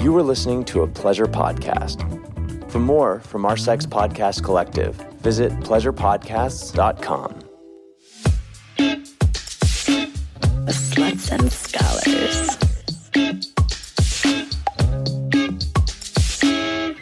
you 0.00 0.12
were 0.12 0.22
listening 0.22 0.64
to 0.64 0.82
a 0.82 0.86
pleasure 0.86 1.26
podcast. 1.26 2.00
For 2.70 2.78
more 2.78 3.20
from 3.20 3.44
our 3.44 3.56
Sex 3.56 3.84
Podcast 3.84 4.42
Collective, 4.42 4.94
visit 5.20 5.52
pleasurepodcasts.com. 5.60 7.34
Sluts 10.66 11.32
and 11.32 11.52
Scholars. 11.52 12.56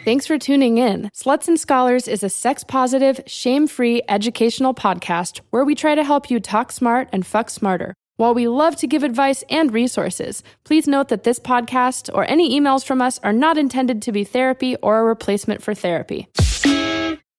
Thanks 0.03 0.25
for 0.25 0.39
tuning 0.39 0.79
in. 0.79 1.11
Sluts 1.13 1.47
and 1.47 1.59
Scholars 1.59 2.07
is 2.07 2.23
a 2.23 2.29
sex 2.29 2.63
positive, 2.63 3.21
shame 3.27 3.67
free 3.67 4.01
educational 4.09 4.73
podcast 4.73 5.41
where 5.51 5.63
we 5.63 5.75
try 5.75 5.93
to 5.93 6.03
help 6.03 6.31
you 6.31 6.39
talk 6.39 6.71
smart 6.71 7.07
and 7.13 7.25
fuck 7.25 7.49
smarter. 7.49 7.93
While 8.19 8.33
we 8.33 8.49
love 8.49 8.75
to 8.75 8.85
give 8.85 9.03
advice 9.03 9.45
and 9.49 9.73
resources, 9.73 10.43
please 10.65 10.89
note 10.89 11.07
that 11.07 11.23
this 11.23 11.39
podcast 11.39 12.13
or 12.13 12.29
any 12.29 12.59
emails 12.59 12.83
from 12.83 13.01
us 13.01 13.17
are 13.23 13.31
not 13.31 13.57
intended 13.57 14.01
to 14.01 14.11
be 14.11 14.25
therapy 14.25 14.75
or 14.83 14.99
a 14.99 15.03
replacement 15.05 15.63
for 15.63 15.73
therapy. 15.73 16.27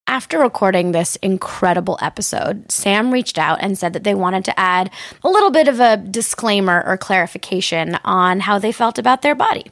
After 0.06 0.38
recording 0.38 0.92
this 0.92 1.16
incredible 1.16 1.98
episode, 2.00 2.72
Sam 2.72 3.12
reached 3.12 3.36
out 3.36 3.58
and 3.60 3.76
said 3.76 3.92
that 3.92 4.04
they 4.04 4.14
wanted 4.14 4.46
to 4.46 4.58
add 4.58 4.90
a 5.22 5.28
little 5.28 5.50
bit 5.50 5.68
of 5.68 5.80
a 5.80 5.98
disclaimer 5.98 6.82
or 6.86 6.96
clarification 6.96 7.98
on 8.02 8.40
how 8.40 8.58
they 8.58 8.72
felt 8.72 8.98
about 8.98 9.20
their 9.20 9.34
body. 9.34 9.66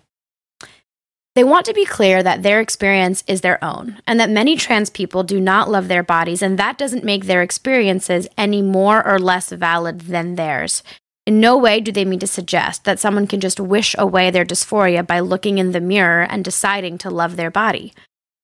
They 1.38 1.44
want 1.44 1.66
to 1.66 1.72
be 1.72 1.84
clear 1.84 2.20
that 2.24 2.42
their 2.42 2.60
experience 2.60 3.22
is 3.28 3.42
their 3.42 3.62
own 3.62 3.98
and 4.08 4.18
that 4.18 4.28
many 4.28 4.56
trans 4.56 4.90
people 4.90 5.22
do 5.22 5.40
not 5.40 5.70
love 5.70 5.86
their 5.86 6.02
bodies, 6.02 6.42
and 6.42 6.58
that 6.58 6.76
doesn't 6.76 7.04
make 7.04 7.26
their 7.26 7.42
experiences 7.42 8.26
any 8.36 8.60
more 8.60 9.06
or 9.06 9.20
less 9.20 9.50
valid 9.50 10.00
than 10.00 10.34
theirs. 10.34 10.82
In 11.26 11.38
no 11.38 11.56
way 11.56 11.78
do 11.78 11.92
they 11.92 12.04
mean 12.04 12.18
to 12.18 12.26
suggest 12.26 12.82
that 12.86 12.98
someone 12.98 13.28
can 13.28 13.38
just 13.38 13.60
wish 13.60 13.94
away 13.96 14.32
their 14.32 14.44
dysphoria 14.44 15.06
by 15.06 15.20
looking 15.20 15.58
in 15.58 15.70
the 15.70 15.80
mirror 15.80 16.22
and 16.28 16.44
deciding 16.44 16.98
to 16.98 17.08
love 17.08 17.36
their 17.36 17.52
body. 17.52 17.94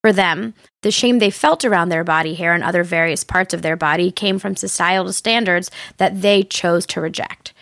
For 0.02 0.12
them, 0.12 0.54
the 0.82 0.92
shame 0.92 1.18
they 1.18 1.30
felt 1.30 1.64
around 1.64 1.88
their 1.88 2.04
body 2.04 2.34
hair 2.34 2.54
and 2.54 2.62
other 2.62 2.84
various 2.84 3.24
parts 3.24 3.52
of 3.52 3.62
their 3.62 3.74
body 3.74 4.12
came 4.12 4.38
from 4.38 4.54
societal 4.54 5.12
standards 5.12 5.68
that 5.96 6.22
they 6.22 6.44
chose 6.44 6.86
to 6.86 7.00
reject. 7.00 7.53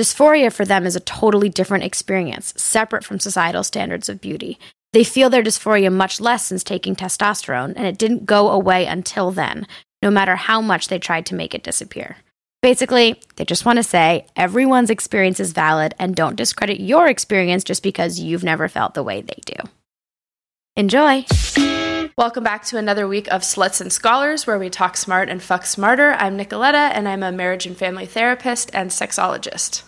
Dysphoria 0.00 0.50
for 0.50 0.64
them 0.64 0.86
is 0.86 0.96
a 0.96 1.00
totally 1.00 1.50
different 1.50 1.84
experience, 1.84 2.54
separate 2.56 3.04
from 3.04 3.20
societal 3.20 3.62
standards 3.62 4.08
of 4.08 4.18
beauty. 4.18 4.58
They 4.94 5.04
feel 5.04 5.28
their 5.28 5.42
dysphoria 5.42 5.92
much 5.92 6.22
less 6.22 6.46
since 6.46 6.64
taking 6.64 6.96
testosterone, 6.96 7.74
and 7.76 7.86
it 7.86 7.98
didn't 7.98 8.24
go 8.24 8.48
away 8.48 8.86
until 8.86 9.30
then, 9.30 9.66
no 10.00 10.10
matter 10.10 10.36
how 10.36 10.62
much 10.62 10.88
they 10.88 10.98
tried 10.98 11.26
to 11.26 11.34
make 11.34 11.54
it 11.54 11.62
disappear. 11.62 12.16
Basically, 12.62 13.20
they 13.36 13.44
just 13.44 13.66
want 13.66 13.76
to 13.76 13.82
say 13.82 14.24
everyone's 14.36 14.88
experience 14.88 15.38
is 15.38 15.52
valid 15.52 15.94
and 15.98 16.16
don't 16.16 16.34
discredit 16.34 16.80
your 16.80 17.06
experience 17.06 17.62
just 17.62 17.82
because 17.82 18.18
you've 18.18 18.42
never 18.42 18.68
felt 18.68 18.94
the 18.94 19.02
way 19.02 19.20
they 19.20 19.42
do. 19.44 19.68
Enjoy! 20.76 21.26
Welcome 22.16 22.42
back 22.42 22.64
to 22.64 22.78
another 22.78 23.06
week 23.06 23.28
of 23.28 23.42
Sluts 23.42 23.82
and 23.82 23.92
Scholars, 23.92 24.46
where 24.46 24.58
we 24.58 24.70
talk 24.70 24.96
smart 24.96 25.28
and 25.28 25.42
fuck 25.42 25.66
smarter. 25.66 26.12
I'm 26.12 26.38
Nicoletta, 26.38 26.90
and 26.94 27.06
I'm 27.06 27.22
a 27.22 27.30
marriage 27.30 27.66
and 27.66 27.76
family 27.76 28.06
therapist 28.06 28.70
and 28.72 28.90
sexologist. 28.90 29.82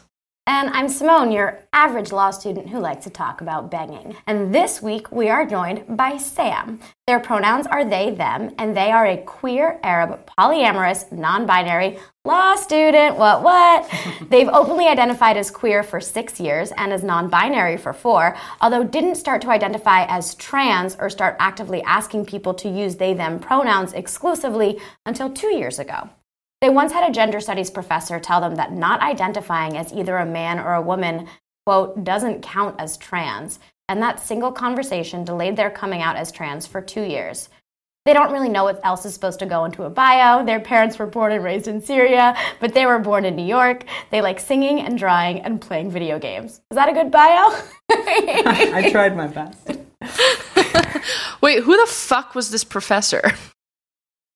And 0.49 0.71
I'm 0.71 0.89
Simone, 0.89 1.31
your 1.31 1.61
average 1.73 2.11
law 2.11 2.33
student 2.33 2.69
who 2.69 2.81
likes 2.81 3.05
to 3.05 3.11
talk 3.11 3.41
about 3.41 3.71
banging. 3.71 4.17
And 4.27 4.53
this 4.53 4.83
week 4.83 5.13
we 5.13 5.29
are 5.29 5.47
joined 5.47 5.97
by 5.97 6.17
Sam. 6.17 6.81
Their 7.07 7.21
pronouns 7.21 7.69
are 7.69 7.85
they, 7.85 8.11
them, 8.11 8.53
and 8.59 8.77
they 8.77 8.91
are 8.91 9.07
a 9.07 9.19
queer, 9.19 9.79
Arab, 9.85 10.29
polyamorous, 10.37 11.13
non 11.13 11.47
binary 11.47 12.01
law 12.25 12.57
student. 12.57 13.17
What, 13.17 13.45
what? 13.45 13.89
They've 14.31 14.49
openly 14.49 14.89
identified 14.89 15.37
as 15.37 15.49
queer 15.49 15.85
for 15.85 16.01
six 16.01 16.41
years 16.41 16.73
and 16.77 16.93
as 16.93 17.05
non 17.05 17.29
binary 17.29 17.77
for 17.77 17.93
four, 17.93 18.37
although 18.61 18.83
didn't 18.83 19.15
start 19.15 19.43
to 19.43 19.51
identify 19.51 20.07
as 20.07 20.35
trans 20.35 20.97
or 20.97 21.09
start 21.09 21.37
actively 21.39 21.83
asking 21.85 22.27
people 22.27 22.53
to 22.55 22.69
use 22.69 22.97
they, 22.97 23.15
them 23.15 23.39
pronouns 23.39 23.93
exclusively 23.93 24.81
until 25.07 25.31
two 25.31 25.55
years 25.55 25.79
ago. 25.79 26.11
They 26.63 26.71
once 26.71 26.93
had 26.93 27.11
a 27.11 27.13
gender 27.13 27.41
studies 27.41 27.71
professor 27.71 28.21
tell 28.21 28.41
them 28.41 28.55
that 28.55 28.73
not 28.73 29.01
identifying 29.01 29.77
as 29.77 29.93
either 29.93 30.17
a 30.17 30.25
man 30.25 30.61
or 30.61 30.75
a 30.75 30.81
woman, 30.81 31.27
quote, 31.67 32.05
doesn't 32.05 32.43
count 32.43 32.77
as 32.79 32.97
trans. 32.97 33.59
And 33.89 34.01
that 34.01 34.21
single 34.21 34.53
conversation 34.53 35.25
delayed 35.25 35.57
their 35.57 35.71
coming 35.71 36.03
out 36.03 36.15
as 36.15 36.31
trans 36.31 36.65
for 36.69 36.81
two 36.81 37.03
years. 37.03 37.49
They 38.05 38.13
don't 38.13 38.33
really 38.33 38.49
know 38.49 38.63
what 38.63 38.81
else 38.85 39.05
is 39.05 39.13
supposed 39.13 39.41
to 39.41 39.47
go 39.47 39.65
into 39.65 39.83
a 39.83 39.91
bio. 39.91 40.45
Their 40.45 40.61
parents 40.61 41.01
were 41.01 41.07
born 41.07 41.33
and 41.33 41.43
raised 41.43 41.67
in 41.67 41.83
Syria, 41.83 42.37
but 42.61 42.75
they 42.75 42.87
were 42.87 43.01
born 43.01 43.25
in 43.25 43.35
New 43.35 43.47
York. 43.47 43.85
They 44.11 44.23
like 44.23 44.39
singing 44.39 44.79
and 44.81 44.97
drawing 44.97 45.41
and 45.41 45.61
playing 45.61 45.91
video 45.91 46.21
games. 46.21 46.61
Is 46.71 46.77
that 46.77 46.89
a 46.89 46.93
good 46.93 47.11
bio? 47.11 47.59
I 47.91 48.89
tried 48.93 49.17
my 49.17 49.27
best. 49.27 49.67
Wait, 51.41 51.65
who 51.65 51.77
the 51.77 51.91
fuck 51.91 52.37
was 52.37 52.51
this 52.51 52.63
professor? 52.63 53.33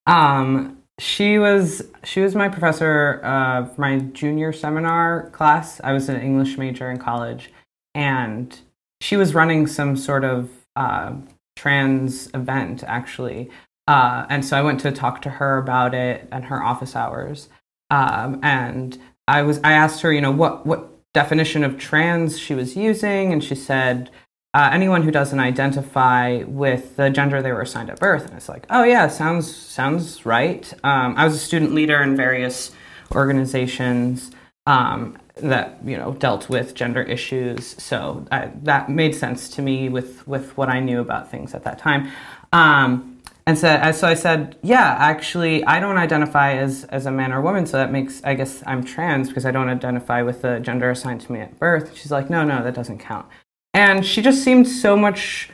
Um, 0.06 0.82
she 0.98 1.38
was 1.38 1.82
she 2.04 2.20
was 2.20 2.34
my 2.34 2.48
professor 2.48 3.20
uh, 3.22 3.66
for 3.66 3.80
my 3.80 3.98
junior 3.98 4.52
seminar 4.52 5.30
class. 5.30 5.80
I 5.84 5.92
was 5.92 6.08
an 6.08 6.20
English 6.20 6.56
major 6.56 6.90
in 6.90 6.98
college, 6.98 7.52
and 7.94 8.58
she 9.00 9.16
was 9.16 9.34
running 9.34 9.66
some 9.66 9.96
sort 9.96 10.24
of 10.24 10.50
uh, 10.74 11.14
trans 11.54 12.28
event 12.34 12.82
actually. 12.86 13.50
Uh, 13.88 14.26
and 14.28 14.44
so 14.44 14.56
I 14.56 14.62
went 14.62 14.80
to 14.80 14.90
talk 14.90 15.22
to 15.22 15.30
her 15.30 15.58
about 15.58 15.94
it 15.94 16.28
and 16.32 16.46
her 16.46 16.62
office 16.62 16.96
hours. 16.96 17.48
Um, 17.90 18.40
and 18.42 18.98
I 19.28 19.42
was 19.42 19.60
I 19.62 19.72
asked 19.72 20.00
her, 20.00 20.12
you 20.12 20.20
know, 20.20 20.32
what 20.32 20.66
what 20.66 20.90
definition 21.12 21.62
of 21.62 21.78
trans 21.78 22.38
she 22.38 22.54
was 22.54 22.76
using, 22.76 23.32
and 23.32 23.44
she 23.44 23.54
said 23.54 24.10
uh, 24.54 24.70
anyone 24.72 25.02
who 25.02 25.10
doesn't 25.10 25.38
identify 25.38 26.42
with 26.44 26.96
the 26.96 27.10
gender 27.10 27.42
they 27.42 27.52
were 27.52 27.60
assigned 27.60 27.90
at 27.90 28.00
birth. 28.00 28.24
And 28.24 28.34
it's 28.34 28.48
like, 28.48 28.66
oh 28.70 28.84
yeah, 28.84 29.08
sounds 29.08 29.54
sounds 29.54 30.24
right. 30.24 30.72
Um, 30.82 31.14
I 31.16 31.24
was 31.24 31.34
a 31.34 31.38
student 31.38 31.74
leader 31.74 32.02
in 32.02 32.16
various 32.16 32.72
organizations 33.14 34.30
um, 34.66 35.18
that 35.36 35.78
you 35.84 35.98
know 35.98 36.14
dealt 36.14 36.48
with 36.48 36.74
gender 36.74 37.02
issues, 37.02 37.80
so 37.82 38.26
I, 38.32 38.50
that 38.62 38.88
made 38.88 39.14
sense 39.14 39.48
to 39.50 39.62
me 39.62 39.88
with 39.90 40.26
with 40.26 40.56
what 40.56 40.70
I 40.70 40.80
knew 40.80 41.00
about 41.00 41.30
things 41.30 41.54
at 41.54 41.64
that 41.64 41.78
time. 41.78 42.10
Um, 42.52 43.20
and 43.48 43.56
so, 43.56 43.92
so 43.92 44.08
I 44.08 44.14
said, 44.14 44.56
yeah, 44.62 44.96
actually, 44.98 45.62
I 45.64 45.78
don't 45.78 45.98
identify 45.98 46.54
as, 46.54 46.82
as 46.86 47.06
a 47.06 47.12
man 47.12 47.32
or 47.32 47.40
woman, 47.40 47.64
so 47.64 47.76
that 47.76 47.92
makes, 47.92 48.20
I 48.24 48.34
guess 48.34 48.60
I'm 48.66 48.82
trans 48.82 49.28
because 49.28 49.46
I 49.46 49.52
don't 49.52 49.68
identify 49.68 50.22
with 50.22 50.42
the 50.42 50.58
gender 50.58 50.90
assigned 50.90 51.20
to 51.20 51.32
me 51.32 51.38
at 51.38 51.56
birth. 51.60 51.96
She's 51.96 52.10
like, 52.10 52.28
no, 52.28 52.42
no, 52.42 52.64
that 52.64 52.74
doesn't 52.74 52.98
count 52.98 53.26
and 53.76 54.06
she 54.06 54.22
just 54.22 54.42
seemed 54.42 54.66
so 54.66 54.96
much 54.96 55.50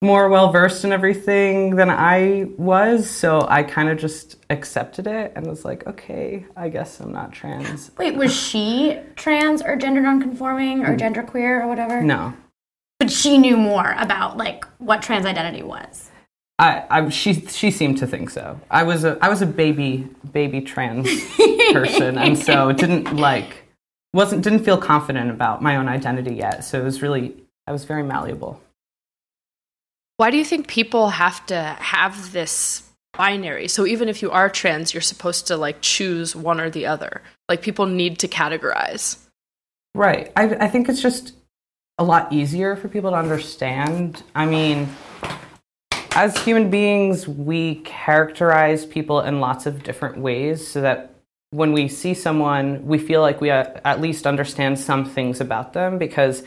more 0.00 0.28
well 0.28 0.52
versed 0.52 0.84
in 0.84 0.92
everything 0.92 1.74
than 1.74 1.90
I 1.90 2.46
was, 2.56 3.10
so 3.10 3.44
I 3.48 3.64
kind 3.64 3.88
of 3.88 3.98
just 3.98 4.36
accepted 4.50 5.08
it 5.08 5.32
and 5.34 5.48
was 5.48 5.64
like, 5.64 5.84
okay, 5.84 6.46
I 6.56 6.68
guess 6.68 7.00
I'm 7.00 7.12
not 7.12 7.32
trans. 7.32 7.90
Wait, 7.98 8.14
was 8.14 8.34
she 8.48 9.00
trans 9.16 9.62
or 9.62 9.74
gender 9.74 10.00
nonconforming 10.00 10.84
or 10.84 10.94
mm. 10.94 10.98
gender 10.98 11.24
queer 11.24 11.60
or 11.60 11.66
whatever? 11.66 12.02
No, 12.02 12.34
But 13.00 13.10
she 13.10 13.36
knew 13.36 13.56
more 13.56 13.96
about 13.98 14.36
like 14.36 14.64
what 14.78 15.02
trans 15.02 15.26
identity 15.26 15.64
was. 15.64 16.10
I, 16.60 16.84
I 16.88 17.08
she 17.08 17.34
she 17.34 17.72
seemed 17.72 17.98
to 17.98 18.06
think 18.06 18.30
so. 18.30 18.60
I 18.70 18.84
was 18.84 19.04
a 19.04 19.18
I 19.20 19.28
was 19.28 19.42
a 19.42 19.46
baby 19.46 20.08
baby 20.32 20.60
trans 20.60 21.08
person, 21.72 22.16
and 22.16 22.38
so 22.38 22.70
didn't 22.72 23.16
like 23.16 23.64
wasn't 24.14 24.42
didn't 24.42 24.64
feel 24.64 24.78
confident 24.78 25.30
about 25.30 25.62
my 25.62 25.76
own 25.76 25.88
identity 25.88 26.36
yet. 26.36 26.64
So 26.64 26.80
it 26.80 26.84
was 26.84 27.02
really 27.02 27.45
I 27.66 27.72
was 27.72 27.84
very 27.84 28.02
malleable. 28.02 28.60
Why 30.18 30.30
do 30.30 30.38
you 30.38 30.44
think 30.44 30.68
people 30.68 31.10
have 31.10 31.44
to 31.46 31.60
have 31.78 32.32
this 32.32 32.82
binary? 33.16 33.68
So 33.68 33.86
even 33.86 34.08
if 34.08 34.22
you 34.22 34.30
are 34.30 34.48
trans, 34.48 34.94
you're 34.94 35.00
supposed 35.00 35.46
to 35.48 35.56
like 35.56 35.78
choose 35.80 36.34
one 36.34 36.60
or 36.60 36.70
the 36.70 36.86
other. 36.86 37.22
Like 37.48 37.62
people 37.62 37.86
need 37.86 38.18
to 38.20 38.28
categorize. 38.28 39.18
Right. 39.94 40.32
I, 40.36 40.44
I 40.44 40.68
think 40.68 40.88
it's 40.88 41.02
just 41.02 41.34
a 41.98 42.04
lot 42.04 42.32
easier 42.32 42.76
for 42.76 42.88
people 42.88 43.10
to 43.10 43.16
understand. 43.16 44.22
I 44.34 44.46
mean, 44.46 44.88
as 46.12 46.36
human 46.44 46.70
beings, 46.70 47.26
we 47.26 47.76
characterize 47.76 48.86
people 48.86 49.20
in 49.20 49.40
lots 49.40 49.66
of 49.66 49.82
different 49.82 50.18
ways 50.18 50.66
so 50.66 50.80
that 50.80 51.14
when 51.50 51.72
we 51.72 51.88
see 51.88 52.14
someone, 52.14 52.86
we 52.86 52.98
feel 52.98 53.20
like 53.20 53.40
we 53.40 53.50
uh, 53.50 53.66
at 53.84 54.00
least 54.00 54.26
understand 54.26 54.78
some 54.78 55.04
things 55.04 55.40
about 55.40 55.72
them 55.72 55.98
because 55.98 56.42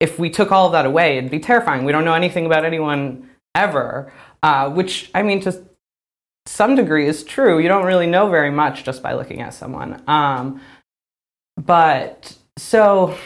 if 0.00 0.18
we 0.18 0.30
took 0.30 0.52
all 0.52 0.66
of 0.66 0.72
that 0.72 0.86
away, 0.86 1.18
it'd 1.18 1.30
be 1.30 1.40
terrifying. 1.40 1.84
We 1.84 1.92
don't 1.92 2.04
know 2.04 2.14
anything 2.14 2.46
about 2.46 2.64
anyone 2.64 3.30
ever, 3.54 4.12
uh, 4.42 4.70
which 4.70 5.10
I 5.14 5.22
mean, 5.22 5.40
to 5.42 5.64
some 6.46 6.74
degree 6.76 7.08
is 7.08 7.24
true. 7.24 7.58
You 7.58 7.68
don't 7.68 7.84
really 7.84 8.06
know 8.06 8.28
very 8.28 8.50
much 8.50 8.84
just 8.84 9.02
by 9.02 9.14
looking 9.14 9.40
at 9.40 9.54
someone. 9.54 10.02
Um, 10.06 10.60
but 11.56 12.36
so, 12.56 13.16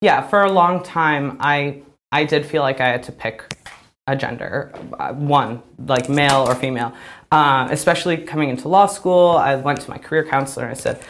yeah, 0.00 0.26
for 0.26 0.42
a 0.42 0.52
long 0.52 0.82
time, 0.82 1.36
I 1.40 1.82
I 2.12 2.24
did 2.24 2.44
feel 2.46 2.62
like 2.62 2.80
I 2.80 2.88
had 2.88 3.02
to 3.04 3.12
pick 3.12 3.54
a 4.06 4.14
gender, 4.16 4.72
uh, 4.98 5.12
one 5.12 5.62
like 5.78 6.08
male 6.08 6.44
or 6.48 6.54
female. 6.54 6.92
Uh, 7.32 7.66
especially 7.70 8.16
coming 8.16 8.48
into 8.48 8.68
law 8.68 8.86
school, 8.86 9.30
I 9.30 9.56
went 9.56 9.80
to 9.82 9.90
my 9.90 9.98
career 9.98 10.24
counselor 10.24 10.66
and 10.66 10.76
I 10.76 10.80
said, 10.80 11.02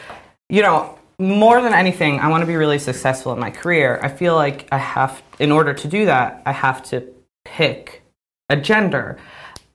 you 0.48 0.62
know, 0.62 0.95
more 1.18 1.62
than 1.62 1.72
anything, 1.72 2.20
I 2.20 2.28
want 2.28 2.42
to 2.42 2.46
be 2.46 2.56
really 2.56 2.78
successful 2.78 3.32
in 3.32 3.38
my 3.38 3.50
career. 3.50 3.98
I 4.02 4.08
feel 4.08 4.34
like 4.34 4.68
I 4.70 4.78
have, 4.78 5.22
in 5.38 5.50
order 5.50 5.72
to 5.72 5.88
do 5.88 6.06
that, 6.06 6.42
I 6.44 6.52
have 6.52 6.82
to 6.90 7.06
pick 7.44 8.02
a 8.48 8.56
gender. 8.56 9.18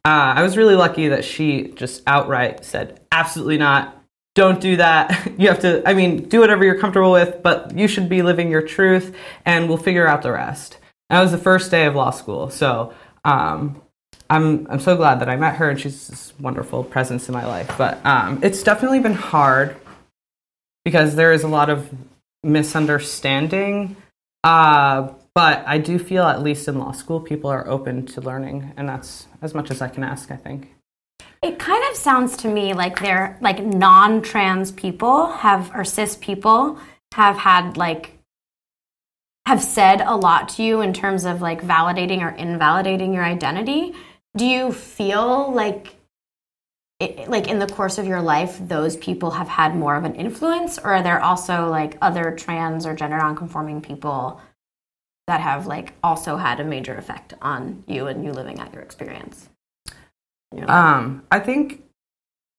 Uh, 0.06 0.34
I 0.36 0.44
was 0.44 0.58
really 0.58 0.76
lucky 0.76 1.08
that 1.10 1.26
she 1.26 1.70
just 1.70 2.04
outright 2.06 2.64
said, 2.64 3.00
absolutely 3.12 3.58
not. 3.58 3.98
Don't 4.36 4.62
do 4.62 4.78
that. 4.78 5.30
You 5.38 5.48
have 5.48 5.62
to, 5.62 5.82
I 5.88 5.96
mean, 5.96 6.30
do 6.30 6.40
whatever 6.40 6.64
you're 6.64 6.78
comfortable 6.78 7.12
with, 7.12 7.42
but 7.42 7.76
you 7.76 7.88
should 7.88 8.08
be 8.08 8.22
living 8.22 8.52
your 8.52 8.62
truth 8.62 9.16
and 9.44 9.68
we'll 9.68 9.78
figure 9.78 10.08
out 10.08 10.22
the 10.22 10.32
rest. 10.32 10.78
That 11.10 11.22
was 11.22 11.32
the 11.32 11.38
first 11.40 11.72
day 11.72 11.86
of 11.86 11.96
law 11.96 12.12
school. 12.12 12.52
So 12.52 12.94
um, 13.26 13.82
I'm, 14.30 14.68
I'm 14.70 14.80
so 14.80 14.96
glad 14.96 15.20
that 15.22 15.30
I 15.30 15.36
met 15.36 15.56
her 15.56 15.72
and 15.72 15.80
she's 15.80 16.08
this 16.08 16.34
wonderful 16.40 16.84
presence 16.84 17.28
in 17.28 17.34
my 17.34 17.46
life. 17.46 17.74
But 17.76 18.06
um, 18.06 18.40
it's 18.44 18.62
definitely 18.62 19.00
been 19.00 19.16
hard 19.16 19.76
because 20.84 21.16
there 21.16 21.32
is 21.32 21.44
a 21.44 21.48
lot 21.48 21.70
of 21.70 21.90
misunderstanding. 22.44 23.96
Uh, 24.44 25.10
but 25.34 25.64
I 25.66 25.78
do 25.78 25.98
feel, 25.98 26.24
at 26.24 26.42
least 26.42 26.68
in 26.68 26.78
law 26.78 26.92
school, 26.92 27.20
people 27.20 27.50
are 27.50 27.68
open 27.68 28.06
to 28.08 28.22
learning, 28.22 28.74
and 28.76 28.90
that's 28.90 29.28
as 29.42 29.54
much 29.54 29.72
as 29.72 29.82
I 29.82 29.88
can 29.88 30.04
ask, 30.04 30.32
I 30.32 30.36
think. 30.36 30.74
It 31.42 31.58
kind 31.58 31.84
of 31.90 31.96
sounds 31.96 32.38
to 32.38 32.48
me 32.48 32.74
like 32.74 33.00
they're 33.00 33.38
like 33.42 33.64
non-trans 33.64 34.72
people 34.72 35.28
have 35.32 35.72
or 35.74 35.84
cis 35.84 36.16
people 36.16 36.78
have 37.14 37.36
had 37.36 37.78
like 37.78 38.20
have 39.48 39.62
said 39.62 40.02
a 40.02 40.16
lot 40.16 40.50
to 40.50 40.64
you 40.64 40.82
in 40.82 40.94
terms 40.94 41.26
of 41.26 41.42
like 41.42 41.64
validating 41.64 42.22
or 42.22 42.30
invalidating 42.30 43.14
your 43.14 43.24
identity. 43.24 43.94
Do 44.38 44.46
you 44.46 44.72
feel 44.72 45.52
like 45.52 45.96
it, 47.02 47.30
like 47.30 47.48
in 47.48 47.58
the 47.58 47.68
course 47.68 47.98
of 47.98 48.06
your 48.06 48.22
life 48.22 48.58
those 48.62 48.96
people 48.98 49.32
have 49.32 49.48
had 49.48 49.76
more 49.76 49.96
of 49.96 50.04
an 50.04 50.16
influence 50.16 50.78
or 50.78 50.94
are 50.94 51.04
there 51.04 51.20
also 51.20 51.68
like 51.70 51.98
other 52.02 52.36
trans 52.36 52.86
or 52.86 52.96
gender 52.96 53.18
nonconforming 53.18 53.82
people 53.82 54.40
that 55.28 55.42
have 55.42 55.66
like 55.66 55.94
also 56.04 56.38
had 56.38 56.60
a 56.60 56.64
major 56.64 56.96
effect 56.96 57.34
on 57.42 57.84
you 57.88 58.08
and 58.08 58.24
you 58.24 58.32
living 58.32 58.60
out 58.60 58.72
your 58.74 58.84
experience? 58.84 59.50
Um, 60.68 61.24
I 61.32 61.40
think, 61.40 61.84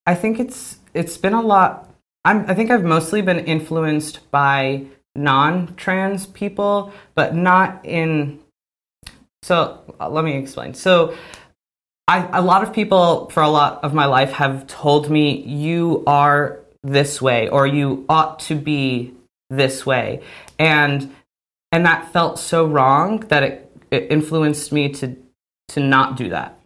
I 0.06 0.14
think 0.14 0.40
it's 0.40 0.78
it's 0.94 1.16
been 1.16 1.34
a 1.34 1.42
lot. 1.42 1.90
I'm, 2.24 2.48
I 2.48 2.54
think 2.54 2.70
I've 2.70 2.84
mostly 2.84 3.20
been 3.20 3.44
influenced 3.44 4.30
by 4.30 4.86
non-trans 5.14 6.26
people, 6.26 6.92
but 7.14 7.34
not 7.34 7.84
in. 7.84 8.40
So 9.42 9.82
let 10.00 10.24
me 10.24 10.36
explain. 10.36 10.74
So. 10.74 11.14
I, 12.08 12.28
a 12.32 12.43
lot 12.43 12.62
of 12.62 12.72
people 12.72 13.31
for 13.31 13.43
a 13.43 13.49
lot 13.49 13.84
of 13.84 13.94
my 13.94 14.06
life 14.06 14.32
have 14.32 14.66
told 14.66 15.08
me 15.08 15.43
you 15.43 16.02
are 16.06 16.60
this 16.82 17.22
way 17.22 17.49
or 17.49 17.66
you 17.66 18.04
ought 18.08 18.40
to 18.40 18.56
be 18.56 19.14
this 19.50 19.87
way 19.87 20.20
and 20.58 21.14
and 21.70 21.87
that 21.87 22.12
felt 22.12 22.38
so 22.38 22.66
wrong 22.66 23.20
that 23.28 23.43
it, 23.43 23.76
it 23.90 24.06
influenced 24.10 24.72
me 24.72 24.88
to 24.90 25.16
to 25.69 25.81
not 25.81 26.16
do 26.16 26.28
that. 26.31 26.58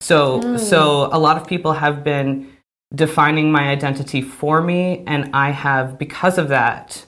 So 0.00 0.40
mm. 0.40 0.58
so 0.58 1.08
a 1.12 1.18
lot 1.18 1.36
of 1.36 1.46
people 1.46 1.72
have 1.72 2.04
been 2.04 2.50
defining 2.94 3.50
my 3.50 3.68
identity 3.68 4.22
for 4.22 4.62
me 4.62 5.02
and 5.06 5.30
I 5.34 5.50
have 5.50 5.98
because 5.98 6.38
of 6.38 6.48
that 6.48 7.04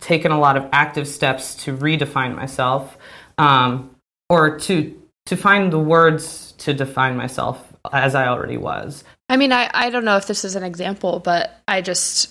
taken 0.00 0.32
a 0.32 0.38
lot 0.38 0.56
of 0.56 0.68
active 0.72 1.06
steps 1.06 1.54
to 1.64 1.76
redefine 1.76 2.34
myself 2.34 2.98
um, 3.38 3.94
or 4.28 4.58
to 4.60 5.00
to 5.26 5.36
find 5.36 5.72
the 5.72 5.78
words 5.78 6.49
to 6.60 6.74
define 6.74 7.16
myself 7.16 7.72
as 7.92 8.14
I 8.14 8.28
already 8.28 8.56
was. 8.56 9.04
I 9.28 9.36
mean, 9.36 9.52
I, 9.52 9.70
I 9.72 9.90
don't 9.90 10.04
know 10.04 10.16
if 10.16 10.26
this 10.26 10.44
is 10.44 10.56
an 10.56 10.62
example, 10.62 11.18
but 11.18 11.60
I 11.66 11.80
just 11.80 12.30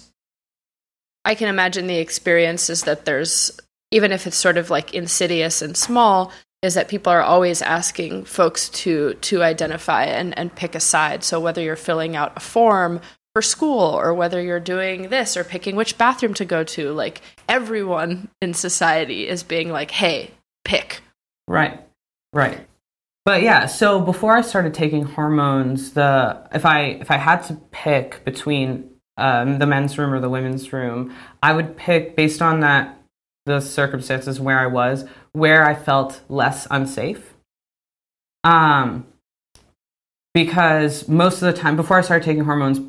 I 1.26 1.36
can 1.36 1.50
imagine 1.50 1.88
the 1.88 1.98
experience 1.98 2.70
is 2.70 2.84
that 2.84 3.06
there's 3.06 3.52
even 3.92 4.12
if 4.12 4.28
it's 4.28 4.38
sort 4.38 4.58
of 4.58 4.70
like 4.70 4.94
insidious 4.94 5.62
and 5.62 5.76
small, 5.76 6.32
is 6.62 6.76
that 6.76 6.90
people 6.90 7.12
are 7.12 7.22
always 7.22 7.62
asking 7.62 8.26
folks 8.26 8.70
to 8.70 9.16
to 9.16 9.44
identify 9.44 10.06
and, 10.06 10.38
and 10.38 10.56
pick 10.56 10.76
a 10.76 10.80
side. 10.80 11.24
So 11.24 11.40
whether 11.40 11.62
you're 11.62 11.76
filling 11.76 12.16
out 12.16 12.34
a 12.36 12.40
form 12.40 13.02
for 13.34 13.42
school 13.42 13.80
or 13.80 14.14
whether 14.14 14.42
you're 14.42 14.60
doing 14.60 15.10
this 15.10 15.38
or 15.38 15.44
picking 15.44 15.76
which 15.76 15.98
bathroom 15.98 16.34
to 16.36 16.46
go 16.46 16.64
to, 16.64 16.92
like 16.92 17.22
everyone 17.48 18.30
in 18.42 18.54
society 18.54 19.28
is 19.28 19.44
being 19.44 19.72
like, 19.72 19.92
hey, 19.92 20.32
pick. 20.64 21.02
Right. 21.48 21.80
Right. 22.34 22.69
But 23.26 23.44
yeah, 23.44 23.66
so 23.66 24.00
before 24.00 24.36
I 24.36 24.42
started 24.42 24.74
taking 24.74 25.04
hormones, 25.04 25.92
the 25.94 26.48
if 26.54 26.66
I 26.66 26.82
if 27.02 27.12
I 27.12 27.18
had 27.18 27.44
to 27.44 27.56
pick 27.72 28.24
between 28.26 28.90
um, 29.18 29.60
the 29.60 29.68
men's 29.68 29.98
room 29.98 30.14
or 30.14 30.20
the 30.20 30.30
women's 30.30 30.72
room, 30.74 31.14
I 31.44 31.54
would 31.54 31.78
pick 31.78 32.16
based 32.16 32.42
on 32.42 32.62
that 32.62 32.98
the 33.46 33.60
circumstances 33.60 34.40
where 34.40 34.60
I 34.60 34.68
was, 34.68 35.06
where 35.34 35.66
I 35.66 35.76
felt 35.76 36.22
less 36.30 36.68
unsafe. 36.72 37.34
Um, 38.44 39.08
because 40.34 41.08
most 41.08 41.42
of 41.42 41.54
the 41.54 41.60
time, 41.60 41.76
before 41.76 41.98
I 41.98 42.02
started 42.02 42.24
taking 42.24 42.46
hormones, 42.46 42.80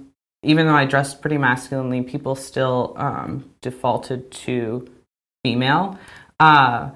even 0.43 0.67
though 0.67 0.75
I 0.75 0.85
dressed 0.85 1.21
pretty 1.21 1.39
masculinely, 1.39 2.03
people 2.03 2.35
still 2.35 2.95
um, 2.97 3.51
defaulted 3.61 4.31
to 4.33 4.89
female. 5.45 5.99
Uh, 6.39 6.91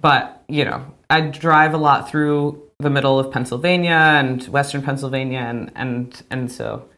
but, 0.00 0.44
you 0.48 0.64
know, 0.64 0.94
I 1.08 1.22
drive 1.22 1.74
a 1.74 1.78
lot 1.78 2.10
through 2.10 2.65
the 2.78 2.90
middle 2.90 3.18
of 3.18 3.32
Pennsylvania 3.32 3.90
and 3.90 4.42
western 4.44 4.82
Pennsylvania, 4.82 5.40
and, 5.40 5.72
and, 5.74 6.22
and 6.30 6.52
so 6.52 6.88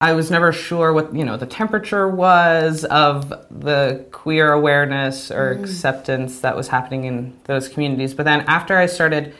I 0.00 0.14
was 0.14 0.30
never 0.30 0.50
sure 0.50 0.92
what 0.94 1.14
you 1.14 1.24
know 1.24 1.36
the 1.36 1.46
temperature 1.46 2.08
was 2.08 2.84
of 2.86 3.28
the 3.50 4.06
queer 4.12 4.52
awareness 4.52 5.30
or 5.30 5.54
mm. 5.54 5.62
acceptance 5.62 6.40
that 6.40 6.56
was 6.56 6.68
happening 6.68 7.04
in 7.04 7.38
those 7.44 7.68
communities. 7.68 8.14
But 8.14 8.24
then 8.24 8.40
after 8.42 8.78
I 8.78 8.86
started 8.86 9.34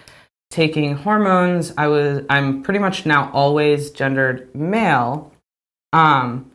taking 0.51 0.97
hormones, 0.97 1.73
I 1.79 1.87
was 1.87 2.25
I'm 2.29 2.63
pretty 2.63 2.81
much 2.81 3.07
now 3.07 3.31
always 3.33 3.91
gendered 3.91 4.55
male. 4.55 5.33
Um, 5.95 6.51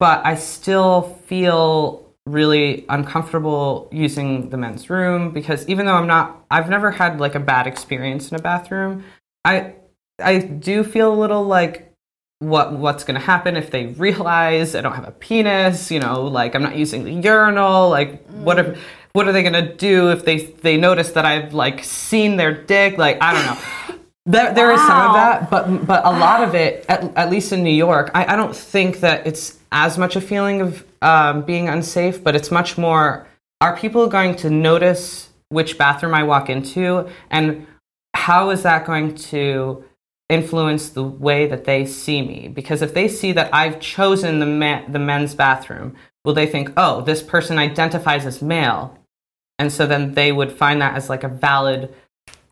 but 0.00 0.24
I 0.24 0.34
still 0.36 1.02
feel 1.26 2.01
really 2.26 2.84
uncomfortable 2.88 3.88
using 3.90 4.50
the 4.50 4.56
men's 4.56 4.88
room 4.88 5.32
because 5.32 5.68
even 5.68 5.86
though 5.86 5.94
I'm 5.94 6.06
not 6.06 6.44
I've 6.50 6.68
never 6.68 6.92
had 6.92 7.18
like 7.18 7.34
a 7.34 7.40
bad 7.40 7.66
experience 7.66 8.30
in 8.30 8.38
a 8.38 8.42
bathroom, 8.42 9.04
I 9.44 9.74
I 10.20 10.38
do 10.38 10.84
feel 10.84 11.12
a 11.12 11.18
little 11.18 11.44
like 11.44 11.92
what 12.38 12.72
what's 12.72 13.04
going 13.04 13.14
to 13.14 13.24
happen 13.24 13.56
if 13.56 13.70
they 13.70 13.86
realize 13.86 14.74
I 14.74 14.80
don't 14.80 14.94
have 14.94 15.06
a 15.06 15.12
penis, 15.12 15.90
you 15.90 16.00
know, 16.00 16.22
like 16.22 16.54
I'm 16.54 16.62
not 16.62 16.76
using 16.76 17.04
the 17.04 17.12
urinal, 17.12 17.88
like 17.88 18.28
mm. 18.28 18.42
what 18.42 18.58
if 18.58 18.78
what 19.12 19.28
are 19.28 19.32
they 19.32 19.42
going 19.42 19.52
to 19.52 19.74
do 19.74 20.10
if 20.10 20.24
they 20.24 20.38
they 20.38 20.76
notice 20.76 21.12
that 21.12 21.24
I've 21.24 21.54
like 21.54 21.84
seen 21.84 22.36
their 22.36 22.52
dick, 22.52 22.98
like 22.98 23.18
I 23.20 23.32
don't 23.32 23.46
know. 23.46 23.98
There, 24.24 24.54
there 24.54 24.68
wow. 24.68 24.74
is 24.74 24.80
some 24.80 25.06
of 25.08 25.14
that, 25.14 25.50
but 25.50 25.86
but 25.86 26.04
a 26.04 26.10
lot 26.10 26.44
of 26.44 26.54
it, 26.54 26.84
at, 26.88 27.16
at 27.16 27.30
least 27.30 27.52
in 27.52 27.64
New 27.64 27.74
York, 27.74 28.10
I, 28.14 28.34
I, 28.34 28.36
don't 28.36 28.54
think 28.54 29.00
that 29.00 29.26
it's 29.26 29.58
as 29.72 29.98
much 29.98 30.14
a 30.14 30.20
feeling 30.20 30.60
of 30.60 30.86
um, 31.02 31.42
being 31.42 31.68
unsafe, 31.68 32.22
but 32.22 32.36
it's 32.36 32.52
much 32.52 32.78
more: 32.78 33.26
Are 33.60 33.76
people 33.76 34.06
going 34.06 34.36
to 34.36 34.50
notice 34.50 35.30
which 35.48 35.76
bathroom 35.76 36.14
I 36.14 36.22
walk 36.22 36.48
into, 36.48 37.08
and 37.30 37.66
how 38.14 38.50
is 38.50 38.62
that 38.62 38.86
going 38.86 39.16
to 39.16 39.84
influence 40.28 40.90
the 40.90 41.02
way 41.02 41.46
that 41.46 41.64
they 41.64 41.84
see 41.84 42.22
me? 42.22 42.46
Because 42.46 42.80
if 42.80 42.94
they 42.94 43.08
see 43.08 43.32
that 43.32 43.52
I've 43.52 43.80
chosen 43.80 44.38
the 44.38 44.46
ma- 44.46 44.84
the 44.88 45.00
men's 45.00 45.34
bathroom 45.34 45.96
will 46.24 46.34
they 46.34 46.46
think 46.46 46.72
oh 46.76 47.00
this 47.02 47.22
person 47.22 47.58
identifies 47.58 48.24
as 48.24 48.40
male? 48.40 48.96
And 49.58 49.72
so 49.72 49.86
then 49.86 50.14
they 50.14 50.32
would 50.32 50.52
find 50.52 50.80
that 50.80 50.94
as 50.94 51.08
like 51.08 51.24
a 51.24 51.28
valid 51.28 51.94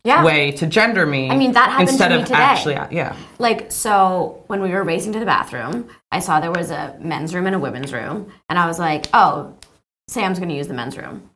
yeah. 0.03 0.23
way 0.23 0.51
to 0.51 0.65
gender 0.67 1.05
me 1.05 1.29
I 1.29 1.37
mean 1.37 1.51
that 1.53 1.69
happened 1.69 1.89
instead 1.89 2.09
to 2.09 2.15
me 2.15 2.21
of 2.21 2.27
today. 2.27 2.39
actually 2.39 2.75
uh, 2.75 2.87
yeah 2.91 3.15
like 3.39 3.71
so 3.71 4.43
when 4.47 4.61
we 4.61 4.69
were 4.69 4.83
racing 4.83 5.13
to 5.13 5.19
the 5.19 5.25
bathroom 5.25 5.89
I 6.11 6.19
saw 6.19 6.39
there 6.39 6.51
was 6.51 6.71
a 6.71 6.97
men's 6.99 7.33
room 7.35 7.45
and 7.45 7.55
a 7.55 7.59
women's 7.59 7.93
room 7.93 8.31
and 8.49 8.57
I 8.57 8.67
was 8.67 8.79
like 8.79 9.07
oh 9.13 9.55
Sam's 10.07 10.39
going 10.39 10.49
to 10.49 10.55
use 10.55 10.67
the 10.67 10.73
men's 10.73 10.97
room 10.97 11.29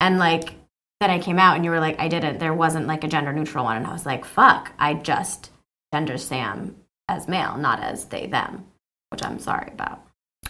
and 0.00 0.18
like 0.18 0.54
then 1.00 1.10
I 1.10 1.18
came 1.18 1.38
out 1.38 1.56
and 1.56 1.64
you 1.64 1.70
were 1.70 1.80
like 1.80 1.98
I 2.00 2.08
didn't 2.08 2.38
there 2.38 2.54
wasn't 2.54 2.86
like 2.86 3.04
a 3.04 3.08
gender 3.08 3.32
neutral 3.32 3.64
one 3.64 3.76
and 3.76 3.86
I 3.86 3.92
was 3.92 4.06
like 4.06 4.24
fuck 4.24 4.72
I 4.78 4.94
just 4.94 5.50
gender 5.92 6.18
Sam 6.18 6.76
as 7.08 7.28
male, 7.28 7.56
not 7.56 7.80
as 7.80 8.06
they 8.06 8.26
them, 8.26 8.66
which 9.10 9.24
I'm 9.24 9.38
sorry 9.38 9.70
about. 9.72 10.00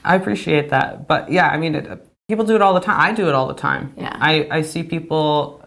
I 0.04 0.14
appreciate 0.16 0.70
that, 0.70 1.06
but 1.06 1.30
yeah, 1.30 1.48
I 1.48 1.58
mean, 1.58 1.74
it, 1.74 1.88
uh, 1.88 1.96
people 2.28 2.44
do 2.44 2.54
it 2.54 2.62
all 2.62 2.74
the 2.74 2.80
time. 2.80 3.00
I 3.00 3.12
do 3.12 3.28
it 3.28 3.34
all 3.34 3.46
the 3.46 3.54
time. 3.54 3.92
Yeah, 3.96 4.16
I 4.18 4.48
I 4.50 4.62
see 4.62 4.82
people, 4.82 5.61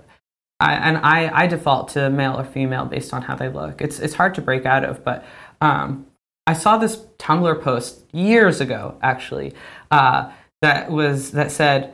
I, 0.60 0.74
and 0.74 0.98
I 0.98 1.44
I 1.44 1.48
default 1.48 1.90
to 1.90 2.10
male 2.10 2.40
or 2.40 2.46
female 2.46 2.86
based 2.86 3.14
on 3.14 3.22
how 3.22 3.36
they 3.36 3.50
look. 3.50 3.82
It's 3.82 4.00
it's 4.00 4.14
hard 4.14 4.36
to 4.36 4.42
break 4.42 4.66
out 4.66 4.84
of, 4.86 5.04
but 5.04 5.26
um, 5.62 6.08
I 6.48 6.54
saw 6.54 6.78
this 6.78 6.98
Tumblr 7.18 7.62
post 7.62 8.06
years 8.14 8.62
ago, 8.62 8.98
actually, 9.02 9.54
uh, 9.92 10.32
that 10.62 10.92
was 10.92 11.32
that 11.32 11.52
said, 11.52 11.94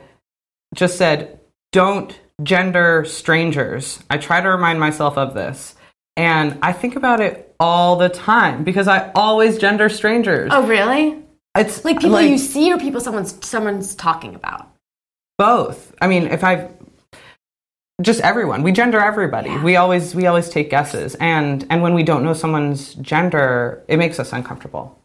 just 0.74 0.96
said, 0.96 1.40
don't 1.72 2.18
gender 2.42 3.04
strangers. 3.04 4.02
I 4.10 4.18
try 4.18 4.40
to 4.40 4.48
remind 4.48 4.78
myself 4.80 5.16
of 5.16 5.34
this. 5.34 5.74
And 6.16 6.58
I 6.60 6.72
think 6.74 6.96
about 6.96 7.20
it 7.20 7.54
all 7.58 7.96
the 7.96 8.10
time 8.10 8.64
because 8.64 8.86
I 8.86 9.10
always 9.14 9.56
gender 9.56 9.88
strangers. 9.88 10.50
Oh, 10.52 10.66
really? 10.66 11.24
It's 11.56 11.84
like 11.84 11.96
people 11.96 12.10
like, 12.10 12.28
you 12.28 12.38
see 12.38 12.70
or 12.72 12.78
people 12.78 13.00
someone's 13.00 13.44
someone's 13.46 13.94
talking 13.94 14.34
about. 14.34 14.68
both. 15.38 15.94
I 16.00 16.06
mean, 16.06 16.26
if 16.26 16.44
I 16.44 16.68
just 18.00 18.20
everyone, 18.20 18.62
we 18.62 18.72
gender 18.72 18.98
everybody. 18.98 19.50
Yeah. 19.50 19.62
We 19.62 19.76
always 19.76 20.14
we 20.14 20.26
always 20.26 20.48
take 20.48 20.70
guesses, 20.70 21.14
and 21.16 21.66
and 21.70 21.82
when 21.82 21.94
we 21.94 22.02
don't 22.02 22.24
know 22.24 22.32
someone's 22.32 22.94
gender, 22.94 23.82
it 23.88 23.98
makes 23.98 24.18
us 24.18 24.32
uncomfortable. 24.32 24.98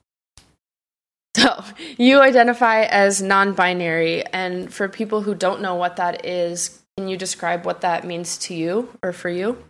So, 1.35 1.63
you 1.97 2.19
identify 2.21 2.83
as 2.83 3.21
non 3.21 3.53
binary, 3.53 4.25
and 4.27 4.73
for 4.73 4.87
people 4.87 5.21
who 5.21 5.35
don't 5.35 5.61
know 5.61 5.75
what 5.75 5.97
that 5.97 6.25
is, 6.25 6.81
can 6.97 7.07
you 7.07 7.17
describe 7.17 7.65
what 7.65 7.81
that 7.81 8.05
means 8.05 8.37
to 8.39 8.55
you 8.55 8.89
or 9.03 9.13
for 9.13 9.29
you? 9.29 9.63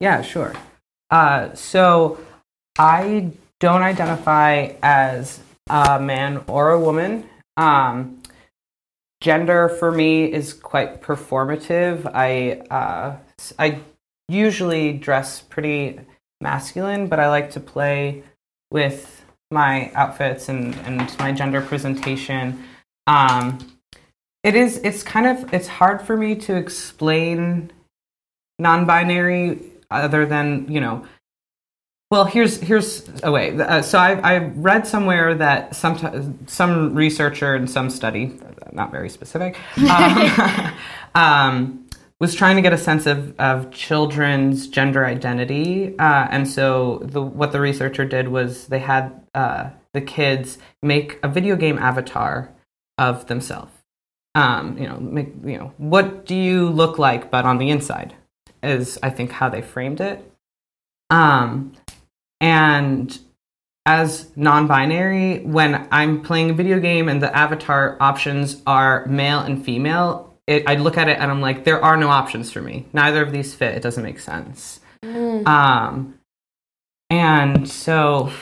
Yeah, 0.00 0.22
sure. 0.22 0.54
Uh, 1.10 1.54
so 1.54 2.18
I 2.78 3.30
don't 3.60 3.82
identify 3.82 4.72
as 4.82 5.40
a 5.68 6.00
man 6.00 6.42
or 6.48 6.70
a 6.70 6.80
woman. 6.80 7.28
Um, 7.56 8.21
gender 9.22 9.68
for 9.68 9.92
me 9.92 10.24
is 10.24 10.52
quite 10.52 11.00
performative. 11.00 12.10
I 12.12 12.62
uh, 12.70 13.16
I 13.58 13.80
usually 14.28 14.92
dress 14.94 15.40
pretty 15.40 16.00
masculine, 16.40 17.06
but 17.06 17.20
I 17.20 17.28
like 17.28 17.52
to 17.52 17.60
play 17.60 18.24
with 18.72 19.24
my 19.52 19.92
outfits 19.94 20.48
and, 20.48 20.74
and 20.86 21.16
my 21.20 21.30
gender 21.30 21.60
presentation. 21.60 22.64
Um, 23.06 23.58
it 24.42 24.56
is 24.56 24.78
it's 24.78 25.04
kind 25.04 25.26
of 25.26 25.54
it's 25.54 25.68
hard 25.68 26.02
for 26.02 26.16
me 26.16 26.34
to 26.34 26.56
explain 26.56 27.70
non-binary 28.58 29.60
other 29.90 30.26
than 30.26 30.66
you 30.68 30.80
know 30.80 31.06
well 32.12 32.26
here's 32.26 32.60
here's 32.60 33.08
a 33.22 33.30
way 33.32 33.58
uh, 33.58 33.80
so 33.80 33.98
I, 33.98 34.34
I 34.34 34.38
read 34.38 34.86
somewhere 34.86 35.34
that 35.34 35.74
some 35.74 36.38
some 36.46 36.94
researcher 36.94 37.56
in 37.56 37.66
some 37.66 37.88
study 37.88 38.38
not 38.72 38.90
very 38.90 39.08
specific 39.08 39.58
um, 39.90 40.74
um, 41.14 41.88
was 42.22 42.36
trying 42.36 42.54
to 42.54 42.62
get 42.62 42.72
a 42.72 42.78
sense 42.78 43.06
of, 43.06 43.38
of 43.40 43.72
children's 43.72 44.68
gender 44.68 45.04
identity. 45.04 45.98
Uh, 45.98 46.28
and 46.30 46.48
so 46.48 47.00
the, 47.02 47.20
what 47.20 47.50
the 47.50 47.60
researcher 47.60 48.04
did 48.04 48.28
was 48.28 48.68
they 48.68 48.78
had 48.78 49.20
uh, 49.34 49.70
the 49.92 50.00
kids 50.00 50.58
make 50.82 51.18
a 51.24 51.28
video 51.28 51.56
game 51.56 51.78
avatar 51.78 52.48
of 52.96 53.26
themselves. 53.26 53.72
Um, 54.36 54.78
you 54.78 54.86
know 54.86 54.98
make, 54.98 55.32
you 55.44 55.58
know 55.58 55.72
what 55.78 56.24
do 56.24 56.34
you 56.34 56.68
look 56.68 56.98
like 56.98 57.30
but 57.30 57.44
on 57.44 57.58
the 57.58 57.68
inside 57.68 58.14
is 58.62 58.98
I 59.02 59.10
think 59.10 59.32
how 59.32 59.48
they 59.48 59.60
framed 59.60 60.00
it. 60.00 60.32
Um, 61.10 61.72
and 62.42 63.18
as 63.86 64.30
non-binary, 64.36 65.40
when 65.44 65.88
I'm 65.90 66.22
playing 66.22 66.50
a 66.50 66.54
video 66.54 66.78
game 66.78 67.08
and 67.08 67.22
the 67.22 67.34
avatar 67.34 67.96
options 68.00 68.60
are 68.66 69.06
male 69.06 69.40
and 69.40 69.64
female, 69.64 70.36
it, 70.46 70.64
I 70.68 70.74
look 70.74 70.98
at 70.98 71.08
it 71.08 71.18
and 71.18 71.30
I'm 71.30 71.40
like, 71.40 71.64
there 71.64 71.82
are 71.82 71.96
no 71.96 72.08
options 72.08 72.52
for 72.52 72.60
me. 72.60 72.86
Neither 72.92 73.22
of 73.22 73.32
these 73.32 73.54
fit. 73.54 73.74
It 73.74 73.82
doesn't 73.82 74.02
make 74.02 74.18
sense. 74.18 74.80
Um, 75.46 76.18
and 77.10 77.68
so 77.68 78.32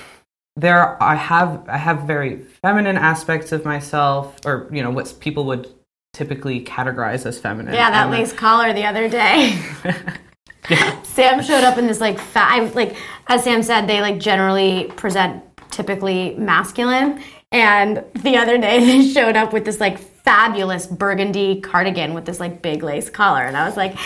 there, 0.57 0.79
are, 0.79 1.03
I 1.03 1.15
have 1.15 1.69
I 1.69 1.79
have 1.79 2.03
very 2.03 2.37
feminine 2.37 2.97
aspects 2.97 3.53
of 3.53 3.65
myself, 3.65 4.37
or 4.45 4.69
you 4.73 4.83
know, 4.83 4.91
what 4.91 5.15
people 5.21 5.45
would 5.47 5.69
typically 6.13 6.65
categorize 6.65 7.25
as 7.25 7.39
feminine. 7.39 7.75
Yeah, 7.75 7.91
that 7.91 8.11
lace 8.11 8.33
collar 8.33 8.73
the 8.73 8.85
other 8.85 9.09
day. 9.09 9.59
Sam 11.03 11.43
showed 11.43 11.65
up 11.65 11.79
in 11.79 11.87
this 11.87 12.01
like 12.01 12.19
five 12.19 12.75
like 12.75 12.97
as 13.29 13.45
Sam 13.45 13.63
said, 13.63 13.87
they 13.87 14.01
like 14.01 14.19
generally 14.19 14.93
present 14.97 15.43
typically 15.71 16.35
masculine. 16.37 17.23
And 17.53 18.05
the 18.15 18.37
other 18.37 18.59
day 18.59 18.81
they 18.85 19.09
showed 19.09 19.37
up 19.37 19.53
with 19.53 19.65
this 19.65 19.81
like 19.81 19.99
fabulous 19.99 20.87
burgundy 20.87 21.61
cardigan 21.61 22.15
with 22.15 22.25
this 22.25 22.41
like 22.41 22.63
big 22.63 22.83
lace 22.83 23.11
collar. 23.11 23.43
And 23.43 23.57
I 23.57 23.67
was 23.67 23.77
like, 23.77 23.97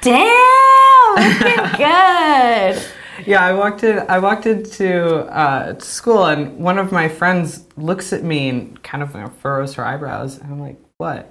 damn, 0.00 1.14
looking 1.16 1.76
good. 1.76 2.82
Yeah, 3.26 3.44
I 3.44 3.52
walked 3.52 3.84
in. 3.84 3.98
I 4.08 4.18
walked 4.18 4.46
into 4.46 5.26
uh, 5.26 5.78
school, 5.78 6.24
and 6.24 6.58
one 6.58 6.78
of 6.78 6.90
my 6.90 7.06
friends 7.06 7.66
looks 7.76 8.14
at 8.14 8.22
me 8.22 8.48
and 8.48 8.82
kind 8.82 9.02
of 9.02 9.12
you 9.14 9.20
know, 9.20 9.28
furrows 9.28 9.74
her 9.74 9.84
eyebrows. 9.84 10.38
And 10.38 10.50
I'm 10.50 10.58
like, 10.58 10.78
"What?" 10.96 11.30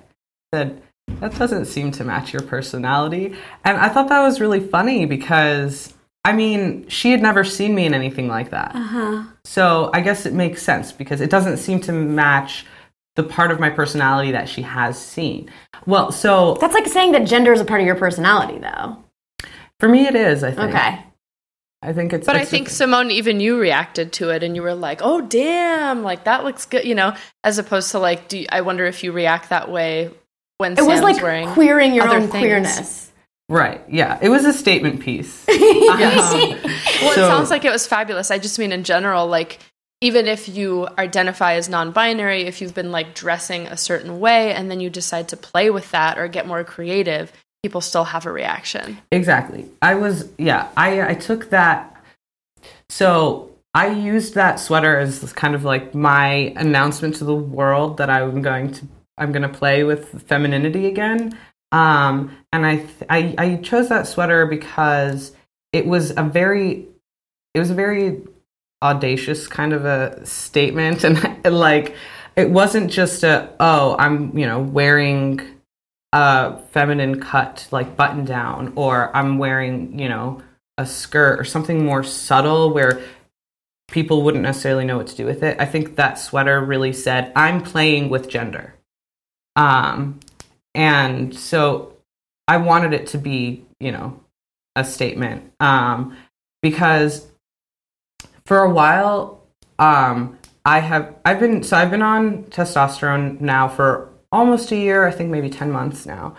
Said, 0.53 0.83
"That 1.19 1.37
doesn't 1.37 1.65
seem 1.65 1.91
to 1.93 2.03
match 2.03 2.33
your 2.33 2.41
personality." 2.43 3.35
And 3.65 3.77
I 3.77 3.89
thought 3.89 4.09
that 4.09 4.21
was 4.21 4.39
really 4.39 4.59
funny 4.59 5.05
because, 5.05 5.93
I 6.25 6.33
mean, 6.33 6.87
she 6.87 7.11
had 7.11 7.21
never 7.21 7.43
seen 7.43 7.75
me 7.75 7.85
in 7.85 7.93
anything 7.93 8.27
like 8.27 8.49
that. 8.51 8.71
Uh-huh. 8.75 9.23
So 9.43 9.89
I 9.93 10.01
guess 10.01 10.25
it 10.25 10.33
makes 10.33 10.61
sense 10.63 10.91
because 10.91 11.21
it 11.21 11.29
doesn't 11.29 11.57
seem 11.57 11.79
to 11.81 11.91
match 11.91 12.65
the 13.15 13.23
part 13.23 13.51
of 13.51 13.59
my 13.59 13.69
personality 13.69 14.31
that 14.31 14.47
she 14.47 14.61
has 14.61 14.97
seen. 14.97 15.49
Well, 15.85 16.11
so 16.11 16.55
That's 16.61 16.73
like 16.73 16.87
saying 16.87 17.11
that 17.13 17.27
gender 17.27 17.51
is 17.51 17.59
a 17.59 17.65
part 17.65 17.81
of 17.81 17.87
your 17.87 17.95
personality 17.95 18.59
though. 18.59 18.97
for 19.79 19.89
me, 19.89 20.07
it 20.07 20.15
is. 20.15 20.43
I 20.43 20.51
think. 20.51 20.69
Okay. 20.73 21.03
I 21.81 21.93
think 21.93 22.11
it's. 22.11 22.25
But 22.25 22.35
I 22.35 22.39
it's- 22.39 22.51
think 22.51 22.69
Simone, 22.69 23.09
even 23.09 23.39
you 23.39 23.57
reacted 23.57 24.11
to 24.13 24.29
it, 24.31 24.43
and 24.43 24.53
you 24.55 24.61
were 24.61 24.73
like, 24.75 24.99
"Oh, 25.01 25.21
damn! 25.21 26.03
Like 26.03 26.25
that 26.25 26.43
looks 26.43 26.65
good," 26.65 26.83
you 26.85 26.93
know, 26.93 27.13
as 27.45 27.57
opposed 27.57 27.91
to 27.91 27.99
like, 27.99 28.27
do 28.27 28.39
you, 28.39 28.47
I 28.51 28.59
wonder 28.61 28.85
if 28.85 29.01
you 29.03 29.13
react 29.13 29.49
that 29.49 29.71
way 29.71 30.11
when 30.59 30.77
It 30.77 30.83
was 30.85 31.01
like 31.01 31.21
wearing 31.23 31.47
queering 31.49 31.93
your 31.95 32.07
own 32.07 32.27
things. 32.27 32.31
queerness. 32.31 33.11
right. 33.49 33.81
Yeah, 33.89 34.19
it 34.21 34.29
was 34.29 34.45
a 34.45 34.53
statement 34.53 34.99
piece. 34.99 35.45
Yes. 35.49 36.33
Um, 36.33 36.39
Well, 37.01 37.11
it 37.11 37.15
So- 37.15 37.27
sounds 37.29 37.49
like 37.49 37.65
it 37.65 37.71
was 37.71 37.87
fabulous. 37.87 38.29
I 38.29 38.37
just 38.37 38.59
mean 38.59 38.71
in 38.71 38.83
general, 38.83 39.25
like 39.27 39.59
even 40.01 40.27
if 40.27 40.47
you 40.47 40.87
identify 40.97 41.53
as 41.55 41.67
non-binary, 41.67 42.43
if 42.43 42.61
you've 42.61 42.73
been 42.75 42.91
like 42.91 43.13
dressing 43.15 43.67
a 43.67 43.75
certain 43.77 44.19
way 44.19 44.53
and 44.53 44.69
then 44.69 44.79
you 44.79 44.89
decide 44.89 45.27
to 45.29 45.37
play 45.37 45.69
with 45.71 45.89
that 45.91 46.17
or 46.17 46.27
get 46.27 46.45
more 46.47 46.63
creative, 46.63 47.31
people 47.63 47.81
still 47.81 48.03
have 48.05 48.25
a 48.25 48.31
reaction. 48.31 48.97
Exactly. 49.11 49.65
I 49.81 49.95
was 49.95 50.29
yeah, 50.37 50.67
I 50.77 51.09
I 51.11 51.13
took 51.15 51.49
that 51.49 51.95
so 52.89 53.51
I 53.73 53.87
used 53.87 54.35
that 54.35 54.59
sweater 54.59 54.97
as 54.97 55.31
kind 55.33 55.55
of 55.55 55.63
like 55.63 55.93
my 55.95 56.53
announcement 56.57 57.15
to 57.15 57.23
the 57.25 57.35
world 57.35 57.97
that 57.97 58.09
I'm 58.09 58.41
going 58.41 58.71
to 58.73 58.87
I'm 59.19 59.31
going 59.31 59.43
to 59.43 59.49
play 59.49 59.83
with 59.83 60.23
femininity 60.23 60.85
again. 60.88 61.38
Um 61.71 62.35
and 62.51 62.65
I, 62.65 62.85
I 63.09 63.35
I 63.38 63.55
chose 63.57 63.89
that 63.89 64.07
sweater 64.07 64.47
because 64.47 65.33
it 65.71 65.85
was 65.85 66.11
a 66.17 66.23
very 66.23 66.88
it 67.53 67.59
was 67.59 67.69
a 67.69 67.75
very 67.75 68.21
audacious 68.81 69.47
kind 69.47 69.73
of 69.73 69.85
a 69.85 70.25
statement. 70.25 71.03
And 71.43 71.59
like 71.59 71.95
it 72.35 72.49
wasn't 72.49 72.89
just 72.89 73.23
a 73.23 73.53
oh 73.59 73.95
I'm 73.99 74.35
you 74.38 74.47
know 74.47 74.59
wearing 74.59 75.59
a 76.13 76.57
feminine 76.71 77.19
cut 77.21 77.67
like 77.71 77.95
button 77.95 78.25
down 78.25 78.73
or 78.75 79.15
i'm 79.15 79.38
wearing 79.38 79.99
you 79.99 80.09
know 80.09 80.41
a 80.77 80.85
skirt 80.85 81.39
or 81.39 81.43
something 81.43 81.85
more 81.85 82.03
subtle 82.03 82.73
where 82.73 83.01
people 83.91 84.23
wouldn't 84.23 84.43
necessarily 84.43 84.85
know 84.85 84.97
what 84.97 85.07
to 85.07 85.15
do 85.15 85.25
with 85.25 85.43
it. 85.43 85.59
I 85.59 85.65
think 85.65 85.95
that 85.95 86.17
sweater 86.17 86.61
really 86.61 86.93
said 86.93 87.31
i'm 87.35 87.61
playing 87.61 88.09
with 88.09 88.27
gender 88.27 88.73
um 89.59 90.19
and 90.73 91.35
so 91.35 91.93
i 92.47 92.57
wanted 92.57 92.93
it 92.93 93.05
to 93.07 93.17
be 93.17 93.65
you 93.79 93.91
know 93.91 94.19
a 94.75 94.83
statement. 94.83 95.51
Um 95.59 96.15
because 96.61 97.27
for 98.45 98.59
a 98.59 98.69
while 98.69 99.43
um 99.77 100.37
i 100.65 100.79
have 100.79 101.15
i've 101.25 101.39
been 101.39 101.63
so 101.63 101.77
i've 101.77 101.91
been 101.91 102.01
on 102.01 102.43
testosterone 102.45 103.39
now 103.39 103.67
for 103.67 104.09
almost 104.31 104.71
a 104.71 104.75
year 104.75 105.07
i 105.07 105.11
think 105.11 105.29
maybe 105.29 105.49
10 105.49 105.71
months 105.71 106.05
now. 106.05 106.35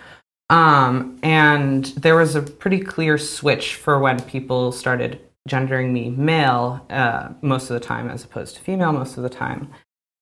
Um 0.48 1.18
and 1.22 1.84
there 1.96 2.16
was 2.16 2.34
a 2.34 2.42
pretty 2.42 2.80
clear 2.80 3.18
switch 3.18 3.76
for 3.76 3.98
when 3.98 4.20
people 4.22 4.72
started 4.72 5.20
gendering 5.48 5.92
me 5.92 6.10
male 6.10 6.84
uh, 6.90 7.30
most 7.40 7.70
of 7.70 7.74
the 7.74 7.86
time 7.86 8.10
as 8.10 8.24
opposed 8.24 8.56
to 8.56 8.62
female 8.62 8.92
most 8.92 9.16
of 9.16 9.22
the 9.22 9.30
time 9.30 9.70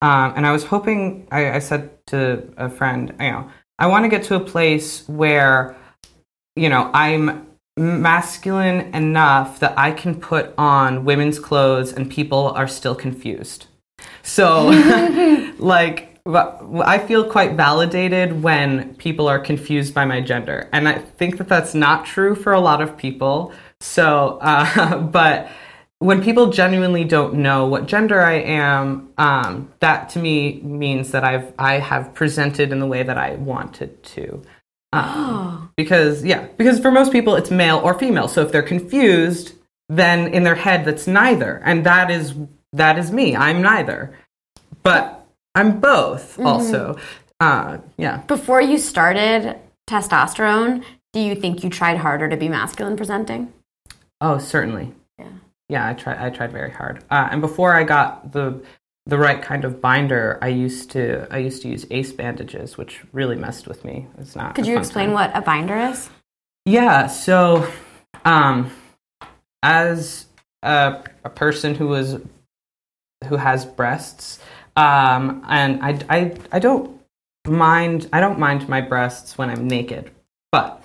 um, 0.03 0.33
and 0.37 0.47
i 0.47 0.53
was 0.53 0.65
hoping 0.65 1.27
I, 1.31 1.53
I 1.53 1.59
said 1.59 1.91
to 2.09 2.53
a 2.57 2.69
friend 2.69 3.15
you 3.21 3.31
know 3.31 3.51
i 3.79 3.87
want 3.87 4.05
to 4.05 4.09
get 4.09 4.25
to 4.25 4.35
a 4.35 4.41
place 4.41 5.09
where 5.09 5.77
you 6.57 6.69
know 6.69 6.91
i'm 6.95 7.49
masculine 7.79 8.93
enough 8.95 9.61
that 9.61 9.79
I 9.79 9.93
can 9.93 10.21
put 10.21 10.53
on 10.59 11.05
women's 11.05 11.39
clothes 11.39 11.93
and 11.93 12.11
people 12.11 12.49
are 12.51 12.69
still 12.69 12.95
confused. 12.95 13.67
So, 14.23 14.69
like, 15.59 16.19
I 16.27 16.99
feel 16.99 17.31
quite 17.31 17.53
validated 17.53 18.43
when 18.43 18.95
people 18.97 19.29
are 19.29 19.39
confused 19.39 19.95
by 19.95 20.05
my 20.05 20.21
gender. 20.21 20.69
And 20.73 20.89
I 20.89 20.99
think 20.99 21.39
that 21.39 21.49
that's 21.49 21.75
not 21.75 22.05
true 22.05 22.35
for 22.35 22.53
a 22.53 22.61
lot 22.61 22.83
of 22.83 22.97
people. 22.99 23.53
So, 23.81 24.39
uh, 24.43 24.99
but 25.13 25.51
when 26.01 26.23
people 26.23 26.51
genuinely 26.51 27.05
don't 27.05 27.35
know 27.35 27.67
what 27.67 27.87
gender 27.87 28.21
I 28.21 28.35
am, 28.35 29.13
um, 29.19 29.73
that 29.81 30.11
to 30.11 30.19
me 30.19 30.61
means 30.63 31.11
that 31.11 31.25
I've 31.25 31.53
I 31.59 31.79
have 31.79 32.15
presented 32.15 32.71
in 32.71 32.79
the 32.79 32.87
way 32.87 33.03
that 33.03 33.19
I 33.19 33.35
wanted 33.35 34.03
to. 34.05 34.43
Um, 34.93 35.73
Because 35.77 36.25
yeah, 36.25 36.47
because 36.57 36.81
for 36.81 36.91
most 36.91 37.13
people 37.13 37.37
it's 37.37 37.51
male 37.51 37.79
or 37.79 37.99
female. 37.99 38.29
So 38.29 38.43
if 38.43 38.53
they're 38.53 38.63
confused, 38.63 39.55
then 39.89 40.33
in 40.33 40.43
their 40.43 40.55
head 40.55 40.85
that's 40.85 41.07
neither, 41.07 41.63
and 41.65 41.85
that 41.85 42.11
is 42.11 42.35
that 42.73 42.99
is 42.99 43.11
me. 43.11 43.37
I'm 43.37 43.63
neither, 43.63 44.17
but 44.83 45.27
I'm 45.55 45.81
both 45.81 46.39
also. 46.39 46.99
Uh, 47.41 47.79
yeah. 47.97 48.19
Before 48.27 48.61
you 48.61 48.79
started 48.79 49.57
testosterone, 49.89 50.85
do 51.13 51.21
you 51.21 51.35
think 51.35 51.63
you 51.63 51.71
tried 51.71 51.97
harder 51.97 52.29
to 52.29 52.37
be 52.37 52.49
masculine 52.49 52.97
presenting? 52.97 53.53
Oh, 54.21 54.39
certainly. 54.39 54.93
Yeah. 55.69 55.87
I 55.89 55.95
tried. 55.95 56.19
I 56.19 56.31
tried 56.31 56.53
very 56.53 56.71
hard. 56.71 57.05
Uh, 57.11 57.29
and 57.31 57.41
before 57.41 57.75
I 57.75 57.85
got 57.85 58.33
the 58.33 58.63
the 59.07 59.19
right 59.19 59.41
kind 59.41 59.65
of 59.65 59.81
binder, 59.81 60.39
I 60.43 60.49
used 60.49 60.91
to 60.93 61.27
I 61.31 61.39
used 61.39 61.63
to 61.63 61.69
use 61.69 61.87
ace 61.91 62.13
bandages, 62.13 62.77
which 62.77 63.01
really 63.13 63.37
messed 63.37 63.67
with 63.67 63.85
me. 63.85 64.07
It's 64.19 64.37
not. 64.37 64.55
Could 64.55 64.67
you 64.67 64.79
explain 64.79 65.09
time. 65.09 65.15
what 65.15 65.37
a 65.37 65.41
binder 65.41 65.77
is? 65.77 66.11
Yeah. 66.67 67.07
So, 67.07 67.67
um, 68.27 68.71
as 69.63 70.27
a, 70.63 71.05
a 71.25 71.31
person 71.31 71.75
who 71.75 71.89
was 71.89 72.21
who 73.27 73.37
has 73.37 73.65
breasts, 73.65 74.41
um, 74.77 75.43
and 75.49 75.83
I, 75.83 75.99
I 76.11 76.37
I 76.53 76.59
don't 76.59 77.01
mind 77.47 78.09
I 78.13 78.21
don't 78.21 78.39
mind 78.39 78.69
my 78.69 78.83
breasts 78.83 79.39
when 79.39 79.49
I'm 79.49 79.67
naked, 79.67 80.11
but 80.53 80.78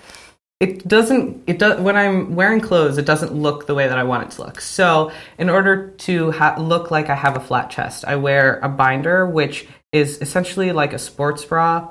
it 0.60 0.86
doesn't 0.86 1.42
it 1.46 1.58
does 1.58 1.80
when 1.80 1.96
I'm 1.96 2.34
wearing 2.36 2.60
clothes 2.60 2.96
it 2.96 3.06
doesn't 3.06 3.32
look 3.34 3.66
the 3.66 3.74
way 3.74 3.88
that 3.88 3.98
I 3.98 4.04
want 4.04 4.24
it 4.24 4.30
to 4.36 4.44
look. 4.44 4.60
So 4.60 5.10
in 5.38 5.50
order 5.50 5.90
to 5.90 6.30
ha- 6.32 6.56
look 6.58 6.90
like 6.90 7.10
I 7.10 7.14
have 7.14 7.36
a 7.36 7.40
flat 7.40 7.70
chest, 7.70 8.04
I 8.06 8.16
wear 8.16 8.58
a 8.60 8.68
binder 8.68 9.28
which 9.28 9.66
is 9.92 10.20
essentially 10.22 10.72
like 10.72 10.92
a 10.92 10.98
sports 10.98 11.44
bra, 11.44 11.88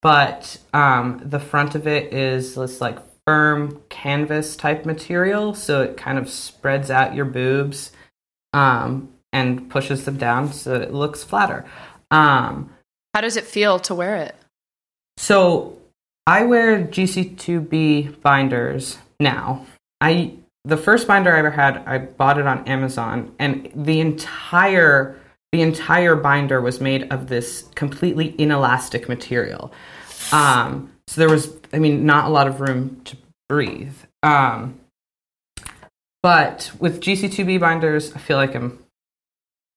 but 0.00 0.58
um, 0.72 1.20
the 1.24 1.40
front 1.40 1.74
of 1.74 1.86
it 1.86 2.12
is 2.12 2.54
this 2.54 2.80
like 2.80 2.98
firm 3.26 3.82
canvas 3.88 4.56
type 4.56 4.84
material, 4.84 5.54
so 5.54 5.82
it 5.82 5.96
kind 5.96 6.18
of 6.18 6.28
spreads 6.28 6.90
out 6.90 7.14
your 7.14 7.24
boobs 7.24 7.92
um, 8.52 9.10
and 9.32 9.70
pushes 9.70 10.04
them 10.04 10.16
down 10.16 10.52
so 10.52 10.70
that 10.70 10.82
it 10.82 10.92
looks 10.92 11.22
flatter. 11.22 11.64
Um, 12.10 12.72
How 13.14 13.20
does 13.20 13.36
it 13.36 13.44
feel 13.44 13.78
to 13.80 13.94
wear 13.94 14.16
it? 14.16 14.34
so 15.18 15.78
I 16.26 16.44
wear 16.44 16.84
GC2B 16.84 18.20
binders 18.22 18.98
now. 19.18 19.66
I 20.00 20.34
the 20.64 20.76
first 20.76 21.08
binder 21.08 21.34
I 21.34 21.40
ever 21.40 21.50
had, 21.50 21.78
I 21.86 21.98
bought 21.98 22.38
it 22.38 22.46
on 22.46 22.66
Amazon, 22.68 23.34
and 23.38 23.70
the 23.74 24.00
entire 24.00 25.18
the 25.52 25.60
entire 25.60 26.16
binder 26.16 26.60
was 26.60 26.80
made 26.80 27.12
of 27.12 27.28
this 27.28 27.68
completely 27.74 28.34
inelastic 28.38 29.08
material. 29.08 29.72
Um, 30.32 30.92
so 31.06 31.20
there 31.20 31.28
was, 31.28 31.54
I 31.74 31.78
mean, 31.78 32.06
not 32.06 32.24
a 32.24 32.28
lot 32.30 32.48
of 32.48 32.60
room 32.60 33.02
to 33.04 33.16
breathe. 33.50 33.94
Um, 34.22 34.80
but 36.22 36.72
with 36.78 37.02
GC2B 37.02 37.60
binders, 37.60 38.14
I 38.14 38.18
feel 38.18 38.38
like 38.38 38.54
I'm 38.54 38.81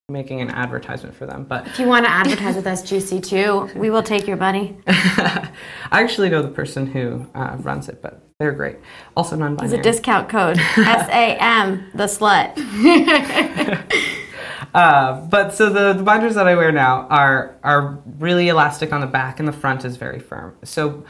making 0.07 0.39
an 0.39 0.51
advertisement 0.51 1.15
for 1.15 1.25
them. 1.25 1.45
But 1.45 1.65
If 1.65 1.79
you 1.79 1.87
want 1.87 2.05
to 2.05 2.11
advertise 2.11 2.55
with 2.55 2.67
us, 2.67 2.83
GC2, 2.83 3.75
we 3.75 3.89
will 3.89 4.03
take 4.03 4.27
your 4.27 4.37
money. 4.37 4.77
I 4.87 5.49
actually 5.91 6.29
know 6.29 6.43
the 6.43 6.49
person 6.49 6.85
who 6.85 7.25
uh, 7.33 7.57
runs 7.61 7.89
it, 7.89 8.03
but 8.03 8.21
they're 8.39 8.51
great. 8.51 8.77
Also 9.17 9.35
non-binary. 9.35 9.79
a 9.79 9.81
discount 9.81 10.29
code 10.29 10.59
S 10.59 11.09
A 11.09 11.37
M, 11.39 11.89
the 11.95 12.03
slut. 12.03 12.53
uh, 14.75 15.21
but 15.21 15.55
so 15.55 15.71
the, 15.71 15.93
the 15.93 16.03
binders 16.03 16.35
that 16.35 16.47
I 16.47 16.55
wear 16.55 16.71
now 16.71 17.07
are 17.09 17.55
are 17.63 17.97
really 18.19 18.49
elastic 18.49 18.93
on 18.93 19.01
the 19.01 19.07
back, 19.07 19.39
and 19.39 19.47
the 19.47 19.53
front 19.53 19.85
is 19.85 19.97
very 19.97 20.19
firm. 20.19 20.55
So 20.63 21.03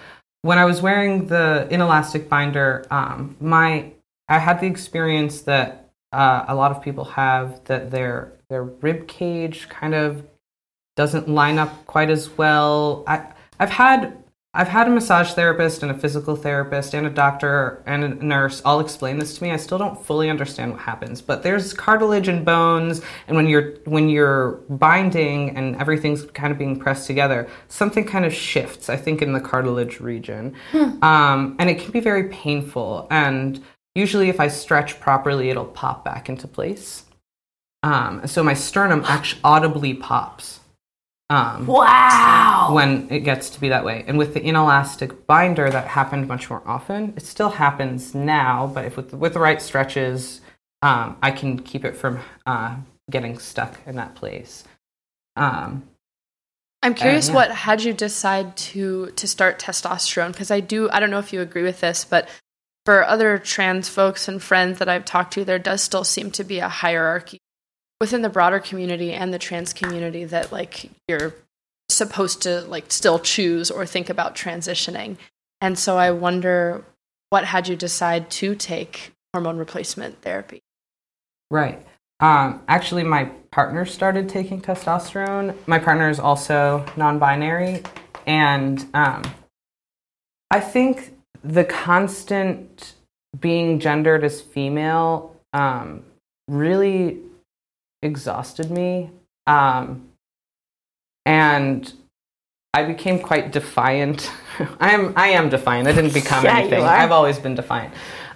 when 0.44 0.58
I 0.58 0.64
was 0.64 0.82
wearing 0.82 1.28
the 1.28 1.68
inelastic 1.70 2.30
binder, 2.30 2.86
um, 2.90 3.36
my 3.42 3.92
I 4.30 4.40
had 4.40 4.62
the 4.62 4.68
experience 4.68 5.42
that 5.42 5.85
uh, 6.16 6.46
a 6.48 6.56
lot 6.56 6.72
of 6.72 6.82
people 6.82 7.04
have 7.06 7.64
that 7.66 7.92
their 7.92 8.32
their 8.50 8.64
rib 8.64 9.08
cage 9.08 9.68
kind 9.70 9.94
of 9.94 10.26
doesn't 10.96 11.28
line 11.28 11.58
up 11.58 11.86
quite 11.86 12.10
as 12.10 12.30
well. 12.38 13.04
I, 13.08 13.28
I've 13.60 13.70
had 13.70 14.24
I've 14.58 14.70
had 14.70 14.88
a 14.88 14.90
massage 14.90 15.34
therapist 15.34 15.84
and 15.84 15.92
a 15.92 15.98
physical 15.98 16.38
therapist 16.38 16.94
and 16.94 17.06
a 17.06 17.10
doctor 17.10 17.84
and 17.86 18.06
a 18.06 18.08
nurse 18.08 18.62
all 18.64 18.80
explain 18.80 19.20
this 19.20 19.38
to 19.38 19.44
me. 19.44 19.52
I 19.52 19.58
still 19.58 19.78
don't 19.78 20.02
fully 20.06 20.30
understand 20.30 20.72
what 20.72 20.80
happens, 20.80 21.22
but 21.22 21.44
there's 21.44 21.74
cartilage 21.74 22.30
and 22.30 22.46
bones, 22.46 23.02
and 23.28 23.36
when 23.36 23.50
you're 23.50 23.74
when 23.84 24.08
you're 24.08 24.62
binding 24.70 25.50
and 25.58 25.76
everything's 25.76 26.24
kind 26.32 26.54
of 26.54 26.58
being 26.58 26.80
pressed 26.80 27.06
together, 27.06 27.50
something 27.68 28.06
kind 28.06 28.24
of 28.24 28.34
shifts. 28.34 28.88
I 28.88 28.96
think 28.96 29.22
in 29.22 29.34
the 29.34 29.42
cartilage 29.42 30.00
region, 30.00 30.56
um, 31.02 31.58
and 31.60 31.70
it 31.70 31.78
can 31.80 31.92
be 31.92 32.00
very 32.00 32.30
painful. 32.30 33.08
And 33.12 33.62
usually, 33.96 34.30
if 34.30 34.40
I 34.40 34.48
stretch 34.48 35.00
properly, 35.00 35.50
it'll 35.50 35.66
pop 35.66 36.06
back 36.06 36.30
into 36.30 36.48
place. 36.48 37.06
Um, 37.84 38.28
so 38.28 38.44
my 38.44 38.54
sternum 38.54 39.04
actually 39.08 39.42
audibly 39.44 39.94
pops. 39.94 40.60
Um, 41.28 41.66
Wow. 41.66 42.70
when 42.74 43.08
it 43.10 43.22
gets 43.22 43.50
to 43.52 43.60
be 43.60 43.70
that 43.70 43.84
way. 43.84 44.04
And 44.08 44.20
with 44.20 44.36
the 44.36 44.44
inelastic 44.44 45.26
binder, 45.26 45.72
that 45.72 45.88
happened 45.88 46.28
much 46.28 46.52
more 46.52 46.62
often. 46.68 47.14
It 47.18 47.24
still 47.26 47.50
happens 47.50 48.14
now, 48.14 48.68
but 48.68 48.86
if 48.86 48.96
with 48.96 49.12
with 49.12 49.34
the 49.34 49.40
right 49.40 49.60
stretches, 49.60 50.42
um, 50.84 51.18
I 51.24 51.32
can 51.32 51.58
keep 51.58 51.84
it 51.84 51.96
from 51.98 52.20
uh, 52.46 52.76
getting 53.10 53.40
stuck 53.40 53.80
in 53.88 53.96
that 53.96 54.14
place. 54.14 54.66
Um, 55.36 55.88
I'm 56.84 56.94
curious 56.94 57.30
yeah. 57.30 57.34
what 57.34 57.52
had 57.52 57.84
you 57.84 57.94
decide 57.94 58.56
to 58.58 59.08
to 59.16 59.28
start 59.28 59.58
testosterone 59.58 60.32
because 60.32 60.52
I 60.52 60.60
do 60.60 60.88
I 60.92 61.00
don't 61.00 61.10
know 61.10 61.18
if 61.18 61.34
you 61.34 61.42
agree 61.42 61.64
with 61.64 61.82
this 61.82 62.06
but 62.06 62.30
for 62.86 63.04
other 63.04 63.38
trans 63.38 63.90
folks 63.90 64.28
and 64.28 64.42
friends 64.42 64.80
that 64.80 64.90
I've 64.90 65.06
talked 65.06 65.34
to 65.34 65.46
there 65.46 65.60
does 65.60 65.82
still 65.82 66.04
seem 66.04 66.32
to 66.32 66.44
be 66.44 66.60
a 66.60 66.70
hierarchy 66.70 67.40
within 68.00 68.22
the 68.22 68.30
broader 68.30 68.60
community 68.60 69.14
and 69.14 69.34
the 69.34 69.40
trans 69.40 69.74
community 69.74 70.26
that 70.26 70.52
like 70.52 70.90
you're 71.08 71.34
supposed 71.90 72.42
to 72.44 72.62
like 72.62 72.92
still 72.92 73.20
choose 73.20 73.72
or 73.72 73.86
think 73.86 74.10
about 74.10 74.36
transitioning. 74.36 75.18
And 75.62 75.78
so 75.80 75.98
I 75.98 76.12
wonder 76.12 76.84
what 77.30 77.46
had 77.46 77.68
you 77.68 77.76
decide 77.76 78.30
to 78.32 78.56
take 78.56 79.12
hormone 79.34 79.58
replacement 79.58 80.22
therapy? 80.22 80.62
Right. 81.52 81.86
Um, 82.22 82.62
actually, 82.68 83.04
my 83.04 83.26
partner 83.52 83.86
started 83.86 84.30
taking 84.30 84.62
testosterone. 84.62 85.56
My 85.68 85.80
partner 85.80 86.10
is 86.10 86.20
also 86.20 86.86
non 86.96 87.20
binary. 87.20 87.84
And 88.26 88.86
um, 88.94 89.24
I 90.50 90.60
think 90.60 91.15
the 91.46 91.64
constant 91.64 92.96
being 93.40 93.80
gendered 93.80 94.24
as 94.24 94.42
female 94.42 95.36
um, 95.54 96.04
really 96.48 97.20
exhausted 98.02 98.72
me. 98.72 99.12
Um, 99.48 100.10
and 101.26 101.92
I 102.74 102.84
became 102.84 103.20
quite 103.20 103.52
defiant. 103.52 104.32
I 104.80 104.92
am 104.92 105.14
I 105.16 105.30
am 105.30 105.50
defiant. 105.50 105.88
I 105.88 105.94
didn't 105.94 106.14
become 106.14 106.44
Yeah, 106.44 106.58
anything. 106.58 106.84
I've 106.84 107.12
always 107.12 107.40
been 107.40 107.56
defiant. 107.56 107.94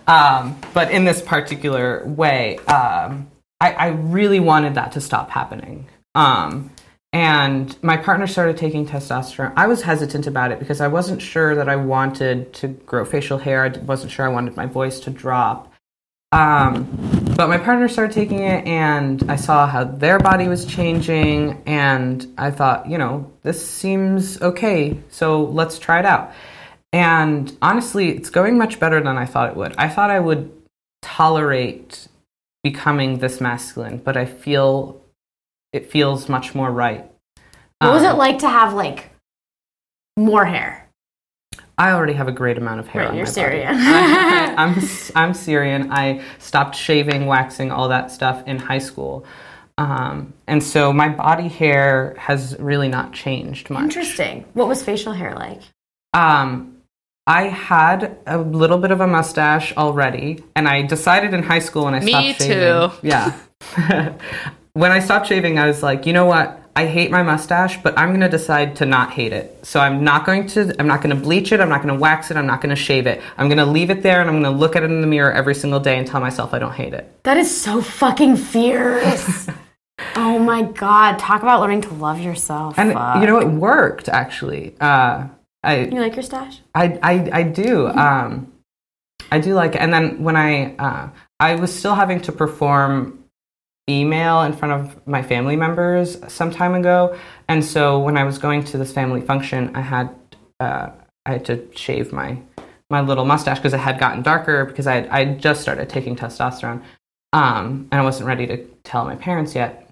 Um, 0.07 0.59
but 0.73 0.91
in 0.91 1.05
this 1.05 1.21
particular 1.21 2.03
way, 2.05 2.57
um, 2.59 3.29
I, 3.61 3.73
I 3.73 3.87
really 3.89 4.39
wanted 4.39 4.75
that 4.75 4.91
to 4.93 5.01
stop 5.01 5.29
happening. 5.29 5.87
Um, 6.15 6.71
and 7.11 7.75
my 7.83 7.97
partner 7.97 8.27
started 8.27 8.57
taking 8.57 8.85
testosterone. 8.85 9.53
I 9.55 9.67
was 9.67 9.81
hesitant 9.81 10.27
about 10.27 10.51
it 10.51 10.59
because 10.59 10.79
I 10.79 10.87
wasn't 10.87 11.21
sure 11.21 11.55
that 11.55 11.67
I 11.67 11.75
wanted 11.75 12.53
to 12.53 12.67
grow 12.67 13.03
facial 13.03 13.39
hair. 13.39 13.65
I 13.65 13.77
wasn't 13.79 14.11
sure 14.11 14.25
I 14.25 14.29
wanted 14.29 14.55
my 14.55 14.67
voice 14.67 14.99
to 15.01 15.09
drop. 15.09 15.73
Um, 16.31 16.83
but 17.35 17.47
my 17.47 17.57
partner 17.57 17.87
started 17.87 18.13
taking 18.13 18.39
it, 18.39 18.67
and 18.67 19.23
I 19.31 19.35
saw 19.35 19.65
how 19.65 19.85
their 19.85 20.19
body 20.19 20.47
was 20.47 20.65
changing, 20.65 21.63
and 21.65 22.27
I 22.37 22.51
thought, 22.51 22.87
you 22.87 22.99
know, 22.99 23.31
this 23.41 23.67
seems 23.67 24.39
okay, 24.39 24.99
so 25.09 25.45
let's 25.45 25.79
try 25.79 25.99
it 25.99 26.05
out. 26.05 26.31
And 26.93 27.55
honestly, 27.63 28.09
it's 28.09 28.29
going 28.29 28.57
much 28.59 28.79
better 28.79 29.01
than 29.01 29.17
I 29.17 29.25
thought 29.25 29.49
it 29.49 29.55
would. 29.55 29.75
I 29.77 29.89
thought 29.89 30.11
I 30.11 30.19
would 30.19 30.51
tolerate 31.01 32.07
becoming 32.63 33.19
this 33.19 33.41
masculine, 33.41 33.97
but 33.97 34.15
I 34.15 34.25
feel 34.25 35.01
it 35.73 35.91
feels 35.91 36.29
much 36.29 36.55
more 36.55 36.71
right. 36.71 37.09
What 37.79 37.93
was 37.93 38.03
Um, 38.03 38.15
it 38.15 38.17
like 38.17 38.39
to 38.39 38.49
have 38.49 38.73
like 38.73 39.09
more 40.17 40.45
hair? 40.45 40.89
I 41.77 41.91
already 41.91 42.13
have 42.13 42.27
a 42.27 42.31
great 42.33 42.57
amount 42.57 42.81
of 42.81 42.87
hair. 42.87 43.03
Right, 43.03 43.11
on 43.11 43.15
you're 43.15 43.25
my 43.25 43.31
Syrian. 43.31 43.73
Body. 43.73 43.85
I, 43.87 44.53
I'm 44.57 44.75
I'm 45.15 45.33
Syrian. 45.33 45.91
I 45.91 46.21
stopped 46.39 46.75
shaving, 46.75 47.25
waxing, 47.25 47.71
all 47.71 47.87
that 47.89 48.11
stuff 48.11 48.43
in 48.47 48.59
high 48.59 48.79
school, 48.79 49.25
um, 49.77 50.33
and 50.47 50.61
so 50.61 50.91
my 50.91 51.07
body 51.07 51.47
hair 51.47 52.15
has 52.17 52.57
really 52.59 52.89
not 52.89 53.13
changed 53.13 53.69
much. 53.69 53.83
Interesting. 53.83 54.43
What 54.53 54.67
was 54.67 54.83
facial 54.83 55.13
hair 55.13 55.33
like? 55.35 55.61
Um, 56.13 56.75
I 57.27 57.43
had 57.43 58.17
a 58.27 58.37
little 58.39 58.77
bit 58.79 58.91
of 58.91 58.99
a 58.99 59.07
mustache 59.07 59.71
already, 59.77 60.43
and 60.57 60.67
I 60.67 60.81
decided 60.81 61.33
in 61.33 61.43
high 61.43 61.59
school 61.59 61.85
when 61.85 61.93
I 61.93 62.01
Me 62.01 62.11
stopped 62.11 62.41
shaving. 62.41 62.57
Me 62.59 62.89
too. 62.89 63.07
Yeah. 63.07 63.37
when 64.73 64.91
I 64.91 64.99
stopped 64.99 65.27
shaving, 65.27 65.59
I 65.59 65.67
was 65.67 65.83
like, 65.83 66.05
you 66.05 66.13
know 66.13 66.25
what? 66.25 66.55
I 66.75 66.85
hate 66.85 67.11
my 67.11 67.23
mustache, 67.23 67.81
but 67.81 67.97
I'm 67.97 68.09
going 68.09 68.21
to 68.21 68.29
decide 68.29 68.77
to 68.77 68.85
not 68.85 69.11
hate 69.11 69.33
it. 69.33 69.65
So 69.65 69.79
I'm 69.79 70.03
not 70.03 70.25
going 70.25 70.47
to 70.47 70.73
I'm 70.79 70.87
not 70.87 71.01
going 71.01 71.13
to 71.15 71.21
bleach 71.21 71.51
it, 71.51 71.59
I'm 71.59 71.67
not 71.67 71.81
going 71.81 71.93
to 71.93 71.99
wax 71.99 72.31
it, 72.31 72.37
I'm 72.37 72.45
not 72.45 72.61
going 72.61 72.69
to 72.69 72.81
shave 72.81 73.05
it. 73.05 73.21
I'm 73.37 73.47
going 73.47 73.57
to 73.57 73.65
leave 73.65 73.89
it 73.89 74.01
there 74.01 74.21
and 74.21 74.29
I'm 74.29 74.41
going 74.41 74.53
to 74.53 74.57
look 74.57 74.75
at 74.75 74.83
it 74.83 74.85
in 74.85 75.01
the 75.01 75.07
mirror 75.07 75.31
every 75.31 75.55
single 75.55 75.79
day 75.79 75.97
and 75.97 76.07
tell 76.07 76.21
myself 76.21 76.53
I 76.53 76.59
don't 76.59 76.73
hate 76.73 76.93
it. 76.93 77.11
That 77.23 77.37
is 77.37 77.49
so 77.49 77.81
fucking 77.81 78.37
fierce. 78.37 79.47
oh 80.15 80.39
my 80.39 80.61
god! 80.61 81.19
Talk 81.19 81.41
about 81.41 81.59
learning 81.59 81.81
to 81.81 81.93
love 81.95 82.21
yourself. 82.21 82.79
and 82.79 82.93
Fuck. 82.93 83.19
you 83.19 83.27
know, 83.27 83.39
it 83.39 83.47
worked 83.47 84.07
actually. 84.07 84.75
Uh, 84.79 85.27
I 85.63 85.79
you 85.79 85.99
like 85.99 86.15
your 86.15 86.23
stash? 86.23 86.61
I, 86.73 86.97
I, 87.03 87.29
I 87.39 87.43
do. 87.43 87.87
Um, 87.87 88.53
I 89.31 89.39
do 89.39 89.53
like 89.53 89.75
it. 89.75 89.81
And 89.81 89.93
then 89.93 90.23
when 90.23 90.35
I, 90.35 90.75
uh, 90.77 91.09
I 91.39 91.55
was 91.55 91.77
still 91.77 91.95
having 91.95 92.21
to 92.21 92.31
perform 92.31 93.18
email 93.89 94.41
in 94.43 94.53
front 94.53 94.73
of 94.73 95.07
my 95.07 95.21
family 95.21 95.55
members 95.55 96.17
some 96.31 96.51
time 96.51 96.75
ago. 96.75 97.17
And 97.47 97.63
so 97.63 97.99
when 97.99 98.17
I 98.17 98.23
was 98.23 98.37
going 98.37 98.63
to 98.65 98.77
this 98.77 98.91
family 98.93 99.21
function, 99.21 99.75
I 99.75 99.81
had, 99.81 100.15
uh, 100.59 100.89
I 101.25 101.31
had 101.33 101.45
to 101.45 101.67
shave 101.75 102.13
my, 102.13 102.37
my 102.89 103.01
little 103.01 103.25
mustache 103.25 103.57
because 103.57 103.73
it 103.73 103.79
had 103.79 103.99
gotten 103.99 104.21
darker 104.21 104.65
because 104.65 104.87
I 104.87 104.95
had, 104.95 105.07
I 105.09 105.25
had 105.25 105.41
just 105.41 105.61
started 105.61 105.89
taking 105.89 106.15
testosterone. 106.15 106.83
Um, 107.33 107.87
and 107.91 108.01
I 108.01 108.03
wasn't 108.03 108.27
ready 108.27 108.47
to 108.47 108.65
tell 108.83 109.05
my 109.05 109.15
parents 109.15 109.53
yet. 109.55 109.89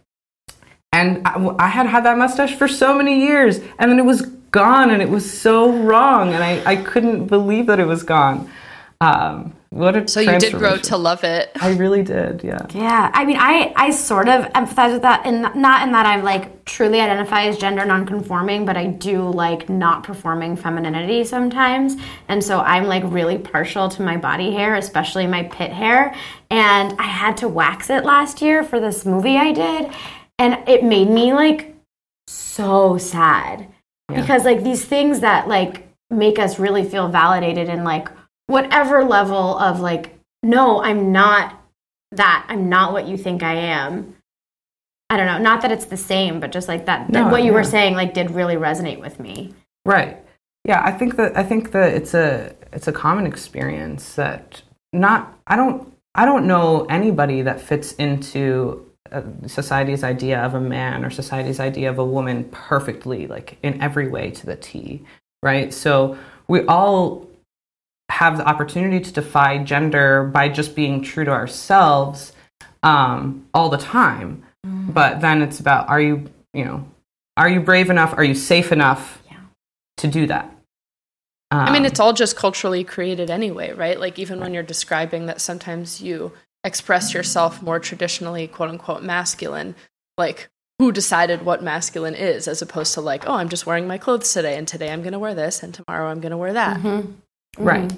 And 0.92 1.28
I, 1.28 1.56
I 1.60 1.68
had 1.68 1.86
had 1.86 2.06
that 2.06 2.18
mustache 2.18 2.56
for 2.56 2.68
so 2.68 2.98
many 2.98 3.20
years, 3.20 3.60
and 3.78 3.92
then 3.92 4.00
it 4.00 4.06
was 4.06 4.22
gone, 4.52 4.90
and 4.90 5.02
it 5.02 5.10
was 5.10 5.30
so 5.30 5.72
wrong, 5.72 6.34
and 6.34 6.44
I, 6.44 6.64
I 6.66 6.76
couldn't 6.78 7.28
believe 7.28 7.68
that 7.68 7.80
it 7.80 7.86
was 7.86 8.04
gone. 8.04 8.50
Um, 9.02 9.54
what 9.78 9.96
a 9.96 10.08
So 10.08 10.20
you 10.20 10.40
did 10.40 10.54
grow 10.54 10.78
to 10.78 10.98
love 10.98 11.24
it. 11.24 11.52
I 11.62 11.74
really 11.76 12.02
did, 12.02 12.44
yeah. 12.44 12.66
Yeah, 12.74 13.12
I 13.14 13.26
mean, 13.26 13.38
I, 13.38 13.74
I 13.76 13.92
sort 13.92 14.28
of 14.28 14.46
empathize 14.54 14.94
with 14.94 15.04
that, 15.04 15.26
and 15.26 15.42
not 15.56 15.86
in 15.86 15.92
that 15.92 16.06
I'm 16.06 16.24
like 16.24 16.66
truly 16.66 17.00
identify 17.00 17.44
as 17.44 17.58
gender 17.58 17.86
nonconforming, 17.86 18.66
but 18.66 18.76
I 18.76 18.88
do 18.88 19.30
like 19.30 19.70
not 19.70 20.04
performing 20.04 20.56
femininity 20.56 21.24
sometimes, 21.26 21.96
and 22.28 22.44
so 22.44 22.60
I'm 22.60 22.86
like 22.86 23.04
really 23.06 23.38
partial 23.38 23.88
to 23.90 24.02
my 24.02 24.18
body 24.18 24.52
hair, 24.52 24.76
especially 24.76 25.28
my 25.28 25.44
pit 25.44 25.72
hair, 25.72 26.16
and 26.50 27.00
I 27.00 27.04
had 27.04 27.38
to 27.38 27.48
wax 27.48 27.90
it 27.90 28.04
last 28.04 28.42
year 28.42 28.64
for 28.64 28.80
this 28.80 29.06
movie 29.06 29.38
I 29.38 29.52
did, 29.52 29.92
and 30.40 30.68
it 30.68 30.84
made 30.84 31.10
me 31.10 31.34
like 31.34 31.76
so 32.28 32.98
sad. 32.98 33.68
Because 34.08 34.46
like 34.46 34.64
these 34.64 34.86
things 34.86 35.20
that 35.20 35.48
like 35.48 35.88
make 36.10 36.40
us 36.40 36.60
really 36.60 36.88
feel 36.88 37.10
validated 37.10 37.68
in 37.68 37.84
like 37.84 38.10
whatever 38.48 39.04
level 39.04 39.58
of 39.60 39.80
like 39.80 40.20
no 40.44 40.82
i'm 40.82 41.12
not 41.12 41.62
that 42.12 42.46
i'm 42.50 42.68
not 42.70 42.92
what 42.92 43.08
you 43.08 43.18
think 43.18 43.44
i 43.44 43.54
am 43.54 44.16
i 45.10 45.18
don't 45.18 45.28
know 45.28 45.38
not 45.38 45.62
that 45.62 45.72
it's 45.72 45.86
the 45.86 45.98
same 45.98 46.40
but 46.40 46.52
just 46.52 46.68
like 46.68 46.86
that, 46.86 47.12
that 47.12 47.26
No, 47.26 47.32
what 47.32 47.44
you 47.44 47.54
were 47.54 47.64
saying 47.64 47.94
like 47.94 48.14
did 48.14 48.32
really 48.32 48.56
resonate 48.56 49.00
with 49.00 49.20
me 49.20 49.54
Right. 49.88 50.18
Yeah, 50.66 50.82
I 50.84 50.92
think 50.92 51.16
that 51.16 51.38
I 51.38 51.44
think 51.44 51.72
that 51.72 51.94
it's 51.94 52.14
a 52.14 52.54
it's 52.74 52.90
a 52.90 52.92
common 52.92 53.26
experience 53.26 54.16
that 54.16 54.62
not 54.92 55.40
I 55.48 55.56
don't 55.56 55.94
I 56.14 56.26
don't 56.26 56.46
know 56.46 56.86
anybody 56.90 57.42
that 57.44 57.62
fits 57.62 57.94
into 57.94 58.84
society's 59.46 60.04
idea 60.04 60.42
of 60.42 60.54
a 60.54 60.60
man 60.60 61.06
or 61.06 61.10
society's 61.10 61.62
idea 61.62 61.90
of 61.90 61.98
a 61.98 62.04
woman 62.04 62.44
perfectly 62.52 63.26
like 63.28 63.58
in 63.64 63.82
every 63.82 64.10
way 64.10 64.30
to 64.30 64.46
the 64.46 64.58
T, 64.58 65.06
right? 65.42 65.74
So 65.74 66.18
we 66.50 66.66
all 66.66 67.27
have 68.18 68.38
the 68.38 68.48
opportunity 68.48 69.00
to 69.00 69.12
defy 69.12 69.60
gender 69.60 70.24
by 70.24 70.50
just 70.50 70.76
being 70.76 71.04
true 71.04 71.24
to 71.24 71.30
ourselves 71.30 72.34
um, 72.82 73.46
all 73.54 73.70
the 73.70 73.78
time. 73.78 74.44
But 74.64 75.22
then 75.22 75.44
it's 75.44 75.60
about 75.60 75.88
are 75.88 76.02
you, 76.02 76.30
you 76.52 76.66
know, 76.66 76.88
are 77.38 77.48
you 77.48 77.60
brave 77.60 77.92
enough? 77.92 78.14
Are 78.18 78.24
you 78.24 78.34
safe 78.34 78.72
enough 78.72 79.22
yeah. 79.30 79.38
to 79.98 80.08
do 80.08 80.26
that? 80.28 80.52
I 81.52 81.72
mean, 81.72 81.84
Um, 81.84 81.86
it's 81.86 82.00
all 82.00 82.12
just 82.12 82.36
culturally 82.36 82.84
created 82.84 83.30
anyway, 83.30 83.72
right? 83.72 84.00
Like, 84.00 84.18
even 84.18 84.40
when 84.40 84.54
you're 84.54 84.64
describing 84.64 85.28
that 85.28 85.40
sometimes 85.40 86.02
you 86.02 86.34
express 86.64 87.14
yourself 87.14 87.62
more 87.62 87.80
traditionally, 87.80 88.48
quote 88.48 88.70
unquote, 88.70 89.04
masculine, 89.04 89.76
like, 90.18 90.50
who 90.80 90.92
decided 90.92 91.46
what 91.46 91.64
masculine 91.64 92.16
is, 92.16 92.48
as 92.48 92.62
opposed 92.62 92.96
to, 92.96 93.02
like, 93.02 93.30
oh, 93.30 93.36
I'm 93.36 93.50
just 93.50 93.66
wearing 93.68 93.88
my 93.88 94.00
clothes 94.00 94.34
today, 94.34 94.58
and 94.58 94.68
today 94.68 94.92
I'm 94.92 95.04
going 95.04 95.14
to 95.14 95.20
wear 95.20 95.36
this, 95.36 95.64
and 95.64 95.74
tomorrow 95.74 96.10
I'm 96.10 96.20
going 96.20 96.32
to 96.32 96.38
wear 96.38 96.54
that. 96.54 96.78
Right. 97.58 97.92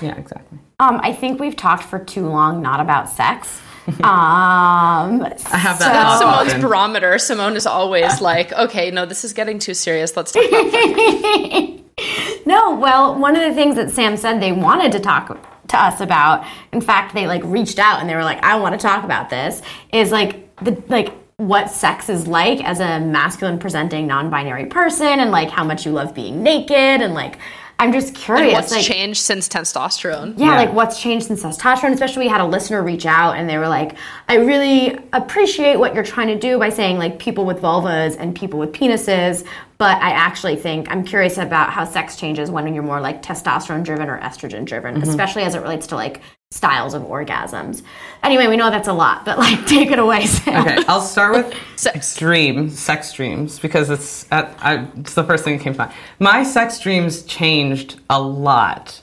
Yeah, 0.00 0.16
exactly. 0.16 0.58
um 0.80 1.00
i 1.02 1.12
think 1.12 1.38
we've 1.40 1.56
talked 1.56 1.84
for 1.84 1.98
too 1.98 2.26
long 2.26 2.62
not 2.62 2.80
about 2.80 3.08
sex 3.10 3.60
um 3.86 3.94
I 4.04 5.56
have 5.56 5.78
that 5.80 5.92
That's 5.92 6.20
thought 6.20 6.20
Simone's 6.20 6.52
often. 6.52 6.60
barometer. 6.60 7.18
Simone 7.18 7.56
is 7.56 7.66
always 7.66 8.20
like, 8.30 8.52
okay, 8.52 8.92
no, 8.92 9.06
this 9.06 9.24
is 9.24 9.32
getting 9.32 9.58
too 9.58 9.74
serious. 9.74 10.16
Let's 10.16 10.30
talk 10.30 10.44
about 10.48 10.62
no, 12.46 12.76
well, 12.76 13.18
one 13.18 13.34
of 13.34 13.42
the 13.42 13.52
things 13.54 13.74
that 13.74 13.90
Sam 13.90 14.16
said 14.16 14.40
they 14.40 14.52
wanted 14.52 14.92
to 14.92 15.00
talk 15.00 15.36
to 15.68 15.76
us 15.82 16.00
about, 16.00 16.46
in 16.72 16.80
fact, 16.80 17.12
they 17.12 17.26
like 17.26 17.42
reached 17.44 17.80
out 17.80 17.98
and 18.00 18.08
they 18.08 18.14
were 18.14 18.22
like, 18.22 18.40
I 18.44 18.54
want 18.56 18.72
to 18.74 18.78
talk 18.78 19.02
about 19.02 19.30
this, 19.30 19.62
is 19.92 20.12
like 20.12 20.54
the 20.64 20.80
like 20.88 21.12
what 21.38 21.68
sex 21.68 22.08
is 22.08 22.28
like 22.28 22.62
as 22.62 22.78
a 22.78 23.00
masculine 23.00 23.58
presenting 23.58 24.06
non-binary 24.06 24.66
person 24.66 25.18
and 25.18 25.32
like 25.32 25.50
how 25.50 25.64
much 25.64 25.84
you 25.84 25.90
love 25.90 26.14
being 26.14 26.40
naked 26.44 26.70
and 27.02 27.14
like 27.14 27.38
I'm 27.82 27.92
just 27.92 28.14
curious. 28.14 28.44
And 28.44 28.52
what's 28.52 28.70
like, 28.70 28.84
changed 28.84 29.20
since 29.20 29.48
testosterone. 29.48 30.34
yeah, 30.38 30.46
Yeah. 30.46 30.56
like 30.56 30.72
what's 30.72 31.00
changed 31.00 31.26
since 31.26 31.42
testosterone. 31.42 31.92
Especially, 31.92 32.26
we 32.26 32.28
had 32.28 32.40
a 32.40 32.46
listener 32.46 32.82
reach 32.82 33.06
out 33.06 33.32
and 33.36 33.48
they 33.48 33.58
were 33.58 33.68
like, 33.68 33.96
"I 34.28 34.36
really 34.36 34.96
appreciate 35.12 35.76
what 35.78 35.94
you're 35.94 36.04
trying 36.04 36.28
to 36.28 36.38
do 36.38 36.58
by 36.58 36.68
saying 36.68 36.98
like 36.98 37.18
people 37.18 37.44
with 37.44 37.60
vulvas 37.60 38.16
and 38.18 38.36
people 38.36 38.60
with 38.60 38.72
penises, 38.72 39.44
but 39.78 40.00
I 40.00 40.10
actually 40.10 40.56
think 40.56 40.88
I'm 40.90 41.04
curious 41.04 41.38
about 41.38 41.70
how 41.70 41.84
sex 41.84 42.16
changes 42.16 42.50
when 42.52 42.72
you're 42.72 42.84
more 42.84 43.00
like 43.00 43.20
testosterone 43.20 43.82
driven 43.82 44.08
or 44.08 44.20
estrogen 44.20 44.64
driven, 44.64 44.94
mm-hmm. 44.94 45.08
especially 45.08 45.42
as 45.42 45.56
it 45.56 45.62
relates 45.62 45.88
to 45.88 45.96
like 45.96 46.20
styles 46.52 46.94
of 46.94 47.02
orgasms." 47.02 47.82
Anyway, 48.22 48.46
we 48.46 48.56
know 48.56 48.70
that's 48.70 48.88
a 48.88 48.92
lot, 48.92 49.24
but 49.24 49.38
like 49.38 49.66
take 49.66 49.90
it 49.90 49.98
away, 49.98 50.26
Sam. 50.26 50.66
Okay, 50.66 50.84
I'll 50.86 51.00
start 51.00 51.34
with 51.34 51.54
Sex. 51.76 52.16
dreams, 52.16 52.78
sex 52.78 53.12
dreams, 53.12 53.58
because 53.58 53.90
it's 53.90 54.26
at, 54.30 54.56
I, 54.60 54.86
it's 54.98 55.14
the 55.14 55.24
first 55.24 55.44
thing 55.44 55.56
that 55.56 55.64
came 55.64 55.72
to 55.74 55.78
mind. 55.78 55.92
My 56.18 56.42
sex 56.42 56.78
dreams 56.78 57.22
changed 57.24 58.00
a 58.08 58.20
lot 58.20 59.02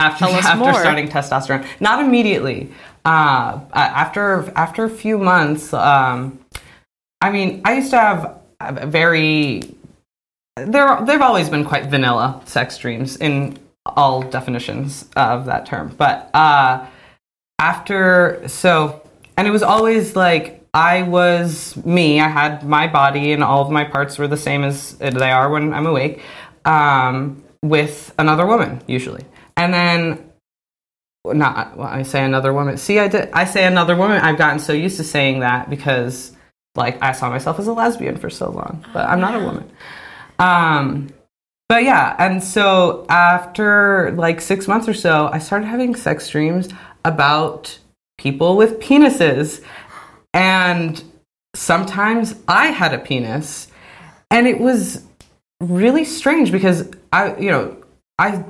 after 0.00 0.26
after 0.26 0.56
more. 0.56 0.74
starting 0.74 1.08
testosterone. 1.08 1.66
Not 1.80 2.04
immediately. 2.04 2.70
Uh, 3.04 3.60
after 3.74 4.52
after 4.56 4.84
a 4.84 4.90
few 4.90 5.18
months, 5.18 5.72
um, 5.74 6.38
I 7.20 7.30
mean, 7.30 7.62
I 7.64 7.74
used 7.74 7.90
to 7.90 7.98
have 7.98 8.40
a 8.60 8.86
very 8.86 9.74
there 10.56 11.00
they've 11.04 11.20
always 11.20 11.48
been 11.48 11.64
quite 11.64 11.86
vanilla 11.86 12.40
sex 12.44 12.78
dreams 12.78 13.16
in 13.16 13.58
all 13.86 14.22
definitions 14.22 15.08
of 15.16 15.46
that 15.46 15.66
term, 15.66 15.94
but 15.96 16.30
uh, 16.34 16.86
after 17.58 18.42
so 18.46 19.02
and 19.36 19.46
it 19.46 19.50
was 19.50 19.62
always 19.62 20.16
like 20.16 20.66
i 20.74 21.02
was 21.02 21.76
me. 21.84 22.20
I 22.20 22.28
had 22.28 22.64
my 22.64 22.86
body 22.88 23.32
and 23.32 23.44
all 23.44 23.62
of 23.62 23.70
my 23.70 23.84
parts 23.84 24.18
were 24.18 24.28
the 24.28 24.36
same 24.36 24.64
as 24.64 24.96
they 24.98 25.30
are 25.30 25.48
when 25.50 25.72
i'm 25.72 25.86
awake 25.86 26.20
um, 26.64 27.44
with 27.62 28.12
another 28.18 28.46
woman 28.46 28.82
usually. 28.86 29.24
And 29.56 29.72
then 29.72 30.30
not 31.26 31.76
well, 31.76 31.86
i 31.86 32.02
say 32.02 32.24
another 32.24 32.52
woman. 32.52 32.76
See 32.76 32.98
i 32.98 33.08
did 33.08 33.30
i 33.32 33.44
say 33.44 33.64
another 33.64 33.96
woman. 33.96 34.20
I've 34.20 34.38
gotten 34.38 34.58
so 34.58 34.72
used 34.72 34.96
to 34.96 35.04
saying 35.04 35.40
that 35.40 35.70
because 35.70 36.32
like 36.74 37.00
i 37.02 37.12
saw 37.12 37.30
myself 37.30 37.58
as 37.60 37.68
a 37.68 37.72
lesbian 37.72 38.16
for 38.16 38.28
so 38.28 38.50
long 38.50 38.84
but 38.92 39.08
i'm 39.08 39.20
not 39.20 39.34
a 39.40 39.44
woman. 39.44 39.70
Um, 40.38 41.13
but 41.68 41.84
yeah, 41.84 42.14
and 42.18 42.42
so 42.42 43.06
after 43.08 44.12
like 44.16 44.40
six 44.40 44.68
months 44.68 44.88
or 44.88 44.94
so, 44.94 45.28
I 45.32 45.38
started 45.38 45.66
having 45.66 45.94
sex 45.94 46.28
dreams 46.28 46.68
about 47.04 47.78
people 48.18 48.56
with 48.56 48.80
penises. 48.80 49.62
And 50.32 51.02
sometimes 51.54 52.34
I 52.48 52.66
had 52.66 52.92
a 52.94 52.98
penis. 52.98 53.68
And 54.30 54.46
it 54.46 54.60
was 54.60 55.04
really 55.60 56.04
strange 56.04 56.52
because 56.52 56.90
I, 57.12 57.36
you 57.36 57.50
know, 57.50 57.76
I 58.18 58.44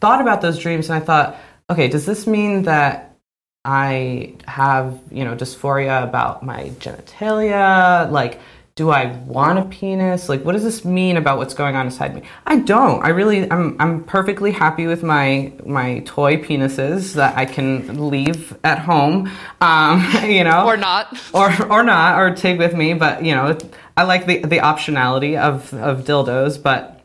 thought 0.00 0.20
about 0.20 0.40
those 0.40 0.58
dreams 0.58 0.88
and 0.88 1.02
I 1.02 1.04
thought, 1.04 1.36
okay, 1.68 1.88
does 1.88 2.06
this 2.06 2.26
mean 2.26 2.62
that 2.62 3.16
I 3.64 4.34
have, 4.46 4.98
you 5.10 5.24
know, 5.24 5.34
dysphoria 5.36 6.02
about 6.02 6.42
my 6.42 6.70
genitalia? 6.78 8.10
Like, 8.10 8.40
do 8.80 8.88
I 8.88 9.12
want 9.26 9.58
a 9.58 9.66
penis? 9.66 10.30
Like, 10.30 10.42
what 10.42 10.52
does 10.52 10.62
this 10.62 10.86
mean 10.86 11.18
about 11.18 11.36
what's 11.36 11.52
going 11.52 11.76
on 11.76 11.84
inside 11.84 12.14
me? 12.14 12.22
I 12.46 12.60
don't. 12.60 13.04
I 13.04 13.10
really, 13.10 13.42
I'm, 13.52 13.76
I'm 13.78 14.04
perfectly 14.04 14.52
happy 14.52 14.86
with 14.86 15.02
my 15.02 15.52
my 15.66 15.98
toy 16.06 16.38
penises 16.38 17.12
that 17.12 17.36
I 17.36 17.44
can 17.44 18.08
leave 18.08 18.56
at 18.64 18.78
home, 18.78 19.30
um, 19.60 20.02
you 20.24 20.44
know, 20.44 20.64
Or 20.64 20.78
not. 20.78 21.14
or 21.34 21.50
or 21.70 21.82
not, 21.82 22.18
or 22.18 22.34
take 22.34 22.58
with 22.58 22.72
me. 22.74 22.94
But 22.94 23.22
you 23.22 23.34
know, 23.34 23.58
I 23.98 24.04
like 24.04 24.24
the 24.24 24.38
the 24.38 24.60
optionality 24.60 25.38
of 25.38 25.74
of 25.74 26.04
dildos, 26.06 26.62
but 26.62 27.04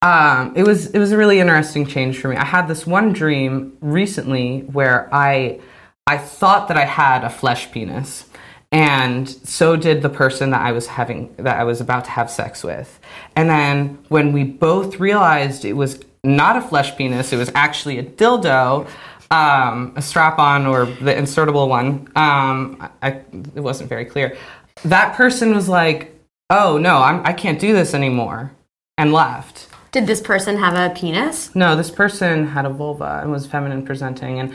um, 0.00 0.54
it 0.56 0.62
was 0.62 0.86
it 0.86 0.98
was 0.98 1.12
a 1.12 1.18
really 1.18 1.38
interesting 1.38 1.84
change 1.84 2.18
for 2.18 2.28
me. 2.28 2.36
I 2.36 2.46
had 2.46 2.66
this 2.66 2.86
one 2.86 3.12
dream 3.12 3.76
recently 3.82 4.60
where 4.60 5.14
I 5.14 5.60
I 6.06 6.16
thought 6.16 6.68
that 6.68 6.78
I 6.78 6.86
had 6.86 7.24
a 7.24 7.28
flesh 7.30 7.70
penis, 7.70 8.24
and 8.72 9.28
so 9.28 9.76
did 9.76 10.02
the 10.02 10.08
person 10.08 10.50
that 10.50 10.62
I 10.62 10.72
was 10.72 10.86
having 10.86 11.34
that 11.36 11.58
I 11.58 11.64
was 11.64 11.80
about 11.80 12.04
to 12.04 12.10
have 12.10 12.30
sex 12.30 12.62
with. 12.62 13.00
And 13.34 13.48
then 13.50 13.98
when 14.08 14.32
we 14.32 14.44
both 14.44 15.00
realized 15.00 15.64
it 15.64 15.72
was 15.72 16.00
not 16.22 16.56
a 16.56 16.60
flesh 16.60 16.96
penis, 16.96 17.32
it 17.32 17.36
was 17.36 17.50
actually 17.54 17.98
a 17.98 18.04
dildo. 18.04 18.86
um, 19.30 19.92
a 19.94 20.02
strap 20.02 20.38
on 20.38 20.66
or 20.66 20.86
the 20.86 21.14
insertable 21.14 21.68
one. 21.68 22.08
Um, 22.16 22.88
I, 23.02 23.20
it 23.54 23.60
wasn't 23.60 23.88
very 23.88 24.04
clear. 24.04 24.36
That 24.84 25.14
person 25.14 25.54
was 25.54 25.68
like, 25.68 26.12
"Oh 26.48 26.78
no, 26.78 26.98
I'm, 26.98 27.24
I 27.24 27.32
can't 27.32 27.60
do 27.60 27.72
this 27.72 27.94
anymore," 27.94 28.50
and 28.98 29.12
left. 29.12 29.68
Did 29.92 30.06
this 30.06 30.20
person 30.20 30.56
have 30.56 30.74
a 30.74 30.94
penis? 30.94 31.54
No, 31.54 31.76
this 31.76 31.90
person 31.90 32.46
had 32.48 32.64
a 32.64 32.70
vulva 32.70 33.20
and 33.22 33.30
was 33.30 33.46
feminine 33.46 33.84
presenting, 33.84 34.40
and 34.40 34.54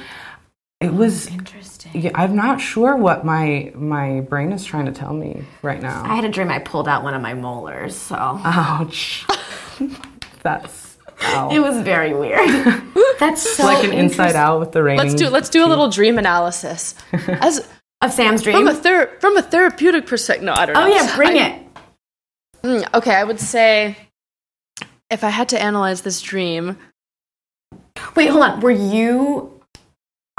it 0.81 0.93
was 0.93 1.27
Interesting. 1.27 1.91
Yeah, 2.01 2.11
I'm 2.15 2.35
not 2.35 2.59
sure 2.59 2.95
what 2.95 3.25
my 3.25 3.71
my 3.75 4.21
brain 4.21 4.51
is 4.51 4.65
trying 4.65 4.85
to 4.85 4.91
tell 4.91 5.13
me 5.13 5.43
right 5.61 5.81
now. 5.81 6.03
I 6.03 6.15
had 6.15 6.25
a 6.25 6.29
dream 6.29 6.49
I 6.49 6.59
pulled 6.59 6.87
out 6.87 7.03
one 7.03 7.13
of 7.13 7.21
my 7.21 7.33
molars, 7.33 7.95
so 7.95 8.15
Ouch. 8.15 9.25
That's 10.43 10.97
ow. 11.21 11.49
it 11.49 11.59
was 11.59 11.81
very 11.81 12.13
weird. 12.13 12.47
That's 13.19 13.41
so 13.55 13.63
like 13.63 13.83
an 13.85 13.93
inside 13.93 14.35
out 14.35 14.59
with 14.59 14.73
the 14.73 14.83
rain. 14.83 14.97
Let's 14.97 15.13
do 15.15 15.29
let's 15.29 15.49
do 15.49 15.65
a 15.65 15.67
little 15.67 15.89
dream 15.89 16.17
analysis. 16.17 16.93
As 17.13 17.67
of 18.01 18.11
Sam's 18.11 18.41
dream. 18.43 18.57
from 18.57 18.67
a 18.67 18.73
ther- 18.75 19.11
from 19.21 19.37
a 19.37 19.41
therapeutic 19.41 20.05
perspective. 20.05 20.43
No, 20.43 20.53
I 20.53 20.65
don't 20.65 20.75
know. 20.75 20.83
oh 20.83 20.87
yeah, 20.87 21.15
bring 21.15 21.37
I- 21.37 21.47
it. 21.47 21.61
Mm, 22.63 22.93
okay, 22.95 23.15
I 23.15 23.23
would 23.23 23.39
say 23.39 23.95
if 25.09 25.23
I 25.23 25.29
had 25.29 25.49
to 25.49 25.61
analyze 25.61 26.01
this 26.01 26.21
dream, 26.21 26.77
Wait, 28.15 28.27
hold 28.27 28.43
on. 28.43 28.59
Were 28.59 28.71
you? 28.71 29.54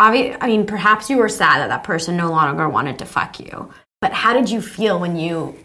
Obvi- 0.00 0.36
I 0.40 0.46
mean, 0.46 0.66
perhaps 0.66 1.08
you 1.08 1.16
were 1.16 1.28
sad 1.28 1.58
that 1.60 1.68
that 1.68 1.84
person 1.84 2.16
no 2.16 2.30
longer 2.30 2.68
wanted 2.68 2.98
to 2.98 3.06
fuck 3.06 3.40
you. 3.40 3.70
But 4.00 4.12
how 4.12 4.34
did 4.34 4.50
you 4.50 4.60
feel 4.60 4.98
when 5.00 5.16
you 5.16 5.56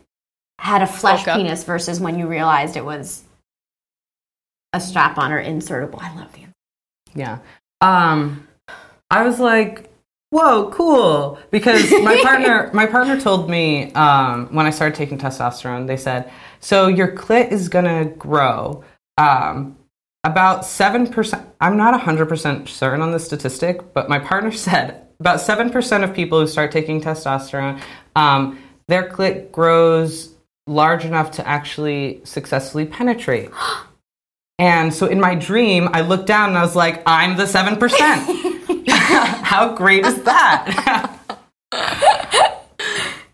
had 0.60 0.82
a 0.82 0.88
flesh 0.88 1.22
Woke 1.22 1.30
up. 1.30 1.38
penis 1.38 1.64
versus 1.64 2.00
when 2.00 2.18
you 2.18 2.28
realized 2.28 2.78
it 2.78 2.86
was 2.86 3.24
a 4.74 4.80
strap-on 4.80 5.32
or 5.32 5.44
insertable? 5.44 6.02
I 6.02 6.16
love 6.16 6.32
the. 6.34 6.42
Yeah. 7.14 7.40
Um, 7.82 8.48
I 9.10 9.24
was 9.28 9.40
like, 9.40 9.92
"Whoa, 10.30 10.70
cool!" 10.72 11.40
Because 11.52 11.92
my 11.92 12.20
partner, 12.24 12.70
my 12.74 12.86
partner 12.86 13.20
told 13.20 13.50
me 13.50 13.92
um, 13.94 14.48
when 14.56 14.66
I 14.66 14.70
started 14.70 14.96
taking 14.96 15.18
testosterone, 15.18 15.88
they 15.88 15.98
said, 15.98 16.32
"So 16.62 16.88
your 16.88 17.10
clit 17.18 17.52
is 17.52 17.68
gonna 17.68 18.06
grow 18.06 18.86
um, 19.18 19.76
about 20.24 20.66
seven 20.66 21.08
percent." 21.08 21.48
I'm 21.60 21.78
not 21.78 22.00
hundred 22.02 22.28
percent 22.30 22.68
certain 22.70 23.02
on 23.02 23.12
the 23.12 23.20
statistic, 23.20 23.94
but 23.94 24.10
my 24.10 24.20
partner 24.20 24.52
said 24.68 25.08
about 25.20 25.42
seven 25.42 25.70
percent 25.70 26.04
of 26.04 26.14
people 26.14 26.40
who 26.40 26.48
start 26.48 26.72
taking 26.72 27.02
testosterone, 27.02 27.82
um, 28.16 28.60
their 28.88 29.10
clit 29.10 29.52
grows 29.52 30.34
large 30.68 31.06
enough 31.06 31.32
to 31.32 31.48
actually 31.48 32.22
successfully 32.24 32.86
penetrate. 32.86 33.50
And 34.60 34.94
so 34.94 35.08
in 35.08 35.20
my 35.20 35.34
dream, 35.34 35.90
I 35.92 36.02
looked 36.02 36.28
down 36.28 36.50
and 36.50 36.58
I 36.58 36.62
was 36.62 36.76
like, 36.76 37.02
I'm 37.08 37.36
the 37.36 37.46
7%. 37.46 37.80
How 39.44 39.74
great 39.74 40.06
is 40.06 40.22
that? 40.22 41.18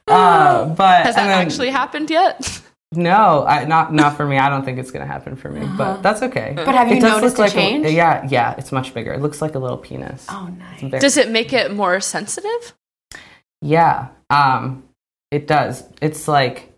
uh, 0.07 0.65
but 0.67 1.03
has 1.03 1.15
that 1.15 1.27
then- 1.27 1.45
actually 1.45 1.69
happened 1.69 2.09
yet? 2.09 2.61
No, 2.93 3.43
I, 3.45 3.65
not 3.65 3.93
not 3.93 4.15
for 4.15 4.25
me. 4.25 4.37
I 4.37 4.49
don't 4.49 4.63
think 4.63 4.79
it's 4.79 4.91
gonna 4.91 5.05
happen 5.05 5.35
for 5.35 5.49
me, 5.49 5.67
but 5.77 6.01
that's 6.01 6.21
okay. 6.23 6.53
But 6.55 6.73
have 6.73 6.87
you 6.87 6.97
It 6.97 7.01
noticed 7.03 7.37
look 7.37 7.49
a 7.49 7.51
change? 7.51 7.85
yeah, 7.87 8.25
yeah, 8.29 8.55
it's 8.57 8.71
much 8.71 8.93
bigger. 8.93 9.13
It 9.13 9.21
looks 9.21 9.41
like 9.41 9.55
a 9.55 9.59
little 9.59 9.77
penis. 9.77 10.25
Oh, 10.29 10.49
nice. 10.57 10.81
Very- 10.81 10.99
Does 10.99 11.17
it 11.17 11.29
make 11.29 11.51
it 11.51 11.73
more 11.73 11.99
sensitive? 11.99 12.73
Yeah, 13.61 14.07
um, 14.29 14.83
it 15.31 15.47
does. 15.47 15.83
It's 16.01 16.29
like, 16.29 16.71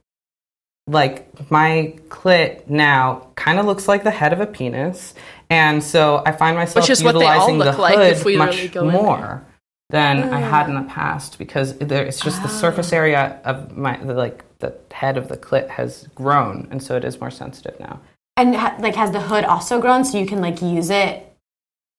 like 0.88 1.52
my 1.52 1.94
clit 2.08 2.68
now 2.68 3.28
kind 3.36 3.60
of 3.60 3.66
looks 3.68 3.88
like 3.88 4.04
the 4.04 4.12
head 4.12 4.34
of 4.34 4.40
a 4.42 4.48
penis, 4.48 5.14
and 5.52 5.84
so 5.84 6.24
I 6.26 6.32
find 6.32 6.58
myself 6.58 6.84
Which 6.86 6.90
is 6.90 7.04
what 7.04 7.20
they 7.20 7.26
all 7.26 7.34
utilizing 7.34 7.58
look 7.60 7.76
the 7.76 7.82
like 7.82 7.96
hood 7.98 8.14
if 8.14 8.26
we 8.26 8.36
much 8.36 8.56
really 8.56 8.68
go 8.70 8.90
in 8.90 8.96
more 8.96 9.46
than 9.90 10.32
I 10.32 10.42
mm. 10.42 10.50
had 10.50 10.70
in 10.70 10.76
the 10.76 10.84
past 10.84 11.38
because 11.38 11.78
there, 11.78 12.06
it's 12.06 12.20
just 12.20 12.42
the 12.44 12.48
surface 12.48 12.94
ah. 12.94 12.98
area 12.98 13.42
of 13.44 13.76
my 13.76 13.98
the, 13.98 14.14
like 14.14 14.44
the 14.60 14.76
head 14.92 15.18
of 15.18 15.30
the 15.30 15.38
clit 15.38 15.70
has 15.70 16.08
grown, 16.16 16.68
and 16.72 16.82
so 16.82 16.96
it 16.96 17.04
is 17.04 17.20
more 17.20 17.32
sensitive 17.32 17.80
now. 17.80 18.00
And 18.38 18.56
ha- 18.56 18.78
like, 18.80 18.96
has 18.96 19.12
the 19.12 19.20
hood 19.20 19.44
also 19.44 19.82
grown 19.82 20.06
so 20.06 20.18
you 20.18 20.26
can 20.26 20.42
like 20.42 20.62
use 20.62 20.90
it 20.90 21.26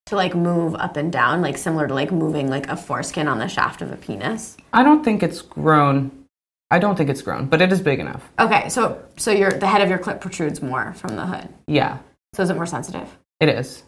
to 0.07 0.17
like 0.17 0.35
move 0.35 0.75
up 0.75 0.97
and 0.97 1.13
down, 1.13 1.43
like 1.43 1.59
similar 1.59 1.89
to 1.89 1.95
like 1.95 2.13
moving 2.13 2.49
like 2.49 2.69
a 2.69 2.77
foreskin 2.77 3.29
on 3.29 3.39
the 3.39 3.49
shaft 3.49 3.83
of 3.83 3.93
a 3.93 3.97
penis? 3.97 4.57
I 4.73 4.83
don't 4.83 5.05
think 5.05 5.23
it's 5.23 5.43
grown. 5.43 6.13
I 6.71 6.79
don't 6.79 6.97
think 6.97 7.11
it's 7.11 7.23
grown, 7.23 7.47
but 7.47 7.61
it 7.61 7.73
is 7.73 7.81
big 7.81 7.99
enough. 7.99 8.29
Okay, 8.39 8.69
so 8.69 9.03
so 9.17 9.33
your 9.33 9.51
the 9.51 9.67
head 9.67 9.83
of 9.83 9.89
your 9.89 9.99
clit 9.99 10.21
protrudes 10.21 10.63
more 10.63 10.95
from 10.95 11.17
the 11.17 11.27
hood. 11.27 11.49
Yeah, 11.67 11.99
So 12.35 12.45
is 12.45 12.51
it 12.51 12.55
more 12.55 12.67
sensitive? 12.67 13.09
It 13.41 13.49
is. 13.49 13.83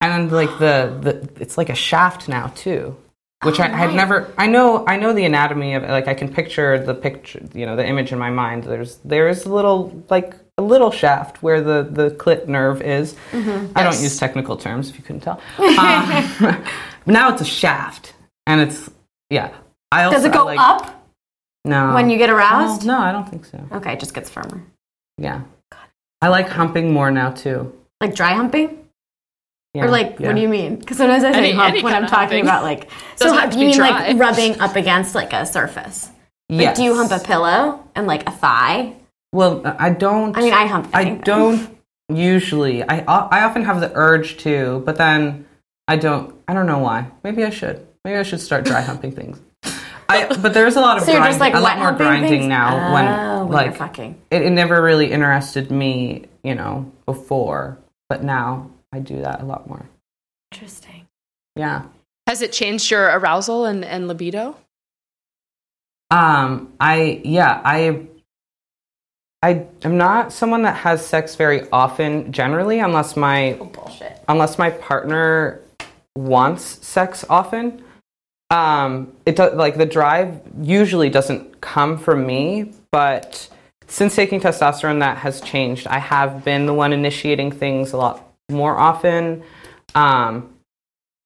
And 0.00 0.12
then 0.12 0.30
like 0.30 0.58
the, 0.58 0.98
the 1.00 1.42
it's 1.42 1.58
like 1.58 1.68
a 1.68 1.74
shaft 1.74 2.28
now 2.28 2.48
too. 2.48 2.96
Which 3.42 3.60
I 3.60 3.68
had 3.68 3.94
never 3.94 4.32
I 4.38 4.46
know 4.46 4.84
I 4.86 4.96
know 4.96 5.12
the 5.12 5.24
anatomy 5.24 5.74
of. 5.74 5.82
Like 5.82 6.08
I 6.08 6.14
can 6.14 6.32
picture 6.32 6.78
the 6.82 6.94
picture 6.94 7.40
you 7.54 7.66
know, 7.66 7.76
the 7.76 7.86
image 7.86 8.10
in 8.12 8.18
my 8.18 8.30
mind. 8.30 8.64
There's 8.64 8.96
there's 9.04 9.44
a 9.44 9.52
little 9.52 10.02
like 10.08 10.34
a 10.58 10.62
little 10.62 10.90
shaft 10.90 11.42
where 11.42 11.60
the, 11.60 11.82
the 11.82 12.10
clit 12.12 12.48
nerve 12.48 12.80
is. 12.80 13.14
I 13.34 13.82
don't 13.82 14.00
use 14.00 14.16
technical 14.16 14.56
terms 14.56 14.88
if 14.88 14.96
you 14.96 15.04
couldn't 15.04 15.20
tell. 15.20 15.40
Um, 15.58 16.64
now 17.06 17.30
it's 17.32 17.42
a 17.42 17.44
shaft. 17.44 18.14
And 18.46 18.62
it's 18.62 18.88
yeah. 19.28 19.52
I 19.92 20.04
also 20.04 20.16
Does 20.16 20.24
it 20.24 20.32
go 20.32 20.44
like- 20.46 20.58
up 20.58 21.06
No. 21.64 21.92
when 21.94 22.08
you 22.08 22.16
get 22.16 22.30
Oh, 22.30 22.36
aroused? 22.36 22.86
no, 22.86 22.98
I 22.98 23.12
don't 23.12 23.28
think 23.28 23.44
so. 23.44 23.62
Okay, 23.70 23.92
it 23.92 24.00
just 24.00 24.14
gets 24.14 24.30
firmer. 24.30 24.62
Yeah. 25.18 25.42
I 26.22 26.28
like 26.28 26.48
humping 26.48 26.90
more 26.92 27.10
now 27.10 27.30
too. 27.32 27.72
Like 28.00 28.14
dry 28.14 28.32
humping? 28.32 28.85
Yeah, 29.76 29.84
or 29.84 29.90
like, 29.90 30.18
yeah. 30.18 30.28
what 30.28 30.36
do 30.36 30.42
you 30.42 30.48
mean? 30.48 30.76
Because 30.76 30.96
sometimes 30.96 31.22
I 31.24 31.32
say 31.32 31.38
Any- 31.38 31.52
hump 31.52 31.74
any 31.74 31.82
when 31.82 31.94
I'm 31.94 32.06
talking 32.06 32.40
about 32.42 32.62
like. 32.62 32.88
So 33.16 33.26
Doesn't 33.26 33.38
have 33.38 33.52
you 33.54 33.66
mean 33.68 33.76
dry. 33.76 33.90
like 34.08 34.18
rubbing 34.18 34.60
up 34.60 34.76
against 34.76 35.14
like 35.14 35.32
a 35.32 35.46
surface? 35.46 36.10
Like, 36.50 36.60
Yes. 36.60 36.76
do 36.76 36.84
you 36.84 36.94
hump 36.94 37.10
a 37.12 37.18
pillow 37.18 37.82
and 37.94 38.06
like 38.06 38.26
a 38.28 38.30
thigh? 38.30 38.94
Well, 39.32 39.62
I 39.78 39.90
don't. 39.90 40.36
I 40.36 40.40
mean, 40.40 40.52
I 40.52 40.66
hump. 40.66 40.90
I 40.94 41.04
don't 41.10 41.76
usually. 42.08 42.82
I 42.82 43.00
I 43.00 43.42
often 43.44 43.64
have 43.64 43.80
the 43.80 43.90
urge 43.94 44.36
to, 44.38 44.82
but 44.86 44.96
then 44.96 45.46
I 45.88 45.96
don't. 45.96 46.34
I 46.48 46.54
don't 46.54 46.66
know 46.66 46.78
why. 46.78 47.06
Maybe 47.24 47.44
I 47.44 47.50
should. 47.50 47.86
Maybe 48.04 48.16
I 48.18 48.22
should 48.22 48.40
start 48.40 48.64
dry 48.64 48.80
humping 48.90 49.12
things. 49.12 49.40
I 50.08 50.26
but 50.40 50.54
there's 50.54 50.76
a 50.76 50.80
lot 50.80 50.98
of 50.98 51.02
So 51.02 51.12
grinding, 51.12 51.30
just 51.30 51.40
like 51.40 51.54
a 51.54 51.60
lot 51.60 51.78
more 51.78 51.92
grinding 51.92 52.30
things? 52.30 52.46
now 52.46 52.68
Oh, 52.90 52.92
when 52.94 53.06
when 53.48 53.52
like 53.52 53.66
you're 53.66 53.74
fucking. 53.74 54.20
it, 54.30 54.42
it 54.42 54.50
never 54.50 54.80
really 54.80 55.10
interested 55.10 55.70
me, 55.70 56.26
you 56.44 56.54
know, 56.54 56.90
before, 57.06 57.78
but 58.08 58.22
now 58.22 58.70
I 58.96 59.00
do 59.00 59.20
that 59.20 59.42
a 59.42 59.44
lot 59.44 59.68
more. 59.68 59.86
Interesting. 60.52 61.06
Yeah. 61.54 61.82
Has 62.26 62.40
it 62.40 62.50
changed 62.50 62.90
your 62.90 63.04
arousal 63.04 63.66
and, 63.66 63.84
and 63.84 64.08
libido? 64.08 64.56
Um, 66.10 66.72
I 66.80 67.20
yeah, 67.24 67.60
I 67.64 68.06
I 69.42 69.66
am 69.82 69.98
not 69.98 70.32
someone 70.32 70.62
that 70.62 70.76
has 70.76 71.04
sex 71.04 71.34
very 71.34 71.68
often 71.70 72.32
generally 72.32 72.78
unless 72.78 73.16
my 73.16 73.52
Bullshit. 73.52 74.24
unless 74.28 74.58
my 74.58 74.70
partner 74.70 75.60
wants 76.16 76.64
sex 76.86 77.24
often. 77.28 77.82
Um, 78.50 79.12
it 79.26 79.36
does 79.36 79.54
like 79.54 79.76
the 79.76 79.86
drive 79.86 80.40
usually 80.62 81.10
doesn't 81.10 81.60
come 81.60 81.98
from 81.98 82.24
me, 82.24 82.72
but 82.92 83.48
since 83.88 84.14
taking 84.16 84.40
testosterone, 84.40 85.00
that 85.00 85.18
has 85.18 85.40
changed. 85.40 85.86
I 85.86 85.98
have 85.98 86.44
been 86.44 86.66
the 86.66 86.74
one 86.74 86.92
initiating 86.92 87.52
things 87.52 87.92
a 87.92 87.96
lot 87.96 88.25
more 88.50 88.76
often. 88.76 89.42
Um, 89.94 90.54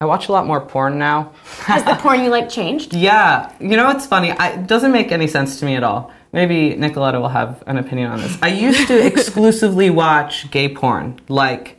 I 0.01 0.07
watch 0.07 0.29
a 0.29 0.33
lot 0.33 0.47
more 0.47 0.61
porn 0.61 0.99
now. 0.99 1.33
Has 1.61 1.85
the 1.85 1.95
porn 2.01 2.25
you 2.25 2.31
like 2.31 2.49
changed? 2.49 2.95
Yeah, 2.95 3.53
you 3.61 3.77
know 3.77 3.85
what's 3.85 4.07
funny? 4.07 4.33
I, 4.33 4.51
it 4.51 4.67
doesn't 4.67 4.93
make 4.93 5.13
any 5.13 5.27
sense 5.27 5.61
to 5.61 5.67
me 5.67 5.75
at 5.75 5.85
all. 5.85 6.11
Maybe 6.33 6.75
Nicoletta 6.75 7.21
will 7.21 7.29
have 7.29 7.63
an 7.67 7.77
opinion 7.77 8.11
on 8.11 8.21
this. 8.21 8.39
I 8.41 8.49
used 8.49 8.87
to 8.89 9.07
exclusively 9.07 9.91
watch 9.91 10.51
gay 10.51 10.73
porn, 10.75 11.21
like 11.29 11.79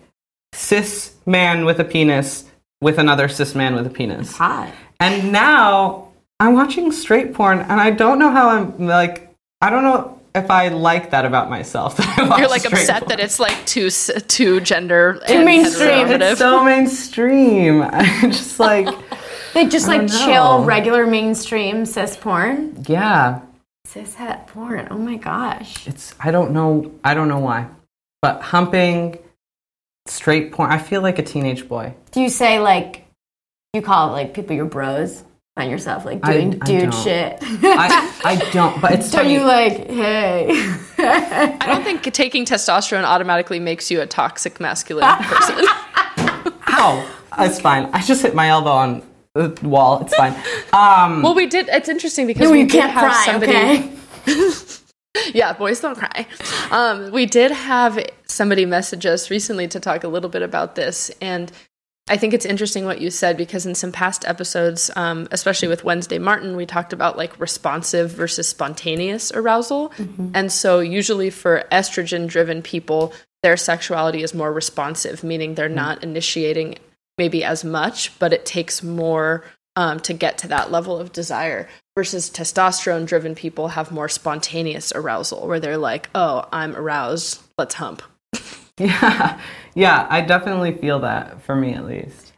cis 0.54 1.16
man 1.26 1.66
with 1.66 1.80
a 1.80 1.86
penis 1.86 2.46
with 2.82 2.98
another 2.98 3.28
cis 3.28 3.56
man 3.56 3.76
with 3.76 3.88
a 3.88 3.90
penis. 3.90 4.36
Hot. 4.36 4.72
And 5.00 5.32
now 5.32 6.12
I'm 6.40 6.54
watching 6.54 6.92
straight 6.92 7.34
porn, 7.34 7.60
and 7.60 7.80
I 7.80 7.92
don't 7.92 8.20
know 8.20 8.30
how 8.32 8.50
I'm 8.50 8.88
like. 8.88 9.30
I 9.64 9.70
don't 9.70 9.84
know 9.84 10.21
if 10.34 10.50
I 10.50 10.70
like 10.70 11.12
that 11.12 11.26
about 11.26 11.50
myself. 11.50 11.98
That 12.22 12.38
You're 12.40 12.50
like 12.50 12.66
upset 12.66 13.02
porn. 13.02 13.10
that 13.10 13.20
it's 13.20 13.40
like 13.40 13.66
too 13.66 13.90
too 13.90 14.60
gender 14.62 15.20
Too 15.28 15.34
and 15.34 15.46
mainstream. 15.46 16.08
It's 16.22 16.40
so 16.40 16.64
mainstream. 16.72 17.82
I'm 17.92 18.32
just 18.32 18.60
like, 18.60 18.88
They 19.54 19.66
just 19.68 19.88
like 19.88 20.08
chill 20.08 20.64
regular 20.64 21.06
mainstream 21.08 21.86
cis 21.86 22.16
porn. 22.16 22.84
yeah. 22.88 23.42
Cis 23.86 24.16
het 24.16 24.48
porn. 24.48 24.88
Oh 24.92 24.98
my 24.98 25.18
gosh. 25.18 25.88
it's 25.88 26.14
I 26.20 26.32
don't 26.32 26.52
know 26.52 26.92
I 27.04 27.14
don't 27.14 27.28
know 27.28 27.40
why. 27.40 27.68
But 28.22 28.42
humping 28.42 29.18
straight 30.08 30.52
porn 30.52 30.72
I 30.72 30.78
feel 30.78 31.02
like 31.02 31.20
a 31.20 31.24
teenage 31.24 31.68
boy. 31.68 31.94
Do 32.12 32.22
you 32.22 32.30
say 32.30 32.60
like 32.60 33.06
you 33.74 33.82
call 33.82 34.12
like 34.12 34.34
people 34.34 34.56
your 34.56 34.66
bros? 34.66 35.24
Find 35.58 35.70
yourself 35.70 36.06
like 36.06 36.22
doing 36.22 36.62
I 36.62 36.66
dude 36.66 36.92
don't. 36.92 37.04
shit. 37.04 37.38
I 37.42 38.22
I 38.24 38.36
don't 38.52 38.80
but 38.82 38.94
it's 38.94 39.12
Don't 39.16 39.30
you 39.30 39.42
like 39.44 39.86
hey? 39.90 40.48
I 40.98 41.58
don't 41.66 41.84
think 41.84 42.04
taking 42.14 42.46
testosterone 42.46 43.04
automatically 43.04 43.60
makes 43.60 43.92
you 43.92 44.00
a 44.02 44.06
toxic 44.08 44.60
masculine 44.62 45.06
person. 45.18 45.66
Ow. 46.70 47.06
it's 47.40 47.60
fine. 47.60 47.90
I 47.94 48.02
just 48.02 48.22
hit 48.22 48.34
my 48.34 48.48
elbow 48.48 48.72
on 48.72 49.04
the 49.36 49.58
wall. 49.64 50.02
It's 50.02 50.16
fine. 50.16 50.34
Um, 50.72 51.22
Well, 51.22 51.36
we 51.36 51.48
did. 51.48 51.68
It's 51.70 51.90
interesting 51.90 52.28
because 52.28 52.44
No, 52.44 52.52
we 52.52 52.62
you 52.62 52.68
did 52.68 52.80
can't 52.82 52.92
have 52.92 53.12
cry, 53.12 53.26
somebody. 53.26 53.52
okay? 53.52 55.32
yeah, 55.34 55.52
boys 55.54 55.82
don't 55.82 55.98
cry. 55.98 56.26
Um, 56.72 57.12
we 57.12 57.26
did 57.26 57.52
have 57.52 58.00
somebody 58.26 58.66
message 58.66 59.06
us 59.06 59.30
recently 59.30 59.68
to 59.68 59.80
talk 59.82 60.04
a 60.06 60.08
little 60.08 60.30
bit 60.30 60.42
about 60.44 60.76
this, 60.76 61.12
and 61.22 61.52
I 62.08 62.18
think 62.18 62.34
it's 62.34 62.46
interesting 62.46 62.86
what 62.86 63.00
you 63.00 63.10
said 63.10 63.38
because 63.38 63.66
in 63.66 63.76
some 63.76 63.92
past 63.92 64.26
episodes, 64.28 64.92
um, 64.96 65.28
especially 65.32 65.68
with 65.68 65.84
Wednesday 65.84 66.18
Martin, 66.18 66.56
we 66.56 66.66
talked 66.66 66.94
about 66.94 67.18
like 67.18 67.40
responsive 67.40 68.12
versus 68.12 68.50
spontaneous 68.50 69.32
arousal, 69.32 69.94
and 70.34 70.52
so 70.52 70.80
usually 70.80 71.30
for 71.30 71.64
estrogen-driven 71.72 72.64
people, 72.64 73.14
their 73.44 73.56
sexuality 73.56 74.24
is 74.24 74.34
more 74.34 74.52
responsive, 74.52 75.24
meaning 75.24 75.56
they're 75.56 75.70
not 75.70 76.04
initiating 76.04 76.78
maybe 77.18 77.44
as 77.44 77.64
much, 77.64 78.18
but 78.20 78.34
it 78.34 78.46
takes 78.46 78.84
more 78.84 79.44
um, 79.76 80.00
to 80.02 80.14
get 80.14 80.38
to 80.40 80.48
that 80.50 80.72
level 80.72 80.98
of 80.98 81.12
desire. 81.12 81.70
Versus 81.96 82.30
testosterone 82.30 83.06
driven 83.06 83.36
people 83.36 83.70
have 83.70 83.92
more 83.92 84.08
spontaneous 84.08 84.94
arousal 84.94 85.46
where 85.46 85.60
they're 85.60 85.78
like, 85.78 86.10
oh, 86.16 86.48
I'm 86.52 86.76
aroused, 86.76 87.42
let's 87.58 87.76
hump. 87.76 88.02
yeah, 88.88 89.40
yeah, 89.76 90.08
I 90.10 90.22
definitely 90.22 90.72
feel 90.72 91.00
that 91.02 91.42
for 91.44 91.56
me 91.56 91.74
at 91.74 91.86
least. 91.86 92.34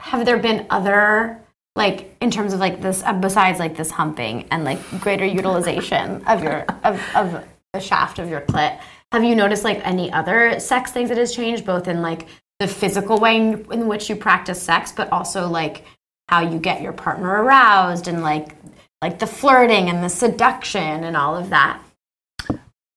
Have 0.00 0.26
there 0.26 0.38
been 0.38 0.66
other 0.68 1.40
like 1.76 2.14
in 2.20 2.30
terms 2.30 2.52
of 2.52 2.60
like 2.60 2.82
this 2.82 3.02
uh, 3.04 3.14
besides 3.14 3.58
like 3.58 3.74
this 3.74 3.90
humping 3.90 4.46
and 4.50 4.64
like 4.64 4.78
greater 5.00 5.24
utilization 5.24 6.22
of 6.26 6.42
your 6.42 6.62
of, 6.84 7.02
of 7.14 7.44
the 7.72 7.80
shaft 7.80 8.18
of 8.18 8.28
your 8.28 8.42
clit? 8.42 8.78
Have 9.12 9.24
you 9.24 9.34
noticed 9.34 9.64
like 9.64 9.80
any 9.86 10.12
other 10.12 10.60
sex 10.60 10.92
things 10.92 11.08
that 11.08 11.16
has 11.16 11.34
changed 11.34 11.64
both 11.64 11.88
in 11.88 12.02
like 12.02 12.26
the 12.60 12.68
physical 12.68 13.18
way 13.18 13.36
in, 13.36 13.72
in 13.72 13.86
which 13.86 14.10
you 14.10 14.16
practice 14.16 14.60
sex, 14.60 14.92
but 14.92 15.10
also 15.10 15.48
like 15.48 15.84
how 16.28 16.40
you 16.40 16.58
get 16.58 16.82
your 16.82 16.92
partner 16.92 17.42
aroused 17.42 18.08
and 18.08 18.20
like 18.20 18.56
like 19.00 19.18
the 19.18 19.26
flirting 19.26 19.88
and 19.88 20.04
the 20.04 20.10
seduction 20.10 21.04
and 21.04 21.16
all 21.16 21.34
of 21.34 21.48
that? 21.48 21.82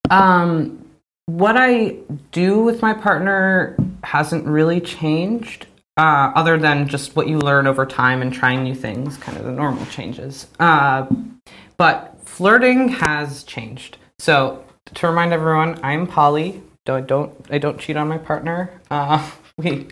Um, 0.10 0.91
what 1.38 1.56
I 1.58 1.98
do 2.32 2.60
with 2.62 2.82
my 2.82 2.94
partner 2.94 3.78
hasn't 4.04 4.46
really 4.46 4.82
changed, 4.82 5.68
uh, 5.98 6.32
other 6.36 6.58
than 6.58 6.88
just 6.88 7.16
what 7.16 7.28
you 7.28 7.38
learn 7.40 7.68
over 7.68 7.86
time 7.86 8.22
and 8.22 8.34
trying 8.34 8.64
new 8.64 8.76
things, 8.76 9.18
kind 9.18 9.38
of 9.38 9.46
the 9.46 9.52
normal 9.52 9.86
changes. 9.88 10.48
Uh, 10.60 11.08
but 11.78 12.18
flirting 12.26 12.90
has 12.90 13.44
changed. 13.44 13.98
So 14.20 14.64
to 14.94 15.08
remind 15.08 15.34
everyone, 15.34 15.80
I'm 15.84 16.08
poly. 16.08 16.62
I 16.88 17.02
don't, 17.02 17.34
I 17.50 17.58
don't 17.58 17.80
cheat 17.80 17.96
on 17.96 18.08
my 18.08 18.18
partner. 18.18 18.82
Uh, 18.90 19.32
we, 19.58 19.88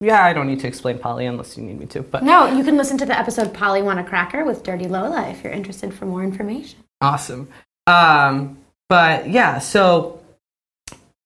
yeah, 0.00 0.24
I 0.24 0.32
don't 0.32 0.46
need 0.46 0.60
to 0.60 0.68
explain 0.68 0.98
poly 0.98 1.26
unless 1.26 1.56
you 1.56 1.64
need 1.64 1.80
me 1.80 1.86
to. 1.86 2.02
But 2.02 2.22
No, 2.22 2.46
you 2.46 2.62
can 2.62 2.76
listen 2.76 2.98
to 2.98 3.06
the 3.06 3.18
episode 3.18 3.52
Polly 3.52 3.82
Want 3.82 3.98
a 3.98 4.04
Cracker 4.04 4.44
with 4.44 4.62
Dirty 4.62 4.86
Lola 4.86 5.28
if 5.28 5.42
you're 5.42 5.52
interested 5.52 5.92
for 5.92 6.06
more 6.06 6.22
information. 6.22 6.78
Awesome. 7.00 7.48
Um, 7.86 8.58
but 8.88 9.28
yeah, 9.28 9.58
so 9.58 10.17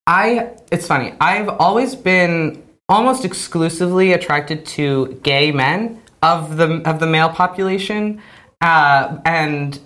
I 0.06 0.50
it's 0.70 0.86
funny. 0.86 1.14
I've 1.20 1.48
always 1.48 1.94
been 1.94 2.62
almost 2.88 3.24
exclusively 3.24 4.12
attracted 4.12 4.66
to 4.66 5.18
gay 5.22 5.52
men 5.52 6.02
of 6.22 6.56
the 6.56 6.82
of 6.88 7.00
the 7.00 7.06
male 7.06 7.28
population, 7.28 8.20
uh, 8.60 9.18
and 9.24 9.78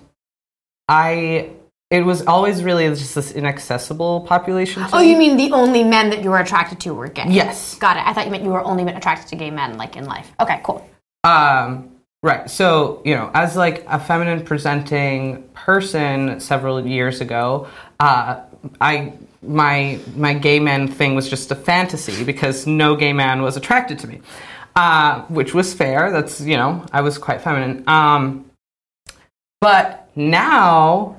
I 0.87 1.51
it 1.89 2.03
was 2.03 2.25
always 2.25 2.63
really 2.63 2.87
just 2.89 3.15
this 3.15 3.31
inaccessible 3.31 4.21
population. 4.21 4.85
Oh, 4.91 4.99
me. 4.99 5.11
you 5.11 5.17
mean 5.17 5.37
the 5.37 5.51
only 5.53 5.83
men 5.83 6.09
that 6.09 6.23
you 6.23 6.29
were 6.29 6.39
attracted 6.39 6.81
to 6.81 6.93
were 6.93 7.07
gay? 7.07 7.25
Yes. 7.29 7.75
Got 7.75 7.95
it. 7.97 8.05
I 8.05 8.11
thought 8.13 8.25
you 8.25 8.31
meant 8.31 8.43
you 8.43 8.49
were 8.49 8.63
only 8.63 8.83
attracted 8.91 9.29
to 9.29 9.35
gay 9.37 9.51
men, 9.51 9.77
like 9.77 9.95
in 9.95 10.05
life. 10.05 10.29
Okay, 10.39 10.59
cool. 10.63 10.87
Um, 11.23 11.95
right. 12.23 12.49
So, 12.49 13.01
you 13.05 13.15
know, 13.15 13.31
as 13.33 13.55
like 13.55 13.85
a 13.87 13.99
feminine 13.99 14.43
presenting 14.43 15.43
person 15.53 16.41
several 16.41 16.85
years 16.85 17.21
ago, 17.21 17.67
uh, 18.01 18.41
I 18.81 19.13
my 19.41 19.99
my 20.15 20.33
gay 20.33 20.59
man 20.59 20.87
thing 20.87 21.15
was 21.15 21.29
just 21.29 21.51
a 21.51 21.55
fantasy 21.55 22.23
because 22.23 22.67
no 22.67 22.95
gay 22.95 23.13
man 23.13 23.41
was 23.41 23.57
attracted 23.57 23.99
to 23.99 24.07
me, 24.07 24.21
uh, 24.75 25.21
which 25.23 25.53
was 25.53 25.73
fair. 25.73 26.11
That's 26.11 26.41
you 26.41 26.57
know 26.57 26.85
I 26.91 27.01
was 27.01 27.17
quite 27.17 27.41
feminine. 27.41 27.83
Um, 27.87 28.49
but 29.61 30.09
now 30.15 31.17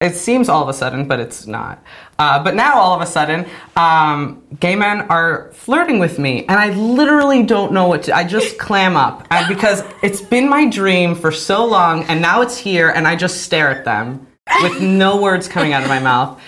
it 0.00 0.14
seems 0.14 0.50
all 0.50 0.62
of 0.62 0.68
a 0.68 0.74
sudden, 0.74 1.08
but 1.08 1.20
it's 1.20 1.46
not. 1.46 1.82
Uh, 2.18 2.42
but 2.42 2.54
now 2.54 2.78
all 2.78 2.94
of 2.94 3.00
a 3.00 3.06
sudden, 3.06 3.46
um, 3.76 4.42
gay 4.60 4.76
men 4.76 5.02
are 5.02 5.50
flirting 5.52 5.98
with 5.98 6.18
me, 6.18 6.40
and 6.40 6.58
I 6.58 6.70
literally 6.70 7.42
don't 7.42 7.72
know 7.72 7.88
what 7.88 8.02
to. 8.04 8.14
I 8.14 8.24
just 8.24 8.58
clam 8.66 8.96
up 8.96 9.26
and 9.30 9.48
because 9.48 9.82
it's 10.02 10.20
been 10.20 10.48
my 10.48 10.68
dream 10.68 11.14
for 11.14 11.32
so 11.32 11.64
long, 11.64 12.04
and 12.04 12.20
now 12.20 12.42
it's 12.42 12.58
here, 12.58 12.90
and 12.90 13.08
I 13.08 13.16
just 13.16 13.42
stare 13.42 13.70
at 13.70 13.86
them 13.86 14.26
with 14.62 14.80
no 14.82 15.20
words 15.20 15.48
coming 15.48 15.72
out 15.72 15.82
of 15.82 15.88
my 15.88 15.98
mouth. 15.98 16.40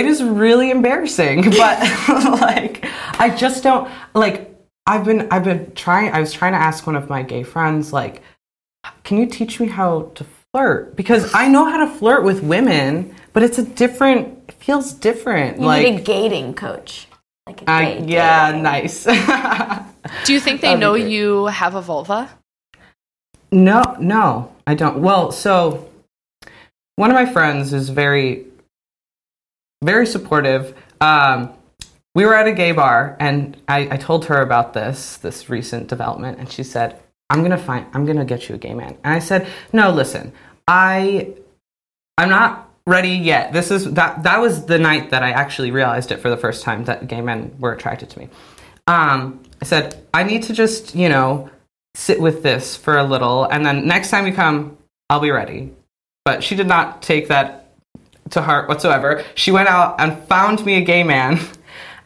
It 0.00 0.06
is 0.06 0.22
really 0.22 0.70
embarrassing, 0.70 1.42
but 1.50 1.80
like 2.40 2.84
I 3.18 3.34
just 3.36 3.62
don't 3.62 3.90
like. 4.14 4.48
I've 4.86 5.04
been 5.04 5.28
I've 5.30 5.44
been 5.44 5.72
trying. 5.74 6.12
I 6.12 6.20
was 6.20 6.32
trying 6.32 6.52
to 6.52 6.58
ask 6.58 6.86
one 6.86 6.96
of 6.96 7.08
my 7.08 7.22
gay 7.22 7.42
friends 7.42 7.92
like 7.92 8.22
can 9.04 9.18
you 9.18 9.26
teach 9.26 9.60
me 9.60 9.66
how 9.66 10.10
to 10.14 10.24
flirt? 10.52 10.96
Because 10.96 11.34
I 11.34 11.48
know 11.48 11.64
how 11.64 11.84
to 11.84 11.90
flirt 11.90 12.24
with 12.24 12.42
women, 12.42 13.14
but 13.32 13.42
it's 13.42 13.58
a 13.58 13.64
different, 13.64 14.38
it 14.48 14.54
feels 14.54 14.92
different. 14.92 15.58
You 15.58 15.66
like, 15.66 15.84
need 15.84 16.00
a 16.00 16.02
gating 16.02 16.54
coach. 16.54 17.06
Like 17.46 17.62
a 17.62 17.70
I, 17.70 17.84
gay 17.84 18.04
yeah, 18.06 18.46
dating. 18.48 18.62
nice. 18.62 19.04
Do 20.24 20.32
you 20.32 20.40
think 20.40 20.60
they 20.60 20.74
know 20.74 20.92
great. 20.92 21.10
you 21.10 21.46
have 21.46 21.74
a 21.74 21.82
vulva? 21.82 22.30
no, 23.52 23.82
no, 23.98 24.54
I 24.66 24.74
don't. 24.74 24.98
Well, 24.98 25.32
so 25.32 25.88
one 26.96 27.10
of 27.10 27.14
my 27.14 27.26
friends 27.26 27.72
is 27.72 27.88
very, 27.88 28.46
very 29.82 30.06
supportive. 30.06 30.74
Um, 31.00 31.52
we 32.14 32.24
were 32.24 32.34
at 32.34 32.46
a 32.46 32.52
gay 32.52 32.72
bar, 32.72 33.16
and 33.20 33.56
I, 33.68 33.88
I 33.92 33.96
told 33.96 34.24
her 34.26 34.40
about 34.40 34.74
this 34.74 35.16
this 35.18 35.48
recent 35.48 35.88
development, 35.88 36.38
and 36.38 36.50
she 36.50 36.62
said, 36.62 37.00
"I'm 37.28 37.42
gonna 37.42 37.58
find, 37.58 37.86
I'm 37.94 38.04
gonna 38.04 38.24
get 38.24 38.48
you 38.48 38.56
a 38.56 38.58
gay 38.58 38.74
man." 38.74 38.96
And 39.04 39.14
I 39.14 39.20
said, 39.20 39.46
"No, 39.72 39.90
listen, 39.90 40.32
I, 40.66 41.34
I'm 42.18 42.28
not 42.28 42.68
ready 42.86 43.10
yet. 43.10 43.52
This 43.52 43.70
is 43.70 43.92
that 43.92 44.22
that 44.24 44.40
was 44.40 44.66
the 44.66 44.78
night 44.78 45.10
that 45.10 45.22
I 45.22 45.30
actually 45.30 45.70
realized 45.70 46.10
it 46.10 46.18
for 46.18 46.30
the 46.30 46.36
first 46.36 46.62
time 46.62 46.84
that 46.84 47.06
gay 47.06 47.20
men 47.20 47.54
were 47.58 47.72
attracted 47.72 48.10
to 48.10 48.18
me. 48.18 48.28
Um, 48.86 49.42
I 49.62 49.64
said, 49.64 50.04
I 50.12 50.24
need 50.24 50.42
to 50.44 50.52
just, 50.52 50.94
you 50.94 51.08
know, 51.08 51.48
sit 51.94 52.20
with 52.20 52.42
this 52.42 52.76
for 52.76 52.98
a 52.98 53.04
little, 53.04 53.44
and 53.44 53.64
then 53.64 53.86
next 53.86 54.10
time 54.10 54.26
you 54.26 54.32
come, 54.32 54.76
I'll 55.08 55.20
be 55.20 55.30
ready. 55.30 55.72
But 56.24 56.42
she 56.42 56.56
did 56.56 56.66
not 56.66 57.02
take 57.02 57.28
that 57.28 57.69
to 58.30 58.42
heart 58.42 58.68
whatsoever. 58.68 59.24
She 59.34 59.50
went 59.50 59.68
out 59.68 60.00
and 60.00 60.18
found 60.24 60.64
me 60.64 60.74
a 60.74 60.80
gay 60.82 61.02
man, 61.02 61.38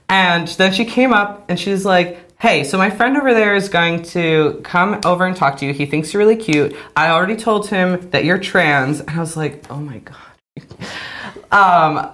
and 0.09 0.49
then 0.49 0.73
she 0.73 0.85
came 0.85 1.13
up 1.13 1.49
and 1.49 1.59
she's 1.59 1.85
like, 1.85 2.21
Hey, 2.39 2.65
so 2.65 2.77
my 2.77 2.91
friend 2.91 3.17
over 3.17 3.33
there 3.33 3.55
is 3.55 3.69
going 3.71 4.03
to 4.03 4.61
come 4.65 5.01
over 5.07 5.25
and 5.25 5.35
talk 5.35 5.57
to 5.59 5.67
you. 5.67 5.73
He 5.73 5.87
thinks 5.87 6.13
you're 6.13 6.23
really 6.23 6.37
cute. 6.37 6.77
I 6.95 7.09
already 7.09 7.37
told 7.37 7.69
him 7.69 8.11
that 8.11 8.25
you're 8.25 8.39
trans. 8.39 9.01
And 9.01 9.11
I 9.11 9.21
was 9.21 9.35
like, 9.37 9.65
Oh 9.71 9.77
my 9.79 9.99
God. 9.99 10.17
um, 11.53 12.11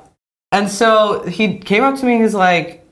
and 0.52 0.68
so 0.70 1.24
he 1.24 1.58
came 1.58 1.82
up 1.82 1.98
to 1.98 2.06
me 2.06 2.14
and 2.14 2.22
he's 2.22 2.34
like, 2.34 2.86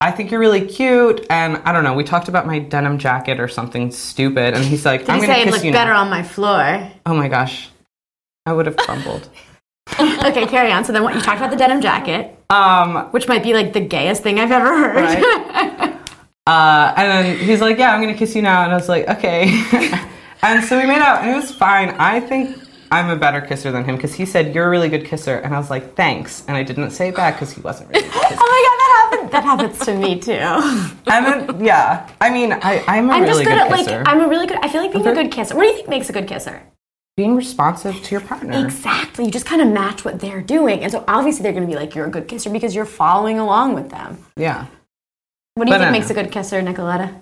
I 0.00 0.10
think 0.10 0.30
you're 0.30 0.40
really 0.40 0.66
cute. 0.66 1.26
And 1.28 1.56
I 1.58 1.72
don't 1.72 1.84
know, 1.84 1.94
we 1.94 2.04
talked 2.04 2.28
about 2.28 2.46
my 2.46 2.58
denim 2.60 2.98
jacket 2.98 3.40
or 3.40 3.48
something 3.48 3.90
stupid. 3.90 4.54
And 4.54 4.64
he's 4.64 4.84
like, 4.86 5.00
Did 5.00 5.10
I'm 5.10 5.20
he 5.20 5.26
going 5.26 5.34
say 5.34 5.34
to 5.36 5.40
it 5.40 5.44
kiss 5.44 5.52
looked 5.54 5.64
you 5.66 5.72
better 5.72 5.92
now. 5.92 6.02
on 6.02 6.08
my 6.10 6.22
floor? 6.22 6.90
Oh 7.04 7.14
my 7.14 7.28
gosh. 7.28 7.68
I 8.46 8.52
would 8.52 8.66
have 8.66 8.76
crumbled. 8.76 9.28
okay, 10.00 10.46
carry 10.46 10.72
on. 10.72 10.84
So 10.84 10.92
then 10.92 11.02
what? 11.02 11.14
You 11.14 11.20
talked 11.20 11.38
about 11.38 11.50
the 11.50 11.56
denim 11.56 11.80
jacket, 11.80 12.36
um, 12.50 13.10
which 13.12 13.28
might 13.28 13.42
be 13.42 13.52
like 13.52 13.72
the 13.72 13.80
gayest 13.80 14.22
thing 14.22 14.40
I've 14.40 14.50
ever 14.50 14.66
heard. 14.66 14.96
Right. 14.96 15.22
uh, 16.46 16.94
and 16.96 17.10
then 17.10 17.38
he's 17.38 17.60
like, 17.60 17.78
Yeah, 17.78 17.94
I'm 17.94 18.06
to 18.06 18.14
kiss 18.14 18.34
you 18.34 18.42
now. 18.42 18.64
And 18.64 18.72
I 18.72 18.76
was 18.76 18.88
like, 18.88 19.06
Okay. 19.08 19.44
and 20.42 20.64
so 20.64 20.80
we 20.80 20.86
made 20.86 21.02
out 21.02 21.22
and 21.22 21.30
it 21.30 21.36
was 21.36 21.54
fine. 21.54 21.90
I 21.90 22.18
think 22.18 22.58
I'm 22.90 23.10
a 23.10 23.16
better 23.16 23.40
kisser 23.42 23.70
than 23.70 23.84
him 23.84 23.96
because 23.96 24.14
he 24.14 24.24
said, 24.24 24.54
You're 24.54 24.66
a 24.66 24.70
really 24.70 24.88
good 24.88 25.04
kisser. 25.04 25.36
And 25.36 25.54
I 25.54 25.58
was 25.58 25.68
like, 25.68 25.94
Thanks. 25.94 26.44
And 26.48 26.56
I 26.56 26.62
didn't 26.62 26.90
say 26.90 27.08
it 27.08 27.16
back 27.16 27.34
because 27.34 27.52
he 27.52 27.60
wasn't 27.60 27.90
really 27.90 28.08
good. 28.08 28.12
Oh 28.14 28.22
my 28.22 28.60
god, 28.66 28.78
that 28.80 29.10
happens. 29.10 29.32
That 29.32 29.44
happens 29.44 29.78
to 29.86 29.96
me 29.96 30.18
too. 30.18 31.12
and 31.12 31.26
then, 31.26 31.64
yeah. 31.64 32.10
I 32.22 32.30
mean, 32.30 32.52
I, 32.52 32.82
I'm 32.88 33.10
a 33.10 33.12
I'm 33.12 33.22
really 33.22 33.44
just 33.44 33.44
good 33.44 33.50
good 33.50 33.58
at 33.58 33.70
like 33.70 33.84
kisser. 33.84 34.02
I'm 34.06 34.22
a 34.22 34.28
really 34.28 34.46
good. 34.46 34.58
I 34.62 34.68
feel 34.68 34.80
like 34.80 34.92
being 34.92 35.06
a 35.06 35.14
good 35.14 35.30
kisser. 35.30 35.54
What 35.54 35.62
do 35.62 35.68
you 35.68 35.74
think 35.76 35.88
makes 35.88 36.08
a 36.08 36.12
good 36.12 36.26
kisser? 36.26 36.62
Being 37.16 37.36
responsive 37.36 38.02
to 38.02 38.10
your 38.10 38.20
partner. 38.20 38.64
Exactly. 38.64 39.24
You 39.24 39.30
just 39.30 39.46
kind 39.46 39.62
of 39.62 39.68
match 39.68 40.04
what 40.04 40.20
they're 40.20 40.42
doing, 40.42 40.82
and 40.82 40.90
so 40.90 41.04
obviously 41.06 41.42
they're 41.42 41.52
going 41.52 41.66
to 41.66 41.72
be 41.72 41.78
like 41.78 41.94
you're 41.94 42.06
a 42.06 42.10
good 42.10 42.26
kisser 42.26 42.50
because 42.50 42.74
you're 42.74 42.84
following 42.84 43.38
along 43.38 43.74
with 43.74 43.90
them. 43.90 44.18
Yeah. 44.36 44.66
What 45.54 45.66
do 45.66 45.70
you 45.70 45.78
Banana. 45.78 45.92
think 45.92 46.02
makes 46.02 46.10
a 46.10 46.14
good 46.14 46.32
kisser, 46.32 46.60
Nicoletta? 46.60 47.20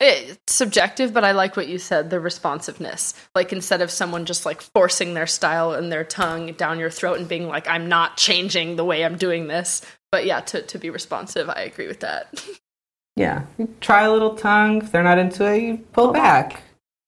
It's 0.00 0.52
subjective, 0.52 1.14
but 1.14 1.22
I 1.22 1.30
like 1.32 1.56
what 1.56 1.68
you 1.68 1.78
said 1.78 2.10
the 2.10 2.18
responsiveness. 2.18 3.14
Like, 3.34 3.52
instead 3.52 3.80
of 3.80 3.90
someone 3.90 4.24
just 4.24 4.44
like 4.44 4.60
forcing 4.60 5.14
their 5.14 5.28
style 5.28 5.72
and 5.72 5.92
their 5.92 6.02
tongue 6.04 6.52
down 6.54 6.80
your 6.80 6.90
throat 6.90 7.18
and 7.18 7.28
being 7.28 7.46
like, 7.46 7.68
I'm 7.68 7.88
not 7.88 8.16
changing 8.16 8.74
the 8.74 8.84
way 8.84 9.04
I'm 9.04 9.16
doing 9.16 9.46
this. 9.46 9.82
But 10.10 10.26
yeah, 10.26 10.40
to, 10.40 10.62
to 10.62 10.78
be 10.78 10.90
responsive, 10.90 11.48
I 11.48 11.60
agree 11.62 11.86
with 11.86 12.00
that. 12.00 12.44
yeah, 13.16 13.44
you 13.56 13.72
try 13.80 14.02
a 14.02 14.12
little 14.12 14.34
tongue. 14.34 14.82
If 14.82 14.90
they're 14.90 15.04
not 15.04 15.18
into 15.18 15.50
it, 15.50 15.62
you 15.62 15.76
pull 15.92 16.12
back. 16.12 16.63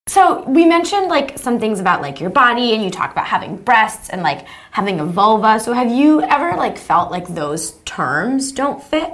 So 0.08 0.44
we 0.44 0.64
mentioned 0.64 1.08
like 1.08 1.38
some 1.38 1.58
things 1.58 1.80
about 1.80 2.00
like 2.00 2.20
your 2.20 2.30
body 2.30 2.74
and 2.74 2.82
you 2.82 2.90
talk 2.90 3.10
about 3.10 3.26
having 3.26 3.56
breasts 3.56 4.08
and 4.08 4.22
like 4.22 4.46
having 4.70 5.00
a 5.00 5.04
vulva. 5.04 5.58
So 5.58 5.72
have 5.72 5.90
you 5.90 6.22
ever 6.22 6.56
like 6.56 6.78
felt 6.78 7.10
like 7.10 7.26
those 7.26 7.72
terms 7.84 8.52
don't 8.52 8.82
fit? 8.82 9.12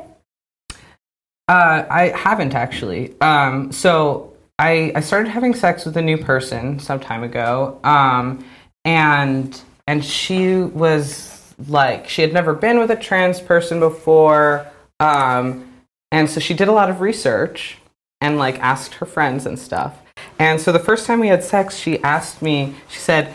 Uh, 1.49 1.85
I 1.91 2.13
haven't 2.17 2.55
actually. 2.55 3.19
Um, 3.21 3.73
so 3.73 4.33
I 4.59 4.93
I 4.95 5.01
started 5.01 5.31
having 5.31 5.55
sex 5.55 5.85
with 5.85 5.97
a 5.97 6.03
new 6.03 6.19
person 6.19 6.79
some 6.79 7.01
time 7.01 7.25
ago, 7.25 7.81
um, 7.85 8.45
and 8.85 9.61
and 9.87 10.05
she 10.05 10.59
was 10.59 11.55
like 11.69 12.09
she 12.09 12.23
had 12.23 12.33
never 12.33 12.55
been 12.55 12.79
with 12.79 12.91
a 12.91 12.97
trans 12.97 13.41
person 13.41 13.81
before, 13.81 14.67
um, 15.01 15.73
and 16.11 16.31
so 16.31 16.39
she 16.39 16.55
did 16.55 16.69
a 16.69 16.73
lot 16.73 16.91
of 16.91 17.01
research 17.01 17.79
and 18.21 18.39
like 18.39 18.59
asked 18.61 18.95
her 18.95 19.07
friends 19.07 19.47
and 19.47 19.59
stuff. 19.59 20.02
And 20.39 20.61
so 20.61 20.73
the 20.73 20.79
first 20.79 21.07
time 21.07 21.21
we 21.21 21.29
had 21.29 21.43
sex, 21.45 21.77
she 21.77 22.03
asked 22.03 22.43
me. 22.43 22.75
She 22.89 22.99
said, 22.99 23.35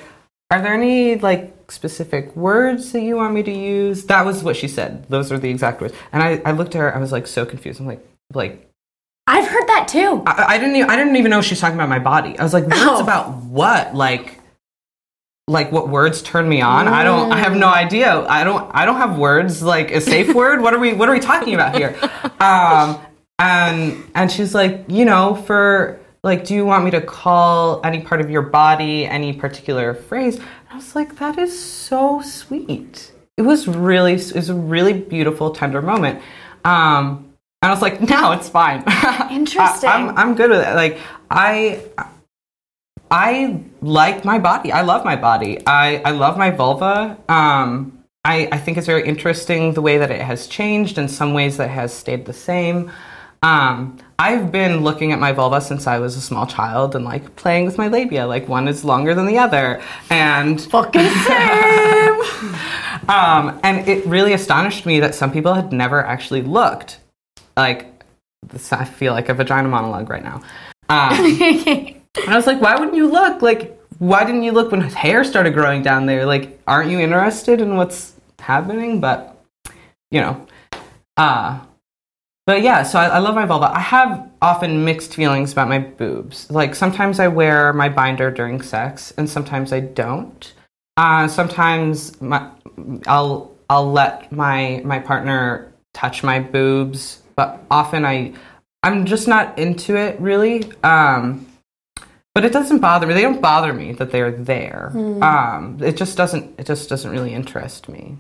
"Are 0.51 0.61
there 0.61 0.73
any 0.73 1.17
like 1.17 1.53
specific 1.69 2.35
words 2.35 2.91
that 2.91 3.01
you 3.01 3.15
want 3.15 3.33
me 3.33 3.43
to 3.43 3.51
use?" 3.51 4.05
That 4.05 4.25
was 4.25 4.43
what 4.43 4.55
she 4.55 4.67
said. 4.67 5.05
Those 5.09 5.31
are 5.31 5.37
the 5.39 5.49
exact 5.49 5.81
words. 5.81 5.93
And 6.11 6.21
I, 6.23 6.41
I 6.45 6.51
looked 6.51 6.75
at 6.75 6.79
her. 6.79 6.95
I 6.95 6.99
was 6.99 7.11
like 7.11 7.27
so 7.27 7.45
confused. 7.45 7.79
I'm 7.79 7.87
like, 7.87 8.05
like 8.33 8.69
I've 9.25 9.47
heard 9.47 9.67
that 9.67 9.87
too. 9.87 10.23
I, 10.25 10.55
I 10.55 10.57
didn't. 10.57 10.75
Even, 10.75 10.89
I 10.89 10.95
didn't 10.95 11.15
even 11.15 11.31
know 11.31 11.41
she 11.41 11.51
was 11.53 11.59
talking 11.61 11.75
about 11.75 11.89
my 11.89 11.99
body. 11.99 12.37
I 12.37 12.43
was 12.43 12.53
like, 12.53 12.63
words 12.65 12.75
Oh. 12.77 13.01
about 13.01 13.37
what? 13.43 13.95
Like, 13.95 14.39
like 15.47 15.71
what 15.71 15.87
words 15.89 16.21
turn 16.21 16.47
me 16.47 16.61
on? 16.61 16.87
I 16.87 17.03
don't. 17.03 17.31
I 17.31 17.37
have 17.39 17.55
no 17.55 17.67
idea. 17.69 18.19
I 18.27 18.43
don't. 18.43 18.69
I 18.73 18.85
don't 18.85 18.97
have 18.97 19.17
words 19.17 19.63
like 19.63 19.91
a 19.91 20.01
safe 20.01 20.33
word. 20.41 20.61
What 20.61 20.73
are 20.73 20.79
we? 20.79 20.93
What 20.93 21.09
are 21.09 21.13
we 21.13 21.19
talking 21.21 21.53
about 21.53 21.75
here? 21.75 21.95
Um, 22.39 22.99
and 23.39 24.03
and 24.15 24.31
she's 24.31 24.53
like, 24.53 24.85
you 24.87 25.05
know, 25.05 25.35
for 25.35 25.99
like, 26.27 26.45
do 26.45 26.53
you 26.53 26.65
want 26.65 26.85
me 26.85 26.91
to 26.91 27.01
call 27.01 27.81
any 27.83 28.01
part 28.01 28.21
of 28.21 28.29
your 28.29 28.43
body 28.43 29.05
any 29.05 29.33
particular 29.33 29.93
phrase? 29.93 30.35
And 30.35 30.45
I 30.69 30.75
was 30.75 30.95
like, 30.95 31.17
that 31.17 31.37
is 31.39 31.57
so 31.57 32.21
sweet. 32.21 33.11
It 33.37 33.41
was 33.41 33.67
really. 33.67 34.13
It 34.13 34.35
was 34.35 34.49
a 34.49 34.55
really 34.55 34.93
beautiful, 34.93 35.51
tender 35.51 35.81
moment. 35.81 36.21
Um, 36.63 37.33
and 37.61 37.69
I 37.69 37.71
was 37.71 37.81
like, 37.81 38.01
no, 38.09 38.33
it's 38.33 38.49
fine. 38.49 38.83
Interesting. 39.31 39.89
I, 39.89 39.99
am 39.99 40.17
I'm 40.17 40.35
good 40.35 40.49
with 40.49 40.67
it. 40.67 40.75
Like 40.75 40.99
I 41.31 41.81
I 43.09 43.63
like 43.81 44.25
my 44.25 44.39
body. 44.39 44.71
I 44.71 44.81
love 44.81 45.05
my 45.05 45.15
body. 45.15 45.65
I, 45.65 46.01
I 46.03 46.11
love 46.11 46.37
my 46.37 46.51
vulva. 46.51 47.17
Um, 47.29 48.03
I, 48.25 48.49
I 48.51 48.57
think 48.57 48.77
it's 48.77 48.87
very 48.87 49.07
interesting 49.07 49.73
the 49.73 49.81
way 49.81 49.97
that 49.97 50.11
it 50.11 50.21
has 50.21 50.47
changed. 50.47 50.97
In 50.97 51.07
some 51.07 51.33
ways, 51.33 51.57
that 51.57 51.69
has 51.69 51.93
stayed 51.93 52.25
the 52.25 52.33
same. 52.33 52.91
Um, 53.43 53.97
I've 54.19 54.51
been 54.51 54.83
looking 54.83 55.11
at 55.11 55.19
my 55.19 55.31
vulva 55.31 55.61
since 55.61 55.85
I 55.85 55.99
was 55.99 56.15
a 56.15 56.21
small 56.21 56.47
child 56.47 56.95
and 56.95 57.05
like 57.05 57.35
playing 57.35 57.65
with 57.65 57.77
my 57.77 57.87
labia. 57.87 58.25
Like 58.25 58.47
one 58.47 58.67
is 58.67 58.83
longer 58.83 59.13
than 59.13 59.27
the 59.27 59.37
other, 59.37 59.81
and 60.09 60.59
Fucking 60.59 61.01
same. 61.09 62.19
um, 63.09 63.59
and 63.63 63.87
it 63.87 64.05
really 64.05 64.33
astonished 64.33 64.85
me 64.85 64.99
that 65.01 65.13
some 65.13 65.31
people 65.31 65.53
had 65.53 65.71
never 65.71 66.03
actually 66.03 66.41
looked. 66.41 66.99
Like, 67.55 68.03
this, 68.47 68.71
I 68.73 68.85
feel 68.85 69.13
like 69.13 69.29
a 69.29 69.33
vagina 69.33 69.67
monologue 69.67 70.09
right 70.09 70.23
now. 70.23 70.41
Um, 70.89 71.13
and 71.41 72.29
I 72.29 72.35
was 72.35 72.47
like, 72.47 72.61
why 72.61 72.75
wouldn't 72.75 72.95
you 72.95 73.09
look? 73.11 73.41
Like, 73.41 73.79
why 73.99 74.23
didn't 74.23 74.43
you 74.43 74.51
look 74.51 74.71
when 74.71 74.81
his 74.81 74.93
hair 74.93 75.23
started 75.23 75.53
growing 75.53 75.81
down 75.81 76.05
there? 76.05 76.25
Like, 76.25 76.59
aren't 76.67 76.89
you 76.91 76.99
interested 76.99 77.61
in 77.61 77.75
what's 77.75 78.13
happening? 78.39 78.99
But, 79.01 79.37
you 80.11 80.21
know, 80.21 80.45
uh, 81.17 81.59
but 82.47 82.61
yeah, 82.61 82.83
so 82.83 82.97
I, 82.97 83.07
I 83.07 83.17
love 83.19 83.35
my 83.35 83.45
vulva. 83.45 83.69
I 83.75 83.79
have 83.81 84.31
often 84.41 84.85
mixed 84.85 85.13
feelings 85.13 85.51
about 85.51 85.67
my 85.67 85.79
boobs. 85.79 86.49
Like, 86.49 86.75
sometimes 86.75 87.19
I 87.19 87.27
wear 87.27 87.73
my 87.73 87.89
binder 87.89 88.31
during 88.31 88.61
sex, 88.61 89.13
and 89.17 89.29
sometimes 89.29 89.73
I 89.73 89.81
don't. 89.81 90.53
Uh, 90.95 91.27
sometimes 91.27 92.19
my, 92.21 92.49
I'll 93.05 93.53
I'll 93.69 93.91
let 93.91 94.31
my 94.31 94.81
my 94.85 94.97
partner 94.97 95.73
touch 95.93 96.23
my 96.23 96.39
boobs, 96.39 97.21
but 97.35 97.61
often 97.69 98.05
I 98.05 98.33
I'm 98.81 99.05
just 99.05 99.27
not 99.27 99.59
into 99.59 99.97
it 99.97 100.17
really. 100.21 100.71
Um, 100.83 101.45
but 102.33 102.45
it 102.45 102.53
doesn't 102.53 102.79
bother 102.79 103.07
me. 103.07 103.13
They 103.13 103.23
don't 103.23 103.41
bother 103.41 103.73
me 103.73 103.91
that 103.93 104.11
they're 104.11 104.31
there. 104.31 104.91
Um, 105.23 105.79
it 105.81 105.97
just 105.97 106.15
doesn't. 106.15 106.57
It 106.57 106.65
just 106.65 106.87
doesn't 106.87 107.11
really 107.11 107.33
interest 107.33 107.89
me. 107.89 108.15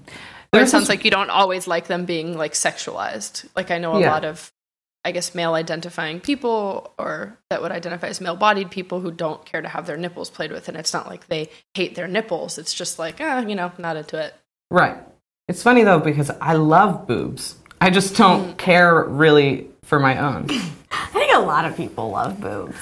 But 0.57 0.63
it 0.67 0.69
sounds 0.69 0.89
like 0.89 1.05
you 1.05 1.11
don't 1.11 1.29
always 1.29 1.67
like 1.67 1.87
them 1.87 2.05
being 2.05 2.37
like 2.37 2.53
sexualized. 2.53 3.47
Like 3.55 3.71
I 3.71 3.77
know 3.77 3.93
a 3.95 4.01
Yeah. 4.01 4.11
lot 4.11 4.25
of, 4.25 4.51
I 5.05 5.11
guess, 5.11 5.33
male 5.35 5.53
identifying 5.53 6.19
people 6.19 6.93
or 6.97 7.37
that 7.49 7.61
would 7.61 7.71
identify 7.71 8.07
as 8.07 8.19
male 8.21 8.35
bodied 8.35 8.71
people 8.71 8.99
who 9.01 9.11
don't 9.11 9.45
care 9.45 9.61
to 9.61 9.69
have 9.69 9.85
their 9.87 9.97
nipples 9.97 10.29
played 10.29 10.51
with. 10.51 10.67
And 10.67 10.77
it's 10.77 10.93
not 10.93 11.07
like 11.07 11.27
they 11.27 11.49
hate 11.73 11.95
their 11.95 12.07
nipples. 12.07 12.57
It's 12.57 12.73
just 12.73 12.99
like, 12.99 13.17
ah, 13.19 13.39
you 13.39 13.55
know, 13.55 13.71
not 13.77 13.95
into 13.97 14.17
it. 14.17 14.33
Right. 14.69 14.97
It's 15.47 15.63
funny 15.63 15.83
though 15.83 15.99
because 15.99 16.29
I 16.41 16.53
love 16.53 17.07
boobs. 17.07 17.55
I 17.79 17.89
just 17.89 18.15
don't 18.17 18.57
care 18.57 19.03
really 19.03 19.67
for 19.83 19.99
my 19.99 20.17
own. 20.17 20.47
I 20.91 21.05
think 21.13 21.33
a 21.33 21.39
lot 21.39 21.65
of 21.65 21.77
people 21.77 22.09
love 22.09 22.41
boobs. 22.41 22.75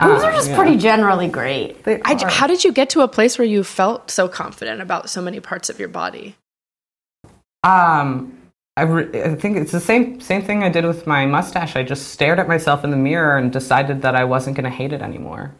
Boobs 0.00 0.22
are 0.24 0.32
just 0.32 0.48
yeah. 0.48 0.56
pretty 0.56 0.78
generally 0.78 1.28
great. 1.28 1.76
I, 1.86 2.16
how 2.26 2.46
did 2.46 2.64
you 2.64 2.72
get 2.72 2.88
to 2.90 3.02
a 3.02 3.08
place 3.08 3.38
where 3.38 3.46
you 3.46 3.62
felt 3.62 4.10
so 4.10 4.28
confident 4.28 4.80
about 4.80 5.10
so 5.10 5.20
many 5.20 5.40
parts 5.40 5.68
of 5.68 5.78
your 5.78 5.88
body? 5.90 6.36
Um, 7.64 8.38
I, 8.76 8.82
re- 8.82 9.22
I 9.22 9.34
think 9.34 9.56
it's 9.56 9.72
the 9.72 9.80
same 9.80 10.20
same 10.20 10.42
thing 10.42 10.62
I 10.62 10.68
did 10.70 10.84
with 10.84 11.06
my 11.06 11.26
mustache. 11.26 11.76
I 11.76 11.82
just 11.82 12.08
stared 12.08 12.38
at 12.38 12.48
myself 12.48 12.84
in 12.84 12.90
the 12.90 12.96
mirror 12.96 13.36
and 13.36 13.52
decided 13.52 14.02
that 14.02 14.14
I 14.14 14.24
wasn't 14.24 14.56
going 14.56 14.64
to 14.64 14.70
hate 14.70 14.92
it 14.92 15.02
anymore. 15.02 15.54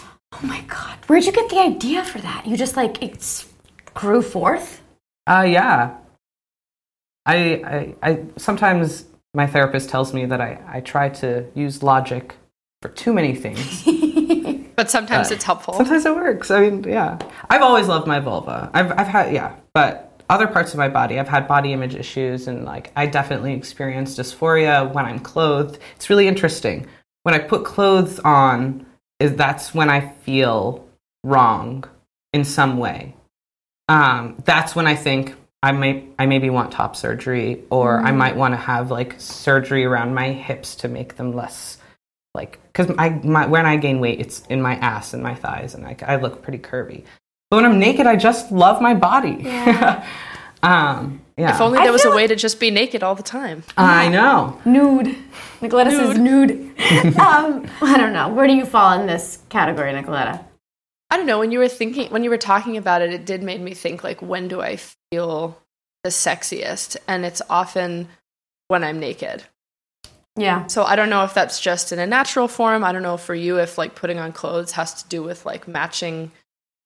Oh 0.00 0.40
my 0.42 0.60
god. 0.62 0.98
Where'd 1.06 1.24
you 1.24 1.32
get 1.32 1.48
the 1.48 1.58
idea 1.60 2.04
for 2.04 2.18
that? 2.18 2.46
You 2.46 2.56
just 2.56 2.76
like 2.76 3.02
it 3.02 3.44
grew 3.94 4.22
forth? 4.22 4.82
Uh, 5.26 5.46
yeah. 5.48 5.96
I, 7.26 7.36
I, 8.02 8.10
I 8.10 8.24
sometimes 8.36 9.04
my 9.34 9.46
therapist 9.46 9.90
tells 9.90 10.12
me 10.14 10.26
that 10.26 10.40
I, 10.40 10.60
I 10.66 10.80
try 10.80 11.08
to 11.10 11.46
use 11.54 11.82
logic 11.82 12.36
for 12.82 12.88
too 12.88 13.12
many 13.12 13.34
things. 13.34 13.84
But 14.78 14.92
sometimes 14.92 15.32
Uh, 15.32 15.34
it's 15.34 15.42
helpful. 15.42 15.74
Sometimes 15.74 16.06
it 16.06 16.14
works. 16.14 16.52
I 16.52 16.60
mean, 16.70 16.84
yeah. 16.84 17.18
I've 17.50 17.62
always 17.62 17.88
loved 17.88 18.06
my 18.06 18.20
vulva. 18.20 18.70
I've, 18.72 18.92
I've 18.92 19.08
had, 19.08 19.34
yeah. 19.34 19.56
But 19.74 20.07
other 20.28 20.46
parts 20.46 20.72
of 20.72 20.78
my 20.78 20.88
body, 20.88 21.18
I've 21.18 21.28
had 21.28 21.48
body 21.48 21.72
image 21.72 21.94
issues 21.94 22.48
and 22.48 22.64
like 22.64 22.92
I 22.96 23.06
definitely 23.06 23.54
experience 23.54 24.16
dysphoria 24.16 24.92
when 24.92 25.04
I'm 25.04 25.18
clothed. 25.18 25.78
It's 25.96 26.10
really 26.10 26.28
interesting. 26.28 26.86
When 27.22 27.34
I 27.34 27.38
put 27.38 27.64
clothes 27.64 28.18
on, 28.20 28.86
is 29.20 29.34
that's 29.34 29.74
when 29.74 29.90
I 29.90 30.00
feel 30.08 30.86
wrong 31.24 31.84
in 32.32 32.44
some 32.44 32.78
way. 32.78 33.14
Um, 33.88 34.36
that's 34.44 34.76
when 34.76 34.86
I 34.86 34.94
think 34.94 35.34
I 35.62 35.72
may 35.72 36.06
I 36.18 36.26
maybe 36.26 36.50
want 36.50 36.72
top 36.72 36.94
surgery 36.94 37.64
or 37.70 38.00
I 38.00 38.12
might 38.12 38.36
want 38.36 38.52
to 38.52 38.58
have 38.58 38.90
like 38.90 39.16
surgery 39.18 39.84
around 39.84 40.14
my 40.14 40.32
hips 40.32 40.76
to 40.76 40.88
make 40.88 41.16
them 41.16 41.32
less 41.34 41.78
like 42.34 42.60
because 42.72 42.94
I 42.98 43.08
my, 43.24 43.46
when 43.46 43.66
I 43.66 43.76
gain 43.76 43.98
weight, 44.00 44.20
it's 44.20 44.46
in 44.46 44.62
my 44.62 44.76
ass 44.76 45.12
and 45.12 45.22
my 45.22 45.34
thighs, 45.34 45.74
and 45.74 45.84
I, 45.84 45.96
I 46.02 46.16
look 46.16 46.42
pretty 46.42 46.58
curvy. 46.58 47.04
But 47.50 47.56
when 47.56 47.64
I'm 47.64 47.78
naked, 47.78 48.06
I 48.06 48.16
just 48.16 48.52
love 48.52 48.82
my 48.82 48.94
body. 48.94 49.48
um, 50.62 51.22
yeah, 51.38 51.54
if 51.54 51.60
only 51.60 51.78
I 51.78 51.84
there 51.84 51.92
was 51.92 52.02
a 52.02 52.08
feel 52.08 52.16
way 52.16 52.26
to 52.26 52.36
just 52.36 52.60
be 52.60 52.70
naked 52.70 53.02
all 53.02 53.14
the 53.14 53.22
time. 53.22 53.62
I 53.76 54.08
know. 54.08 54.60
Nude. 54.64 55.16
Nicoletta 55.60 55.90
says 55.90 56.18
nude. 56.18 56.50
um, 57.18 57.66
I 57.80 57.96
don't 57.96 58.12
know. 58.12 58.28
Where 58.28 58.46
do 58.46 58.54
you 58.54 58.66
fall 58.66 59.00
in 59.00 59.06
this 59.06 59.38
category, 59.48 59.92
Nicoletta? 59.92 60.44
I 61.10 61.16
don't 61.16 61.26
know. 61.26 61.38
When 61.38 61.50
you 61.50 61.58
were 61.58 61.68
thinking, 61.68 62.10
when 62.10 62.22
you 62.22 62.30
were 62.30 62.38
talking 62.38 62.76
about 62.76 63.00
it, 63.00 63.12
it 63.12 63.24
did 63.24 63.42
make 63.42 63.60
me 63.60 63.72
think 63.72 64.04
like, 64.04 64.20
when 64.20 64.48
do 64.48 64.60
I 64.60 64.76
feel 65.10 65.58
the 66.04 66.10
sexiest? 66.10 66.96
And 67.06 67.24
it's 67.24 67.40
often 67.48 68.08
when 68.66 68.84
I'm 68.84 69.00
naked. 69.00 69.44
Yeah. 70.36 70.66
So 70.66 70.84
I 70.84 70.96
don't 70.96 71.10
know 71.10 71.24
if 71.24 71.34
that's 71.34 71.60
just 71.60 71.92
in 71.92 71.98
a 71.98 72.06
natural 72.06 72.46
form. 72.46 72.84
I 72.84 72.92
don't 72.92 73.02
know 73.02 73.16
for 73.16 73.34
you 73.34 73.58
if 73.58 73.78
like 73.78 73.94
putting 73.94 74.18
on 74.18 74.32
clothes 74.32 74.72
has 74.72 75.02
to 75.02 75.08
do 75.08 75.22
with 75.22 75.46
like 75.46 75.66
matching 75.66 76.30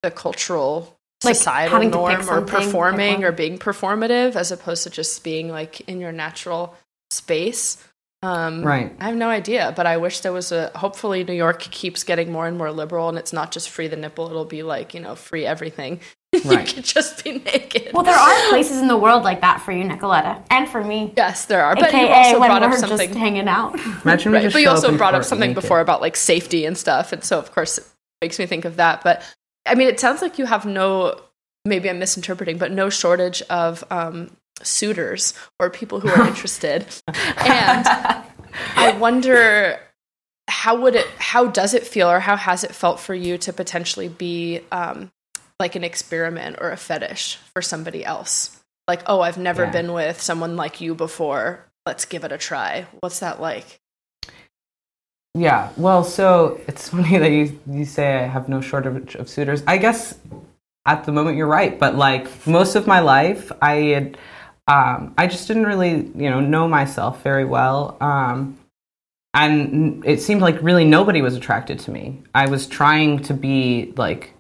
the 0.02 0.10
cultural 0.10 0.98
Like, 1.24 1.36
societal 1.36 1.72
having 1.74 1.90
to 1.92 1.96
pick 1.98 2.18
norm 2.18 2.20
or 2.20 2.22
something, 2.24 2.54
performing 2.54 3.14
one. 3.16 3.24
or 3.24 3.32
being 3.32 3.58
performative 3.58 4.34
as 4.36 4.50
opposed 4.52 4.82
to 4.84 4.90
just 4.90 5.22
being 5.24 5.48
like 5.48 5.80
in 5.82 6.00
your 6.00 6.12
natural 6.12 6.74
space. 7.10 7.78
Um, 8.24 8.62
Right. 8.64 8.94
I 9.00 9.06
have 9.06 9.16
no 9.16 9.28
idea, 9.28 9.72
but 9.76 9.84
I 9.86 9.96
wish 9.96 10.20
there 10.20 10.32
was 10.32 10.52
a. 10.52 10.70
Hopefully, 10.76 11.24
New 11.24 11.32
York 11.32 11.60
keeps 11.60 12.04
getting 12.04 12.30
more 12.30 12.46
and 12.46 12.56
more 12.56 12.70
liberal, 12.70 13.08
and 13.08 13.18
it's 13.18 13.32
not 13.32 13.50
just 13.50 13.68
free 13.68 13.88
the 13.88 13.96
nipple. 13.96 14.28
It'll 14.28 14.44
be 14.44 14.62
like 14.62 14.94
you 14.94 15.00
know, 15.00 15.16
free 15.16 15.44
everything. 15.44 15.98
you 16.32 16.40
Right. 16.44 16.64
can 16.66 16.84
just 16.84 17.24
be 17.24 17.38
naked. 17.40 17.90
Well, 17.92 18.04
there 18.04 18.14
are 18.14 18.48
places 18.48 18.78
in 18.80 18.86
the 18.86 18.96
world 18.96 19.24
like 19.24 19.40
that 19.40 19.60
for 19.60 19.72
you, 19.72 19.82
Nicoletta, 19.84 20.40
and 20.50 20.68
for 20.68 20.84
me. 20.84 21.12
yes, 21.16 21.46
there 21.46 21.64
are. 21.64 21.74
But 21.74 21.92
you 21.92 21.98
AKA 21.98 22.12
also 22.12 22.38
when 22.40 22.48
brought 22.50 22.62
up 22.62 22.70
we're 22.70 22.78
something. 22.78 23.08
just 23.08 23.18
hanging 23.18 23.48
out. 23.48 23.74
Imagine 24.04 24.30
we 24.32 24.38
right 24.38 24.42
just 24.44 24.54
but 24.54 24.62
you 24.62 24.68
also 24.68 24.96
brought 24.96 25.16
up 25.16 25.24
something 25.24 25.50
naked. 25.50 25.60
before 25.62 25.80
about 25.80 26.00
like 26.00 26.14
safety 26.14 26.64
and 26.64 26.78
stuff 26.78 27.12
and 27.12 27.24
so 27.24 27.38
of 27.40 27.50
course 27.52 27.78
it 27.78 27.84
makes 28.20 28.38
me 28.38 28.46
think 28.46 28.64
of 28.64 28.76
that 28.76 29.02
but 29.02 29.22
i 29.66 29.74
mean 29.74 29.88
it 29.88 30.00
sounds 30.00 30.22
like 30.22 30.38
you 30.38 30.46
have 30.46 30.64
no 30.66 31.18
maybe 31.64 31.88
i'm 31.90 31.98
misinterpreting 31.98 32.58
but 32.58 32.70
no 32.72 32.90
shortage 32.90 33.42
of 33.42 33.84
um, 33.90 34.30
suitors 34.62 35.34
or 35.58 35.70
people 35.70 36.00
who 36.00 36.08
are 36.08 36.26
interested. 36.32 36.86
And 37.08 37.86
I 38.76 38.96
wonder 38.98 39.78
how 40.48 40.80
would 40.80 40.94
it 40.94 41.06
how 41.18 41.46
does 41.46 41.74
it 41.74 41.86
feel 41.86 42.08
or 42.10 42.20
how 42.20 42.36
has 42.36 42.62
it 42.64 42.74
felt 42.74 43.00
for 43.00 43.14
you 43.14 43.38
to 43.38 43.52
potentially 43.52 44.08
be 44.08 44.60
um, 44.70 45.10
like 45.58 45.74
an 45.74 45.84
experiment 45.84 46.56
or 46.60 46.70
a 46.70 46.76
fetish 46.76 47.36
for 47.54 47.62
somebody 47.62 48.04
else? 48.04 48.60
Like 48.88 49.02
oh 49.06 49.20
i've 49.20 49.38
never 49.38 49.64
Yeah. 49.64 49.70
been 49.70 49.92
with 49.92 50.20
someone 50.20 50.56
like 50.56 50.80
you 50.80 50.94
before. 50.94 51.66
Let's 51.86 52.04
give 52.04 52.22
it 52.24 52.30
a 52.32 52.38
try. 52.38 52.86
What's 53.00 53.20
that 53.20 53.40
like 53.40 53.80
Yeah, 55.34 55.70
well, 55.76 56.04
so 56.04 56.60
it's 56.68 56.88
funny 56.90 57.18
that 57.18 57.30
you 57.30 57.58
you 57.66 57.84
say 57.84 58.16
I 58.16 58.26
have 58.26 58.48
no 58.48 58.60
shortage 58.60 59.14
of 59.14 59.28
suitors. 59.28 59.62
I 59.66 59.78
guess 59.78 60.18
at 60.84 61.04
the 61.04 61.12
moment 61.12 61.36
you're 61.36 61.46
right, 61.46 61.78
but 61.78 61.96
like 61.96 62.46
most 62.46 62.74
of 62.74 62.86
my 62.86 63.00
life, 63.00 63.50
I 63.62 63.74
had 63.74 64.18
um, 64.68 65.14
I 65.18 65.26
just 65.26 65.48
didn't 65.48 65.66
really 65.66 66.10
you 66.14 66.30
know 66.30 66.40
know 66.40 66.68
myself 66.68 67.22
very 67.22 67.44
well, 67.44 67.96
um, 68.00 68.58
and 69.34 70.04
it 70.04 70.20
seemed 70.20 70.42
like 70.42 70.60
really 70.62 70.84
nobody 70.84 71.22
was 71.22 71.34
attracted 71.34 71.78
to 71.80 71.90
me. 71.90 72.22
I 72.34 72.48
was 72.48 72.66
trying 72.66 73.20
to 73.20 73.34
be 73.34 73.92
like 73.96 74.34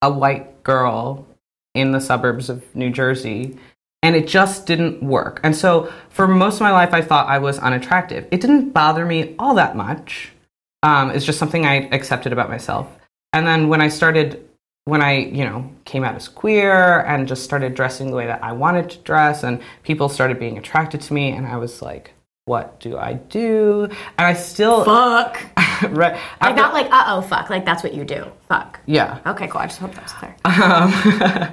a 0.00 0.10
white 0.10 0.62
girl 0.62 1.26
in 1.74 1.92
the 1.92 2.00
suburbs 2.00 2.48
of 2.48 2.74
New 2.74 2.90
Jersey, 2.90 3.58
and 4.02 4.14
it 4.16 4.26
just 4.28 4.66
didn't 4.66 5.02
work. 5.02 5.40
And 5.42 5.54
so 5.56 5.92
for 6.10 6.26
most 6.28 6.56
of 6.56 6.60
my 6.60 6.70
life, 6.72 6.94
I 6.94 7.02
thought 7.02 7.28
I 7.28 7.38
was 7.38 7.58
unattractive. 7.58 8.26
It 8.30 8.40
didn't 8.40 8.70
bother 8.70 9.04
me 9.04 9.34
all 9.38 9.54
that 9.54 9.76
much. 9.76 10.32
Um, 10.82 11.10
it's 11.10 11.24
just 11.26 11.38
something 11.38 11.66
I 11.66 11.88
accepted 11.90 12.32
about 12.32 12.48
myself. 12.48 12.86
And 13.32 13.46
then 13.46 13.68
when 13.68 13.80
I 13.80 13.88
started, 13.88 14.48
when 14.84 15.02
I, 15.02 15.18
you 15.18 15.44
know, 15.44 15.68
came 15.84 16.04
out 16.04 16.14
as 16.14 16.28
queer 16.28 17.00
and 17.00 17.26
just 17.28 17.42
started 17.44 17.74
dressing 17.74 18.10
the 18.10 18.16
way 18.16 18.26
that 18.26 18.42
I 18.42 18.52
wanted 18.52 18.88
to 18.90 18.98
dress, 18.98 19.42
and 19.42 19.60
people 19.82 20.08
started 20.08 20.38
being 20.38 20.56
attracted 20.56 21.00
to 21.02 21.12
me, 21.12 21.30
and 21.32 21.46
I 21.46 21.56
was 21.56 21.82
like, 21.82 22.14
what 22.46 22.80
do 22.80 22.96
I 22.96 23.14
do? 23.14 23.84
And 23.84 24.26
I 24.26 24.32
still, 24.32 24.84
Fuck. 24.84 25.42
right, 25.90 26.18
after- 26.40 26.56
not 26.56 26.72
like 26.72 26.86
uh 26.90 27.04
oh 27.08 27.20
fuck. 27.20 27.50
Like 27.50 27.64
that's 27.66 27.82
what 27.82 27.92
you 27.92 28.04
do. 28.04 28.24
Fuck. 28.48 28.80
yeah. 28.86 29.18
Okay, 29.26 29.48
cool. 29.48 29.60
I 29.60 29.66
just 29.66 29.78
hope 29.80 29.94
that's 29.94 30.12
clear. 30.12 30.34
Um, 30.46 31.52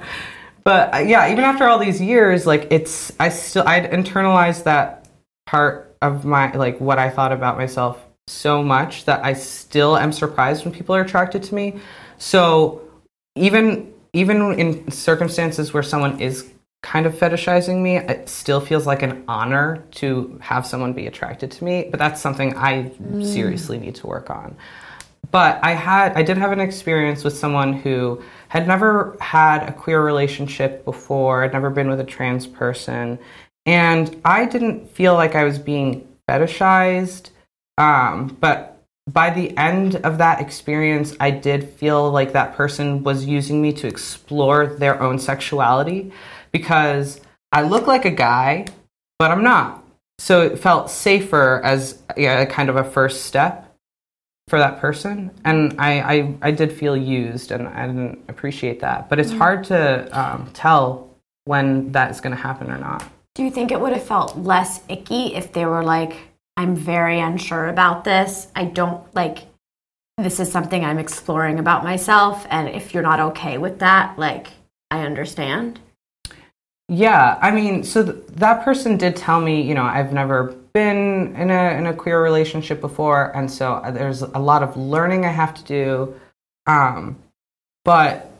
but 0.66 0.92
uh, 0.92 0.98
yeah, 0.98 1.30
even 1.30 1.44
after 1.44 1.64
all 1.68 1.78
these 1.78 2.00
years, 2.00 2.44
like 2.44 2.66
it's 2.72 3.12
I 3.20 3.28
still 3.28 3.62
I'd 3.68 3.88
internalized 3.88 4.64
that 4.64 5.06
part 5.46 5.96
of 6.02 6.24
my 6.24 6.52
like 6.54 6.80
what 6.80 6.98
I 6.98 7.08
thought 7.08 7.30
about 7.30 7.56
myself 7.56 8.04
so 8.26 8.64
much 8.64 9.04
that 9.04 9.24
I 9.24 9.34
still 9.34 9.96
am 9.96 10.10
surprised 10.10 10.64
when 10.64 10.74
people 10.74 10.96
are 10.96 11.02
attracted 11.02 11.44
to 11.44 11.54
me. 11.54 11.78
So 12.18 12.80
even 13.36 13.94
even 14.12 14.58
in 14.58 14.90
circumstances 14.90 15.72
where 15.72 15.84
someone 15.84 16.20
is 16.20 16.50
kind 16.82 17.06
of 17.06 17.14
fetishizing 17.14 17.80
me, 17.80 17.98
it 17.98 18.28
still 18.28 18.60
feels 18.60 18.88
like 18.88 19.02
an 19.02 19.22
honor 19.28 19.84
to 19.92 20.36
have 20.42 20.66
someone 20.66 20.92
be 20.94 21.06
attracted 21.06 21.52
to 21.52 21.64
me. 21.64 21.86
But 21.88 22.00
that's 22.00 22.20
something 22.20 22.56
I 22.56 22.90
seriously 23.22 23.78
need 23.78 23.94
to 23.96 24.08
work 24.08 24.30
on 24.30 24.56
but 25.30 25.58
I 25.62 25.72
had 25.72 26.12
I 26.14 26.22
did 26.22 26.38
have 26.38 26.52
an 26.52 26.60
experience 26.60 27.24
with 27.24 27.36
someone 27.36 27.72
who 27.72 28.22
had 28.56 28.66
never 28.66 29.18
had 29.20 29.68
a 29.68 29.72
queer 29.72 30.02
relationship 30.02 30.82
before, 30.86 31.44
I'd 31.44 31.52
never 31.52 31.68
been 31.68 31.90
with 31.90 32.00
a 32.00 32.04
trans 32.04 32.46
person, 32.46 33.18
and 33.66 34.18
I 34.24 34.46
didn't 34.46 34.90
feel 34.90 35.12
like 35.12 35.34
I 35.34 35.44
was 35.44 35.58
being 35.58 36.08
fetishized. 36.26 37.28
Um, 37.76 38.34
but 38.40 38.82
by 39.10 39.28
the 39.28 39.54
end 39.58 39.96
of 39.96 40.16
that 40.18 40.40
experience, 40.40 41.14
I 41.20 41.32
did 41.32 41.68
feel 41.68 42.10
like 42.10 42.32
that 42.32 42.54
person 42.54 43.02
was 43.02 43.26
using 43.26 43.60
me 43.60 43.74
to 43.74 43.86
explore 43.86 44.66
their 44.66 45.02
own 45.02 45.18
sexuality 45.18 46.12
because 46.50 47.20
I 47.52 47.60
look 47.60 47.86
like 47.86 48.06
a 48.06 48.10
guy, 48.10 48.64
but 49.18 49.30
I'm 49.30 49.44
not. 49.44 49.84
So 50.18 50.40
it 50.40 50.58
felt 50.58 50.88
safer 50.90 51.60
as 51.62 52.00
yeah, 52.16 52.42
kind 52.46 52.70
of 52.70 52.76
a 52.76 52.84
first 52.84 53.26
step 53.26 53.65
for 54.48 54.58
that 54.58 54.78
person 54.78 55.30
and 55.44 55.74
I, 55.78 56.00
I 56.00 56.34
i 56.42 56.50
did 56.52 56.72
feel 56.72 56.96
used 56.96 57.50
and 57.50 57.66
i 57.66 57.86
didn't 57.86 58.24
appreciate 58.28 58.80
that 58.80 59.08
but 59.08 59.18
it's 59.18 59.32
hard 59.32 59.64
to 59.64 60.08
um, 60.18 60.48
tell 60.54 61.10
when 61.46 61.90
that 61.92 62.10
is 62.10 62.20
going 62.20 62.34
to 62.34 62.40
happen 62.40 62.70
or 62.70 62.78
not 62.78 63.08
Do 63.34 63.44
you 63.44 63.50
think 63.50 63.70
it 63.70 63.80
would 63.80 63.92
have 63.92 64.02
felt 64.04 64.38
less 64.38 64.80
icky 64.88 65.34
if 65.34 65.52
they 65.52 65.66
were 65.66 65.84
like, 65.84 66.16
I'm 66.56 66.74
very 66.74 67.20
unsure 67.20 67.68
about 67.68 68.04
this. 68.04 68.48
I 68.54 68.64
don't 68.64 69.02
like 69.14 69.44
this 70.16 70.40
is 70.40 70.50
something 70.50 70.82
I'm 70.82 70.98
exploring 70.98 71.58
about 71.58 71.84
myself. 71.84 72.46
And 72.48 72.68
if 72.68 72.94
you're 72.94 73.02
not 73.02 73.20
okay 73.20 73.58
with 73.58 73.80
that, 73.80 74.18
like, 74.18 74.48
I 74.90 75.02
understand. 75.02 75.80
Yeah 76.88 77.38
i 77.42 77.50
mean 77.50 77.82
so 77.82 78.04
th- 78.04 78.26
that 78.28 78.64
person 78.64 78.96
did 78.96 79.16
tell 79.16 79.40
me 79.40 79.60
you 79.60 79.74
know 79.74 79.82
i've 79.82 80.12
never 80.12 80.54
been 80.72 81.34
in 81.36 81.50
a 81.50 81.70
in 81.76 81.86
a 81.86 81.94
queer 81.94 82.22
relationship 82.22 82.80
before 82.80 83.36
and 83.36 83.50
so 83.50 83.74
uh, 83.74 83.90
there's 83.90 84.22
a 84.22 84.38
lot 84.38 84.62
of 84.62 84.76
learning 84.76 85.24
i 85.24 85.30
have 85.30 85.52
to 85.52 85.64
do 85.64 86.20
um 86.66 87.16
but 87.84 88.30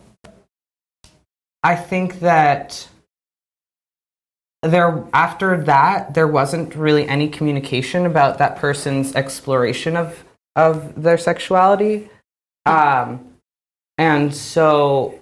i 1.65 1.75
think 1.75 2.21
that 2.21 2.89
there 4.63 5.05
after 5.13 5.63
that 5.65 6.15
there 6.15 6.29
wasn't 6.29 6.75
really 6.77 7.07
any 7.09 7.29
communication 7.29 8.07
about 8.07 8.39
that 8.39 8.57
person's 8.57 9.15
exploration 9.17 9.97
of 9.97 10.25
of 10.55 11.03
their 11.03 11.19
sexuality 11.19 12.09
um 12.65 13.27
and 13.99 14.33
so 14.33 15.19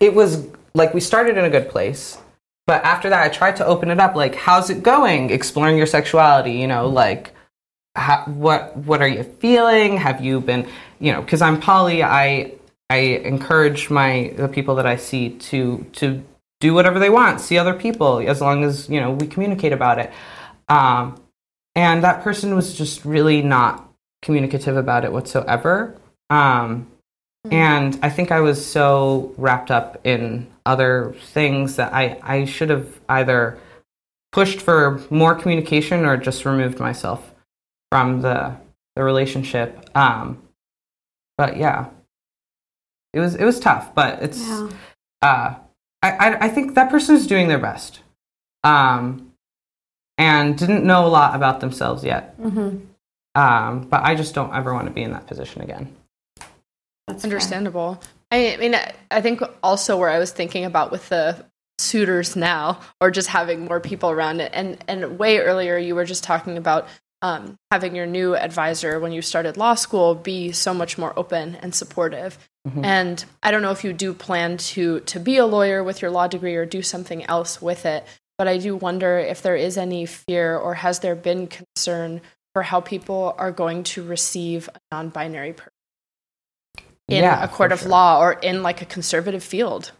it 0.00 0.12
was 0.12 0.48
like 0.74 0.94
we 0.94 1.00
started 1.00 1.36
in 1.36 1.44
a 1.44 1.50
good 1.50 1.68
place 1.68 2.18
but 2.66 2.82
after 2.84 3.08
that 3.08 3.22
i 3.22 3.28
tried 3.28 3.56
to 3.56 3.66
open 3.66 3.90
it 3.90 3.98
up 3.98 4.14
like 4.14 4.34
how's 4.34 4.70
it 4.70 4.82
going? 4.82 5.30
Exploring 5.30 5.76
your 5.76 5.86
sexuality 5.86 6.52
you 6.52 6.66
know 6.66 6.88
like 6.88 7.32
how, 7.98 8.22
what 8.26 8.76
what 8.76 9.02
are 9.02 9.08
you 9.08 9.24
feeling? 9.24 9.96
Have 9.96 10.24
you 10.24 10.40
been 10.40 10.68
you 11.00 11.12
know 11.12 11.20
because 11.20 11.42
i'm 11.42 11.60
poly 11.60 12.02
i 12.02 12.52
i 12.90 12.96
encourage 12.96 13.90
my 13.90 14.32
the 14.36 14.48
people 14.48 14.76
that 14.76 14.86
i 14.86 14.96
see 14.96 15.30
to 15.30 15.84
to 15.94 16.22
do 16.60 16.74
whatever 16.74 16.98
they 16.98 17.10
want 17.10 17.40
see 17.40 17.58
other 17.58 17.74
people 17.74 18.18
as 18.18 18.40
long 18.40 18.64
as 18.64 18.88
you 18.88 19.00
know 19.00 19.12
we 19.12 19.26
communicate 19.26 19.72
about 19.72 19.98
it. 19.98 20.12
Um 20.68 21.20
and 21.74 22.02
that 22.02 22.22
person 22.22 22.56
was 22.56 22.74
just 22.74 23.04
really 23.04 23.42
not 23.42 23.88
communicative 24.22 24.76
about 24.76 25.04
it 25.04 25.12
whatsoever. 25.12 25.96
Um 26.30 26.88
and 27.50 27.98
I 28.02 28.10
think 28.10 28.30
I 28.32 28.40
was 28.40 28.64
so 28.64 29.34
wrapped 29.36 29.70
up 29.70 30.00
in 30.06 30.46
other 30.66 31.14
things 31.32 31.76
that 31.76 31.92
I, 31.92 32.18
I 32.22 32.44
should 32.44 32.70
have 32.70 33.00
either 33.08 33.58
pushed 34.32 34.60
for 34.60 35.00
more 35.10 35.34
communication 35.34 36.04
or 36.04 36.16
just 36.16 36.44
removed 36.44 36.78
myself 36.80 37.34
from 37.90 38.20
the 38.22 38.54
the 38.96 39.02
relationship. 39.04 39.88
Um, 39.96 40.42
but 41.36 41.56
yeah, 41.56 41.86
it 43.12 43.20
was 43.20 43.34
it 43.34 43.44
was 43.44 43.58
tough, 43.60 43.94
but 43.94 44.22
it's 44.22 44.38
Yeah. 44.46 44.68
uh, 45.22 45.54
I, 46.02 46.10
I 46.10 46.44
I 46.44 46.48
think 46.48 46.74
that 46.74 46.90
person 46.90 47.14
is 47.16 47.26
doing 47.26 47.48
their 47.48 47.58
best, 47.58 48.00
um, 48.64 49.32
and 50.18 50.56
didn't 50.58 50.84
know 50.84 51.06
a 51.06 51.08
lot 51.08 51.34
about 51.34 51.60
themselves 51.60 52.04
yet. 52.04 52.34
Um, 53.34 53.86
but 53.88 54.02
I 54.02 54.14
just 54.16 54.34
don't 54.34 54.52
ever 54.54 54.74
want 54.74 54.86
to 54.86 54.92
be 54.92 55.02
in 55.02 55.12
that 55.12 55.26
position 55.26 55.62
again. 55.62 55.94
That's 57.08 57.24
understandable. 57.24 58.00
I 58.30 58.56
mean, 58.60 58.74
I- 59.10 59.20
think 59.20 59.42
also 59.62 59.96
where 59.96 60.10
I 60.10 60.18
was 60.18 60.30
thinking 60.30 60.64
about 60.64 60.90
with 60.92 61.08
the 61.08 61.44
suitors 61.78 62.36
now, 62.36 62.80
or 63.00 63.10
just 63.10 63.28
having 63.28 63.64
more 63.64 63.80
people 63.80 64.10
around 64.10 64.40
it, 64.40 64.52
and 64.54 64.82
and 64.86 65.18
way 65.18 65.38
earlier 65.38 65.76
you 65.78 65.94
were 65.94 66.04
just 66.04 66.22
talking 66.24 66.56
about 66.58 66.86
um, 67.22 67.56
having 67.72 67.96
your 67.96 68.06
new 68.06 68.36
advisor 68.36 69.00
when 69.00 69.10
you 69.12 69.22
started 69.22 69.56
law 69.56 69.74
school 69.74 70.14
be 70.14 70.52
so 70.52 70.72
much 70.72 70.98
more 70.98 71.12
open 71.18 71.56
and 71.56 71.74
supportive. 71.74 72.38
And 72.84 73.24
I 73.42 73.50
don't 73.50 73.62
know 73.62 73.70
if 73.70 73.82
you 73.82 73.94
do 73.94 74.12
plan 74.12 74.58
to 74.58 75.00
to 75.00 75.18
be 75.18 75.38
a 75.38 75.46
lawyer 75.46 75.82
with 75.82 76.02
your 76.02 76.10
law 76.10 76.26
degree 76.26 76.54
or 76.54 76.66
do 76.66 76.82
something 76.82 77.24
else 77.24 77.62
with 77.62 77.86
it, 77.86 78.04
but 78.36 78.46
I 78.46 78.58
do 78.58 78.76
wonder 78.76 79.18
if 79.18 79.40
there 79.40 79.56
is 79.56 79.78
any 79.78 80.04
fear 80.04 80.54
or 80.54 80.74
has 80.74 80.98
there 81.00 81.14
been 81.14 81.46
concern 81.46 82.20
for 82.52 82.62
how 82.62 82.82
people 82.82 83.34
are 83.38 83.52
going 83.52 83.84
to 83.84 84.02
receive 84.02 84.68
a 84.74 84.78
non-binary 84.92 85.54
person 85.54 85.72
in 87.08 87.22
Yeah, 87.22 87.42
a 87.42 87.48
court 87.48 87.72
of 87.72 87.80
sure. 87.80 87.88
law 87.88 88.20
or 88.20 88.32
in 88.34 88.62
like 88.62 88.82
a 88.82 88.84
conservative 88.84 89.42
field. 89.42 89.92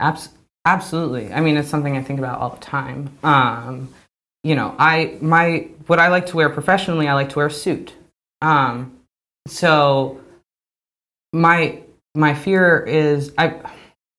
Abs- 0.00 0.30
absolutely. 0.64 1.32
I 1.32 1.40
mean, 1.40 1.56
it's 1.56 1.68
something 1.68 1.96
I 1.96 2.02
think 2.02 2.18
about 2.18 2.40
all 2.40 2.50
the 2.50 2.60
time. 2.60 3.10
Um, 3.22 3.92
you 4.42 4.54
know, 4.54 4.74
I 4.78 5.18
my 5.20 5.68
what 5.86 5.98
I 5.98 6.08
like 6.08 6.26
to 6.26 6.36
wear 6.36 6.48
professionally, 6.48 7.06
I 7.08 7.14
like 7.14 7.28
to 7.30 7.36
wear 7.36 7.46
a 7.46 7.50
suit. 7.50 7.94
Um, 8.40 8.96
so 9.46 10.20
my 11.32 11.82
my 12.14 12.34
fear 12.34 12.80
is 12.80 13.32
I. 13.38 13.54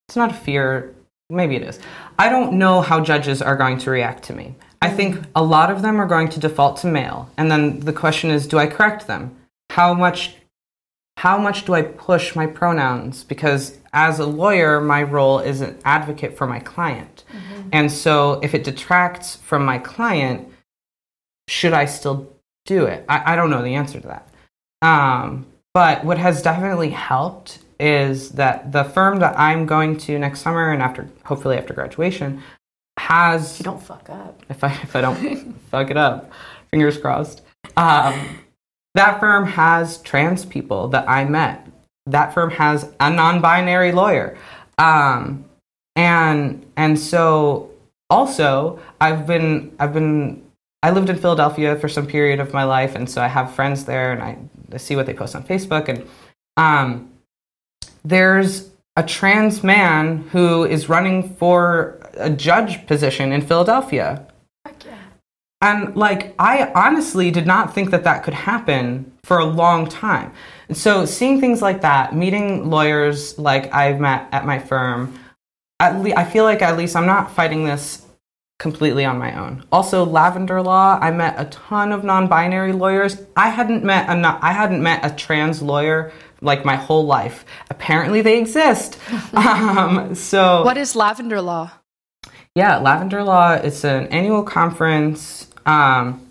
It's 0.07 0.15
not 0.15 0.32
a 0.32 0.34
fear. 0.36 0.93
Maybe 1.30 1.55
it 1.55 1.61
is. 1.63 1.80
I 2.19 2.30
don't 2.30 2.53
know 2.53 2.82
how 2.82 2.99
judges 2.99 3.41
are 3.41 3.55
going 3.55 3.78
to 3.80 3.89
react 3.91 4.24
to 4.26 4.34
me. 4.34 4.55
I 4.82 4.89
think 4.89 5.24
a 5.36 5.41
lot 5.41 5.72
of 5.72 5.82
them 5.82 6.01
are 6.01 6.05
going 6.07 6.28
to 6.30 6.39
default 6.39 6.78
to 6.78 6.88
male, 6.88 7.30
and 7.38 7.49
then 7.49 7.80
the 7.80 7.93
question 7.93 8.30
is, 8.30 8.45
do 8.47 8.59
I 8.59 8.67
correct 8.67 9.07
them? 9.07 9.36
How 9.69 9.93
much 9.93 10.36
how 11.22 11.38
much 11.38 11.65
do 11.65 11.76
I 11.76 11.84
push 11.84 12.36
my 12.36 12.47
pronouns? 12.47 13.24
Because 13.24 13.78
as 13.93 14.17
a 14.17 14.26
lawyer, 14.26 14.82
my 14.82 15.03
role 15.03 15.38
is 15.38 15.61
an 15.61 15.78
advocate 15.86 16.36
for 16.36 16.47
my 16.47 16.57
client. 16.57 17.26
And 17.72 17.91
so 17.91 18.39
if 18.41 18.55
it 18.55 18.63
detracts 18.63 19.36
from 19.36 19.63
my 19.63 19.78
client, 19.78 20.51
should 21.47 21.74
I 21.74 21.86
still 21.86 22.34
do 22.65 22.86
it? 22.86 23.05
I, 23.07 23.34
I 23.34 23.36
don't 23.36 23.51
know 23.51 23.61
the 23.61 23.76
answer 23.76 23.99
to 23.99 24.07
that. 24.07 24.28
Um, 24.82 25.45
but 25.76 26.03
what 26.03 26.17
has 26.17 26.41
definitely 26.41 26.89
helped 26.89 27.59
is 27.80 28.32
that 28.32 28.72
the 28.72 28.84
firm 28.84 29.19
that 29.19 29.38
I'm 29.38 29.67
going 29.67 29.97
to 29.99 30.17
next 30.17 30.41
summer 30.41 30.72
and 30.72 30.82
after, 30.82 31.07
hopefully 31.24 31.55
after 31.55 31.76
graduation, 31.76 32.41
has. 32.97 33.59
You 33.59 33.65
don't 33.65 33.84
fuck 33.84 34.09
up. 34.09 34.41
If 34.49 34.63
I 34.63 34.72
if 34.72 34.95
I 34.95 35.01
don't 35.01 35.53
fuck 35.69 35.91
it 35.91 35.97
up, 35.97 36.32
fingers 36.72 36.97
crossed. 36.97 37.43
Um, 37.78 38.39
that 38.95 39.19
firm 39.19 39.45
has 39.45 40.01
trans 40.01 40.45
people 40.45 40.87
that 40.89 41.07
I 41.09 41.25
met. 41.25 41.67
That 42.05 42.33
firm 42.33 42.51
has 42.51 42.91
a 42.99 43.09
non-binary 43.09 43.91
lawyer, 43.91 44.37
um, 44.77 45.45
and 45.95 46.65
and 46.75 46.97
so 46.97 47.69
also 48.09 48.79
I've 48.99 49.27
been 49.27 49.75
I've 49.79 49.93
been 49.93 50.43
I 50.83 50.91
lived 50.91 51.09
in 51.09 51.17
Philadelphia 51.17 51.75
for 51.75 51.87
some 51.87 52.07
period 52.07 52.39
of 52.39 52.53
my 52.53 52.63
life, 52.63 52.95
and 52.95 53.09
so 53.09 53.21
I 53.21 53.27
have 53.27 53.53
friends 53.53 53.85
there, 53.85 54.11
and 54.11 54.23
I, 54.23 54.37
I 54.73 54.77
see 54.77 54.95
what 54.95 55.05
they 55.05 55.13
post 55.13 55.35
on 55.35 55.43
Facebook, 55.43 55.87
and 55.87 56.07
um, 56.57 57.11
there's 58.03 58.71
a 58.97 59.03
trans 59.03 59.63
man 59.63 60.27
who 60.31 60.65
is 60.65 60.89
running 60.89 61.35
for 61.35 61.99
a 62.15 62.29
judge 62.29 62.85
position 62.87 63.31
in 63.31 63.41
Philadelphia. 63.41 64.25
And 65.62 65.95
like, 65.95 66.34
I 66.39 66.72
honestly 66.74 67.30
did 67.32 67.45
not 67.45 67.74
think 67.74 67.91
that 67.91 68.03
that 68.03 68.24
could 68.24 68.34
happen 68.34 69.12
for 69.24 69.38
a 69.38 69.45
long 69.45 69.88
time. 69.88 70.34
And 70.68 70.76
so, 70.76 71.05
seeing 71.05 71.39
things 71.39 71.62
like 71.62 71.82
that, 71.82 72.16
meeting 72.16 72.70
lawyers 72.70 73.38
like 73.38 73.72
I've 73.74 73.99
met 73.99 74.28
at 74.32 74.45
my 74.45 74.57
firm, 74.57 75.20
at 75.80 75.99
le- 76.01 76.16
I 76.16 76.26
feel 76.26 76.45
like 76.45 76.62
at 76.62 76.78
least 76.78 76.95
I'm 76.95 77.05
not 77.05 77.32
fighting 77.32 77.66
this 77.66 78.05
completely 78.57 79.05
on 79.05 79.18
my 79.20 79.38
own. 79.39 79.64
Also, 79.72 80.03
Lavender 80.05 80.62
Law, 80.62 80.97
I 80.99 81.12
met 81.12 81.36
a 81.39 81.45
ton 81.45 81.91
of 81.91 82.03
non-binary 82.03 82.74
lawyers. 82.74 83.18
I 83.36 83.49
hadn't 83.49 83.84
met 83.84 84.09
a 84.09 84.16
no- 84.16 84.39
I 84.41 84.53
hadn't 84.53 84.82
met 84.82 85.05
a 85.05 85.14
trans 85.16 85.62
lawyer 85.62 86.12
like 86.41 86.66
my 86.66 86.76
whole 86.76 87.05
life. 87.05 87.45
Apparently, 87.70 88.22
they 88.22 88.39
exist. 88.39 88.97
um, 89.34 90.16
so, 90.16 90.64
What 90.64 90.78
is 90.78 90.95
lavender 90.95 91.39
law? 91.41 91.72
yeah, 92.55 92.78
Lavender 92.78 93.24
Law 93.24 93.53
is 93.53 93.86
an 93.86 94.07
annual 94.07 94.43
conference 94.43 95.47
um, 95.66 96.26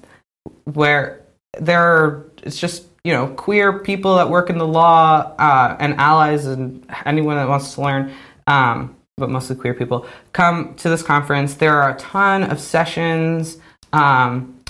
where 0.64 1.20
there 1.58 1.82
are, 1.82 2.26
it's 2.42 2.58
just, 2.58 2.86
you 3.04 3.12
know, 3.12 3.28
queer 3.28 3.78
people 3.80 4.16
that 4.16 4.28
work 4.28 4.50
in 4.50 4.58
the 4.58 4.66
law 4.66 5.34
uh, 5.38 5.76
and 5.80 5.94
allies 5.94 6.46
and 6.46 6.86
anyone 7.06 7.36
that 7.36 7.48
wants 7.48 7.74
to 7.74 7.80
learn, 7.80 8.12
um, 8.46 8.96
but 9.16 9.30
mostly 9.30 9.56
queer 9.56 9.74
people, 9.74 10.06
come 10.32 10.74
to 10.76 10.88
this 10.88 11.02
conference. 11.02 11.54
There 11.54 11.80
are 11.80 11.94
a 11.94 11.98
ton 11.98 12.44
of 12.44 12.60
sessions 12.60 13.58
um, 13.92 14.60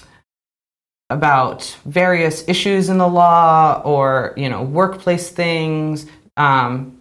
about 1.11 1.77
various 1.85 2.49
issues 2.49 2.89
in 2.89 2.99
the 2.99 3.09
law 3.09 3.83
or, 3.85 4.33
you 4.37 4.49
know, 4.49 4.63
workplace 4.63 5.31
things. 5.31 6.07
Um, 6.37 6.97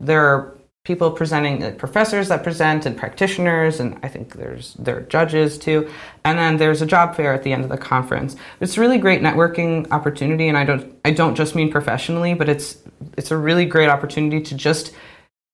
there 0.00 0.26
are 0.26 0.53
people 0.84 1.10
presenting 1.10 1.62
uh, 1.62 1.70
professors 1.72 2.28
that 2.28 2.42
present 2.42 2.84
and 2.84 2.94
practitioners 2.94 3.80
and 3.80 3.98
i 4.02 4.08
think 4.08 4.34
there's 4.34 4.74
there 4.74 4.98
are 4.98 5.00
judges 5.02 5.56
too. 5.58 5.90
And 6.26 6.38
then 6.38 6.58
there's 6.58 6.82
a 6.82 6.86
job 6.86 7.16
fair 7.16 7.32
at 7.32 7.42
the 7.42 7.52
end 7.52 7.64
of 7.64 7.70
the 7.70 7.78
conference. 7.78 8.36
It's 8.60 8.76
a 8.76 8.80
really 8.80 8.98
great 8.98 9.22
networking 9.22 9.90
opportunity 9.90 10.48
and 10.48 10.58
i 10.58 10.64
don't 10.64 10.94
i 11.04 11.10
don't 11.10 11.34
just 11.34 11.54
mean 11.54 11.70
professionally 11.70 12.34
but 12.34 12.48
it's 12.48 12.78
it's 13.16 13.30
a 13.30 13.36
really 13.36 13.64
great 13.64 13.88
opportunity 13.88 14.40
to 14.42 14.54
just 14.54 14.92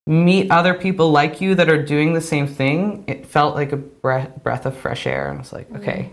meet 0.06 0.50
other 0.50 0.74
people 0.74 1.12
like 1.12 1.40
you 1.40 1.54
that 1.54 1.68
are 1.68 1.80
doing 1.80 2.14
the 2.14 2.20
same 2.20 2.48
thing. 2.48 3.04
It 3.06 3.26
felt 3.26 3.54
like 3.54 3.70
a 3.70 3.76
breath, 3.76 4.42
breath 4.42 4.66
of 4.66 4.76
fresh 4.76 5.06
air 5.06 5.28
and 5.28 5.38
i 5.38 5.40
was 5.40 5.52
like 5.52 5.70
okay 5.76 6.10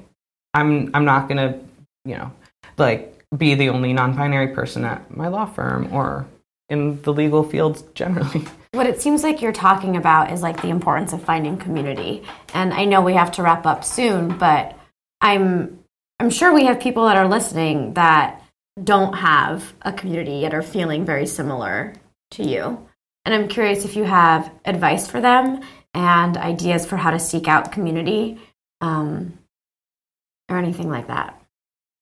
i'm 0.54 0.92
i'm 0.94 1.06
not 1.06 1.28
gonna 1.28 1.60
you 2.06 2.16
know 2.16 2.32
like 2.78 3.14
be 3.36 3.56
the 3.56 3.70
only 3.70 3.94
non-binary 3.94 4.50
person 4.50 4.86
at 4.86 5.16
my 5.16 5.28
law 5.28 5.46
firm 5.46 5.92
or 5.92 6.28
in 6.70 7.02
the 7.02 7.12
legal 7.12 7.44
fields 7.44 7.84
generally 7.96 8.46
What 8.78 8.86
it 8.86 9.02
seems 9.02 9.24
like 9.24 9.42
you're 9.42 9.52
talking 9.52 9.98
about 9.98 10.32
is 10.32 10.44
like 10.44 10.62
the 10.62 10.70
importance 10.70 11.12
of 11.12 11.24
finding 11.24 11.58
community. 11.58 12.22
And 12.54 12.72
I 12.72 12.86
know 12.86 13.02
we 13.02 13.16
have 13.16 13.32
to 13.32 13.42
wrap 13.42 13.66
up 13.66 13.84
soon, 13.84 14.38
but 14.38 14.78
I'm 15.20 15.80
I'm 16.20 16.30
sure 16.30 16.54
we 16.54 16.66
have 16.66 16.80
people 16.80 17.06
that 17.06 17.18
are 17.18 17.28
listening 17.28 17.96
that 17.96 18.44
don't 18.84 19.14
have 19.14 19.74
a 19.82 19.92
community 19.92 20.34
yet 20.34 20.54
are 20.54 20.62
feeling 20.62 21.06
very 21.06 21.26
similar 21.26 21.96
to 22.32 22.44
you. 22.44 22.88
And 23.26 23.34
I'm 23.34 23.48
curious 23.48 23.84
if 23.84 23.96
you 23.96 24.04
have 24.04 24.52
advice 24.64 25.08
for 25.08 25.22
them 25.22 25.62
and 25.96 26.38
ideas 26.38 26.86
for 26.86 26.98
how 26.98 27.10
to 27.10 27.20
seek 27.20 27.48
out 27.48 27.72
community 27.72 28.40
um, 28.82 29.40
or 30.50 30.60
anything 30.60 30.92
like 30.92 31.08
that. 31.08 31.42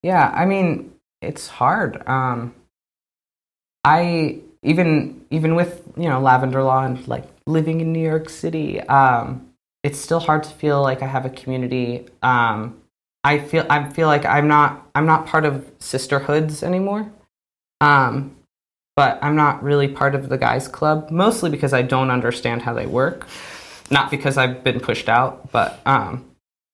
Yeah, 0.04 0.30
I 0.30 0.44
mean, 0.44 0.94
it's 1.22 1.48
hard. 1.48 2.06
Um, 2.06 2.54
I 3.86 4.42
even 4.66 5.26
even 5.30 5.56
with 5.56 5.84
you 5.96 6.10
know 6.10 6.20
lavender 6.20 6.64
law 6.64 6.84
and 6.84 7.08
like 7.08 7.26
living 7.46 7.80
in 7.82 7.94
New 7.94 8.02
York 8.02 8.30
City, 8.30 8.82
um, 8.82 9.50
it's 9.84 10.00
still 10.00 10.20
hard 10.20 10.44
to 10.44 10.50
feel 10.50 10.82
like 10.82 11.02
I 11.02 11.08
have 11.08 11.26
a 11.26 11.30
community. 11.30 12.08
Um, 12.22 12.82
I 13.24 13.40
feel 13.40 13.66
I 13.70 13.90
feel 13.90 14.08
like 14.08 14.26
I'm 14.26 14.48
not 14.48 14.90
I'm 14.96 15.06
not 15.06 15.28
part 15.28 15.46
of 15.46 15.72
sisterhoods 15.80 16.64
anymore. 16.64 17.12
Um, 17.82 18.36
but 18.96 19.20
I'm 19.22 19.36
not 19.36 19.62
really 19.62 19.88
part 19.88 20.16
of 20.16 20.30
the 20.30 20.38
guys 20.38 20.68
club, 20.68 21.12
mostly 21.12 21.50
because 21.50 21.74
I 21.74 21.82
don't 21.82 22.10
understand 22.10 22.62
how 22.62 22.74
they 22.74 22.86
work. 22.86 23.28
Not 23.92 24.10
because 24.10 24.38
I've 24.38 24.64
been 24.64 24.80
pushed 24.80 25.10
out, 25.10 25.52
but 25.52 25.80
um, 25.86 26.26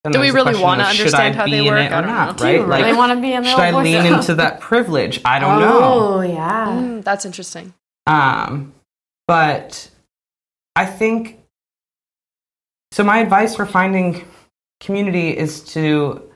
then 0.03 0.13
Do 0.13 0.19
we 0.19 0.31
really 0.31 0.59
wanna 0.59 0.83
understand 0.83 1.35
I 1.35 1.37
how 1.37 1.45
be 1.45 1.51
they 1.51 1.57
in 1.67 1.73
work? 1.73 1.79
it 1.85 1.91
or 1.91 1.95
I 1.95 2.01
don't 2.01 2.09
not, 2.09 2.39
know. 2.39 2.45
right? 2.45 2.51
Do 2.53 2.57
you 2.59 2.65
really 2.65 2.93
wanna 2.97 3.21
be 3.21 3.33
in 3.33 3.43
the 3.43 3.49
should 3.49 3.59
I 3.59 3.71
lean 3.83 4.01
club? 4.01 4.19
into 4.19 4.35
that 4.35 4.59
privilege? 4.59 5.21
I 5.23 5.39
don't 5.39 5.59
know. 5.59 5.79
Oh, 5.81 6.21
yeah. 6.21 6.67
Mm, 6.67 7.03
that's 7.03 7.25
interesting. 7.25 7.73
Um, 8.07 8.73
but 9.27 9.89
I 10.75 10.85
think 10.87 11.39
so. 12.91 13.03
My 13.03 13.19
advice 13.19 13.55
for 13.55 13.65
finding 13.65 14.25
community 14.79 15.37
is 15.37 15.61
to 15.73 16.27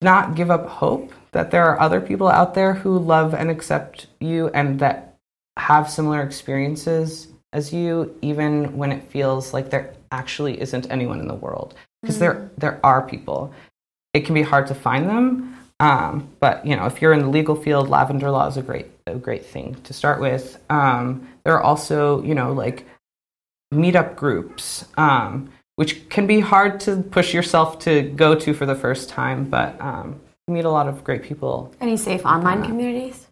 not 0.00 0.36
give 0.36 0.50
up 0.50 0.68
hope 0.68 1.12
that 1.32 1.50
there 1.50 1.64
are 1.64 1.80
other 1.80 2.00
people 2.00 2.28
out 2.28 2.54
there 2.54 2.74
who 2.74 2.98
love 2.98 3.34
and 3.34 3.50
accept 3.50 4.06
you 4.20 4.48
and 4.48 4.78
that 4.78 5.16
have 5.56 5.90
similar 5.90 6.22
experiences 6.22 7.28
as 7.52 7.72
you, 7.72 8.14
even 8.22 8.76
when 8.76 8.92
it 8.92 9.02
feels 9.04 9.52
like 9.52 9.70
there 9.70 9.94
actually 10.12 10.60
isn't 10.60 10.90
anyone 10.90 11.18
in 11.18 11.26
the 11.26 11.34
world. 11.34 11.74
Because 12.06 12.18
there, 12.20 12.50
there 12.56 12.80
are 12.84 13.02
people. 13.02 13.52
It 14.14 14.24
can 14.24 14.34
be 14.34 14.42
hard 14.42 14.66
to 14.68 14.74
find 14.74 15.08
them, 15.08 15.56
um, 15.80 16.28
but 16.40 16.64
you 16.66 16.76
know, 16.76 16.86
if 16.86 17.02
you're 17.02 17.12
in 17.12 17.20
the 17.20 17.28
legal 17.28 17.54
field, 17.54 17.88
lavender 17.88 18.30
law 18.30 18.46
is 18.46 18.56
a 18.56 18.62
great, 18.62 18.86
a 19.06 19.16
great 19.16 19.44
thing 19.44 19.74
to 19.84 19.92
start 19.92 20.20
with. 20.20 20.58
Um, 20.70 21.28
there 21.44 21.54
are 21.54 21.62
also, 21.62 22.22
you 22.22 22.34
know, 22.34 22.52
like 22.52 22.86
meetup 23.74 24.16
groups, 24.16 24.86
um, 24.96 25.50
which 25.74 26.08
can 26.08 26.26
be 26.26 26.40
hard 26.40 26.80
to 26.80 27.02
push 27.02 27.34
yourself 27.34 27.78
to 27.80 28.02
go 28.02 28.34
to 28.34 28.54
for 28.54 28.64
the 28.64 28.74
first 28.74 29.08
time, 29.10 29.44
but 29.44 29.78
um, 29.80 30.18
you 30.48 30.54
meet 30.54 30.64
a 30.64 30.70
lot 30.70 30.88
of 30.88 31.04
great 31.04 31.22
people. 31.22 31.74
Any 31.80 31.96
safe 31.96 32.24
online 32.24 32.62
communities 32.64 33.26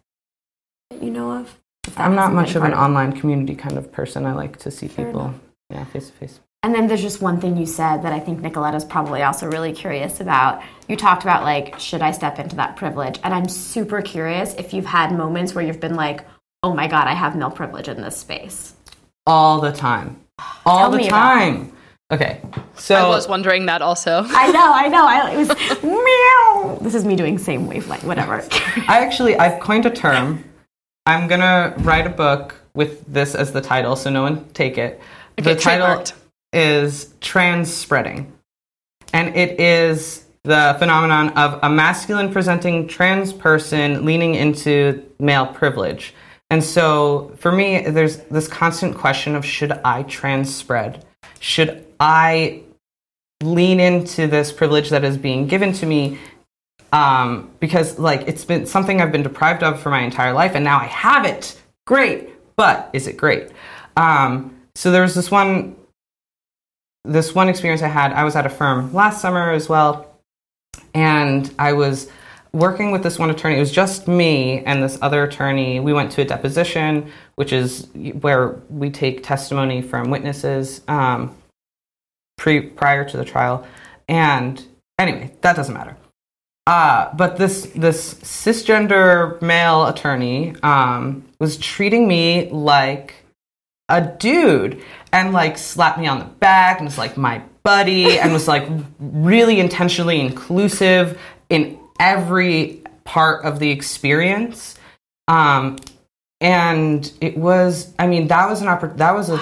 that 0.91 1.01
you 1.01 1.09
know 1.09 1.31
of? 1.31 1.57
I'm 1.97 2.15
not 2.15 2.33
much 2.33 2.55
of 2.55 2.63
an 2.63 2.73
online 2.73 3.13
community 3.13 3.55
kind 3.55 3.77
of 3.77 3.91
person. 3.91 4.25
I 4.25 4.33
like 4.33 4.57
to 4.59 4.71
see 4.71 4.87
Fair 4.87 5.05
people, 5.05 5.21
enough. 5.21 5.35
yeah, 5.69 5.85
face 5.85 6.07
to 6.07 6.13
face. 6.13 6.39
And 6.65 6.73
then 6.73 6.87
there's 6.87 7.03
just 7.03 7.21
one 7.21 7.39
thing 7.39 7.57
you 7.57 7.67
said 7.67 7.97
that 7.97 8.11
I 8.11 8.19
think 8.19 8.41
Nicoletta's 8.41 8.83
probably 8.83 9.21
also 9.21 9.45
really 9.45 9.71
curious 9.71 10.19
about. 10.19 10.63
You 10.87 10.95
talked 10.95 11.21
about 11.21 11.43
like, 11.43 11.79
should 11.79 12.01
I 12.01 12.09
step 12.09 12.39
into 12.39 12.55
that 12.55 12.75
privilege? 12.75 13.19
And 13.23 13.35
I'm 13.35 13.47
super 13.47 14.01
curious 14.01 14.55
if 14.55 14.73
you've 14.73 14.87
had 14.87 15.15
moments 15.15 15.53
where 15.53 15.63
you've 15.63 15.79
been 15.79 15.93
like, 15.93 16.25
oh 16.63 16.73
my 16.73 16.87
God, 16.87 17.07
I 17.07 17.13
have 17.13 17.35
male 17.35 17.51
privilege 17.51 17.87
in 17.87 18.01
this 18.01 18.17
space. 18.17 18.73
All 19.27 19.61
the 19.61 19.71
time, 19.71 20.19
all 20.65 20.79
Tell 20.79 20.89
the 20.89 20.97
me 20.97 21.07
about 21.07 21.35
time. 21.35 21.71
Okay, 22.11 22.41
so 22.75 22.95
I 22.95 23.09
was 23.09 23.27
wondering 23.27 23.67
that 23.67 23.83
also. 23.83 24.23
I 24.27 24.51
know, 24.51 24.71
I 24.73 24.87
know. 24.87 25.05
I, 25.05 25.33
it 25.33 25.37
was 25.37 25.83
meow. 25.83 26.79
This 26.81 26.95
is 26.95 27.05
me 27.05 27.15
doing 27.15 27.37
same 27.37 27.67
wavelength, 27.67 28.05
whatever. 28.05 28.43
I 28.87 29.05
actually 29.05 29.37
I've 29.37 29.59
coined 29.59 29.85
a 29.85 29.91
term. 29.91 30.43
I'm 31.05 31.27
gonna 31.27 31.75
write 31.77 32.07
a 32.07 32.11
book 32.11 32.55
with 32.73 33.05
this 33.05 33.35
as 33.35 33.51
the 33.51 33.61
title, 33.61 33.95
so 33.95 34.09
no 34.09 34.23
one 34.23 34.49
take 34.53 34.79
it. 34.79 34.99
Okay, 35.37 35.53
the 35.53 35.59
title 35.59 35.85
trademarked. 35.85 36.13
Is 36.55 37.13
trans 37.21 37.71
spreading, 37.73 38.33
and 39.13 39.35
it 39.35 39.59
is 39.59 40.25
the 40.43 40.75
phenomenon 40.79 41.29
of 41.37 41.59
a 41.63 41.69
masculine 41.69 42.31
presenting 42.31 42.87
trans 42.87 43.33
person 43.33 44.05
leaning 44.05 44.35
into 44.35 45.03
male 45.19 45.47
privilege. 45.47 46.13
And 46.49 46.63
so 46.63 47.33
for 47.37 47.51
me, 47.51 47.81
there's 47.81 48.17
this 48.17 48.47
constant 48.47 48.95
question 48.95 49.35
of 49.35 49.43
should 49.43 49.71
I 49.83 50.03
trans 50.03 50.53
spread? 50.53 51.03
Should 51.39 51.85
I 51.99 52.61
lean 53.43 53.79
into 53.79 54.27
this 54.27 54.51
privilege 54.51 54.89
that 54.91 55.03
is 55.03 55.17
being 55.17 55.47
given 55.47 55.73
to 55.73 55.85
me 55.85 56.19
um, 56.95 57.51
because 57.59 57.99
like 57.99 58.27
it's 58.27 58.45
been 58.45 58.65
something 58.65 59.01
I've 59.01 59.11
been 59.11 59.23
deprived 59.23 59.63
of 59.63 59.79
for 59.81 59.89
my 59.89 60.01
entire 60.01 60.33
life, 60.33 60.53
and 60.55 60.63
now 60.63 60.79
I 60.79 60.85
have 60.85 61.25
it. 61.25 61.59
Great, 61.85 62.29
but 62.55 62.89
is 62.93 63.07
it 63.07 63.17
great? 63.17 63.49
Um, 63.97 64.55
so 64.75 64.91
there 64.91 65.01
was 65.01 65.13
this 65.13 65.29
one, 65.29 65.75
this 67.05 67.35
one 67.35 67.49
experience 67.49 67.81
I 67.81 67.87
had. 67.87 68.13
I 68.13 68.23
was 68.23 68.35
at 68.35 68.45
a 68.45 68.49
firm 68.49 68.93
last 68.93 69.21
summer 69.21 69.51
as 69.51 69.69
well, 69.69 70.19
and 70.93 71.53
I 71.57 71.73
was 71.73 72.09
working 72.51 72.91
with 72.91 73.03
this 73.03 73.19
one 73.19 73.29
attorney. 73.29 73.57
It 73.57 73.59
was 73.59 73.71
just 73.71 74.07
me 74.07 74.63
and 74.63 74.81
this 74.81 74.97
other 75.01 75.23
attorney. 75.23 75.79
We 75.79 75.93
went 75.93 76.11
to 76.13 76.21
a 76.21 76.25
deposition, 76.25 77.11
which 77.35 77.51
is 77.51 77.87
where 78.21 78.61
we 78.69 78.89
take 78.89 79.23
testimony 79.23 79.81
from 79.81 80.09
witnesses 80.09 80.81
um, 80.87 81.35
pre 82.37 82.61
prior 82.61 83.03
to 83.07 83.17
the 83.17 83.25
trial. 83.25 83.67
And 84.07 84.63
anyway, 84.97 85.33
that 85.41 85.55
doesn't 85.55 85.73
matter. 85.73 85.97
Uh, 86.67 87.13
but 87.13 87.37
this 87.37 87.71
this 87.75 88.15
cisgender 88.15 89.39
male 89.41 89.85
attorney 89.85 90.55
um, 90.63 91.23
was 91.39 91.57
treating 91.57 92.07
me 92.07 92.49
like 92.49 93.24
a 93.89 94.01
dude 94.01 94.81
and 95.11 95.33
like 95.33 95.57
slapped 95.57 95.99
me 95.99 96.07
on 96.07 96.19
the 96.19 96.25
back 96.25 96.79
and 96.79 96.87
was 96.87 96.97
like 96.97 97.17
my 97.17 97.41
buddy 97.63 98.19
and 98.19 98.33
was 98.33 98.47
like 98.47 98.67
really 98.99 99.59
intentionally 99.59 100.19
inclusive 100.19 101.19
in 101.49 101.79
every 101.99 102.83
part 103.03 103.45
of 103.45 103.59
the 103.59 103.69
experience. 103.69 104.75
Um, 105.27 105.77
and 106.41 107.11
it 107.21 107.37
was, 107.37 107.93
I 107.97 108.07
mean, 108.07 108.27
that 108.27 108.49
was 108.49 108.61
an 108.61 108.67
oppor- 108.67 108.97
that 108.97 109.13
was 109.13 109.29
a, 109.29 109.41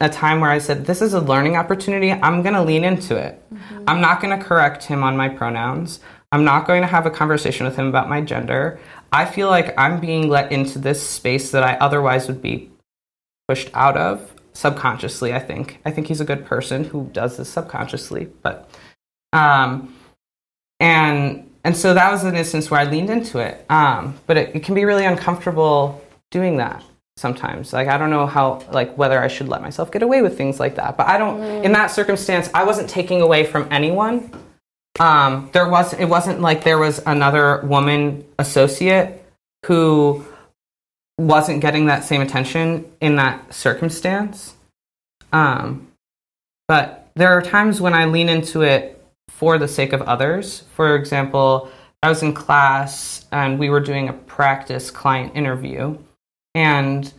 a 0.00 0.08
time 0.08 0.40
where 0.40 0.50
I 0.50 0.58
said, 0.58 0.86
this 0.86 1.00
is 1.00 1.14
a 1.14 1.20
learning 1.20 1.56
opportunity. 1.56 2.12
I'm 2.12 2.42
going 2.42 2.54
to 2.54 2.62
lean 2.62 2.84
into 2.84 3.16
it. 3.16 3.42
Mm-hmm. 3.52 3.84
I'm 3.88 4.00
not 4.00 4.20
going 4.20 4.38
to 4.38 4.44
correct 4.44 4.84
him 4.84 5.02
on 5.02 5.16
my 5.16 5.28
pronouns. 5.28 6.00
I'm 6.32 6.44
not 6.44 6.66
going 6.66 6.82
to 6.82 6.88
have 6.88 7.06
a 7.06 7.10
conversation 7.10 7.66
with 7.66 7.76
him 7.76 7.86
about 7.86 8.08
my 8.08 8.20
gender. 8.20 8.78
I 9.12 9.24
feel 9.24 9.48
like 9.48 9.78
I'm 9.78 10.00
being 10.00 10.28
let 10.28 10.52
into 10.52 10.78
this 10.78 11.08
space 11.08 11.52
that 11.52 11.62
I 11.62 11.76
otherwise 11.76 12.26
would 12.28 12.42
be 12.42 12.70
pushed 13.48 13.70
out 13.74 13.96
of 13.96 14.34
subconsciously, 14.52 15.32
I 15.32 15.38
think. 15.38 15.80
I 15.84 15.90
think 15.90 16.06
he's 16.06 16.20
a 16.20 16.24
good 16.24 16.44
person 16.46 16.84
who 16.84 17.10
does 17.12 17.36
this 17.36 17.48
subconsciously, 17.48 18.28
but 18.42 18.70
um 19.32 19.94
and 20.80 21.50
and 21.64 21.76
so 21.76 21.94
that 21.94 22.12
was 22.12 22.22
an 22.22 22.36
instance 22.36 22.70
where 22.70 22.78
I 22.78 22.84
leaned 22.84 23.10
into 23.10 23.38
it. 23.38 23.64
Um, 23.68 24.14
but 24.28 24.36
it, 24.36 24.54
it 24.54 24.62
can 24.62 24.76
be 24.76 24.84
really 24.84 25.04
uncomfortable 25.04 26.00
doing 26.30 26.58
that 26.58 26.84
sometimes. 27.16 27.72
Like 27.72 27.88
I 27.88 27.98
don't 27.98 28.10
know 28.10 28.26
how 28.26 28.62
like 28.70 28.96
whether 28.96 29.20
I 29.20 29.28
should 29.28 29.48
let 29.48 29.62
myself 29.62 29.90
get 29.90 30.02
away 30.02 30.22
with 30.22 30.36
things 30.36 30.60
like 30.60 30.76
that. 30.76 30.96
But 30.96 31.08
I 31.08 31.18
don't 31.18 31.40
mm. 31.40 31.64
in 31.64 31.72
that 31.72 31.88
circumstance 31.88 32.48
I 32.54 32.64
wasn't 32.64 32.88
taking 32.88 33.20
away 33.20 33.44
from 33.44 33.66
anyone. 33.70 34.30
Um, 35.00 35.50
there 35.52 35.68
was 35.68 35.92
it 35.94 36.06
wasn't 36.06 36.40
like 36.40 36.62
there 36.62 36.78
was 36.78 37.00
another 37.04 37.62
woman 37.62 38.24
associate 38.38 39.24
who 39.66 40.24
wasn't 41.18 41.60
getting 41.60 41.86
that 41.86 42.04
same 42.04 42.20
attention 42.20 42.90
in 43.00 43.16
that 43.16 43.54
circumstance. 43.54 44.54
Um, 45.32 45.88
but 46.68 47.08
there 47.14 47.30
are 47.30 47.42
times 47.42 47.80
when 47.80 47.94
I 47.94 48.04
lean 48.04 48.28
into 48.28 48.62
it 48.62 49.02
for 49.28 49.58
the 49.58 49.68
sake 49.68 49.92
of 49.92 50.02
others. 50.02 50.64
For 50.74 50.94
example, 50.94 51.70
I 52.02 52.08
was 52.08 52.22
in 52.22 52.34
class 52.34 53.24
and 53.32 53.58
we 53.58 53.70
were 53.70 53.80
doing 53.80 54.08
a 54.08 54.12
practice 54.12 54.90
client 54.90 55.34
interview, 55.34 55.98
and 56.54 57.12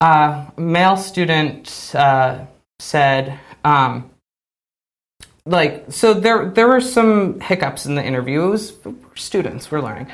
a 0.00 0.52
male 0.56 0.96
student 0.96 1.92
uh, 1.94 2.46
said, 2.78 3.38
um, 3.64 4.10
like, 5.46 5.84
so 5.90 6.14
there 6.14 6.50
there 6.50 6.66
were 6.66 6.80
some 6.80 7.40
hiccups 7.40 7.86
in 7.86 7.94
the 7.94 8.04
interview. 8.04 8.46
It 8.46 8.50
was 8.50 8.78
students, 9.14 9.70
we're 9.70 9.82
learning. 9.82 10.10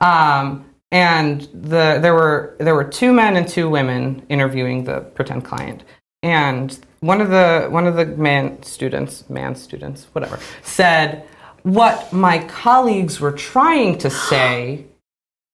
Um, 0.00 0.66
and 0.94 1.40
the 1.52 1.98
there 2.00 2.14
were 2.14 2.54
there 2.60 2.76
were 2.76 2.84
two 2.84 3.12
men 3.12 3.36
and 3.36 3.48
two 3.48 3.68
women 3.68 4.24
interviewing 4.28 4.84
the 4.84 5.00
pretend 5.00 5.44
client. 5.44 5.82
And 6.22 6.78
one 7.00 7.20
of 7.20 7.30
the 7.30 7.66
one 7.68 7.88
of 7.88 7.96
the 7.96 8.06
man 8.06 8.62
students 8.62 9.28
man 9.28 9.56
students 9.56 10.04
whatever 10.12 10.38
said 10.62 11.26
what 11.64 12.12
my 12.12 12.38
colleagues 12.44 13.18
were 13.20 13.32
trying 13.32 13.98
to 13.98 14.08
say 14.08 14.86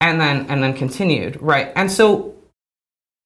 and 0.03 0.21
then 0.21 0.45
and 0.51 0.63
then 0.63 0.75
continued 0.75 1.41
right? 1.41 1.73
And 1.75 1.91
so 1.91 2.35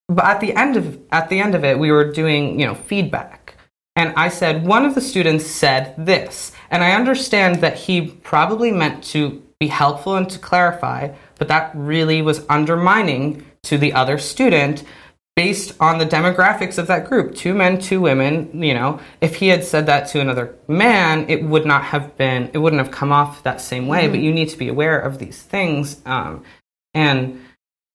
but 0.09 0.25
at 0.25 0.41
the 0.41 0.55
end 0.55 0.77
of 0.77 1.01
at 1.11 1.29
the 1.29 1.41
end 1.41 1.57
of 1.57 1.65
it 1.65 1.77
we 1.81 1.91
were 1.91 2.13
doing 2.13 2.61
you 2.61 2.67
know 2.67 2.77
feedback. 2.77 3.57
And 3.97 4.13
i 4.17 4.29
said 4.29 4.65
one 4.65 4.85
of 4.85 4.95
the 4.95 5.01
students 5.01 5.47
said 5.47 5.95
this 5.97 6.53
and 6.71 6.83
i 6.83 6.93
understand 6.93 7.61
that 7.61 7.77
he 7.77 8.09
probably 8.33 8.71
meant 8.71 9.03
to 9.15 9.43
be 9.61 9.69
helpful 9.69 10.17
and 10.17 10.29
to 10.31 10.39
clarify 10.39 11.15
but 11.39 11.49
that 11.49 11.71
really 11.75 12.23
was 12.23 12.45
undermining 12.49 13.45
to 13.63 13.79
the 13.79 13.93
other 13.93 14.19
student 14.19 14.85
based 15.37 15.75
on 15.81 15.99
the 15.99 16.07
demographics 16.07 16.79
of 16.79 16.87
that 16.87 17.07
group 17.07 17.35
two 17.35 17.55
men 17.55 17.79
two 17.79 18.01
women 18.01 18.63
you 18.63 18.73
know 18.73 19.01
if 19.21 19.37
he 19.37 19.49
had 19.49 19.65
said 19.65 19.87
that 19.87 20.07
to 20.07 20.21
another 20.21 20.55
man 20.69 21.29
it 21.29 21.43
would 21.43 21.67
not 21.67 21.83
have 21.83 22.17
been 22.17 22.51
it 22.53 22.59
wouldn't 22.59 22.81
have 22.81 22.93
come 22.93 23.13
off 23.13 23.43
that 23.43 23.61
same 23.61 23.89
way 23.89 24.05
mm-hmm. 24.05 24.13
but 24.13 24.21
you 24.21 24.33
need 24.33 24.49
to 24.49 24.59
be 24.59 24.69
aware 24.69 24.99
of 24.99 25.19
these 25.19 25.43
things 25.43 26.01
um, 26.07 26.43
and 26.93 27.45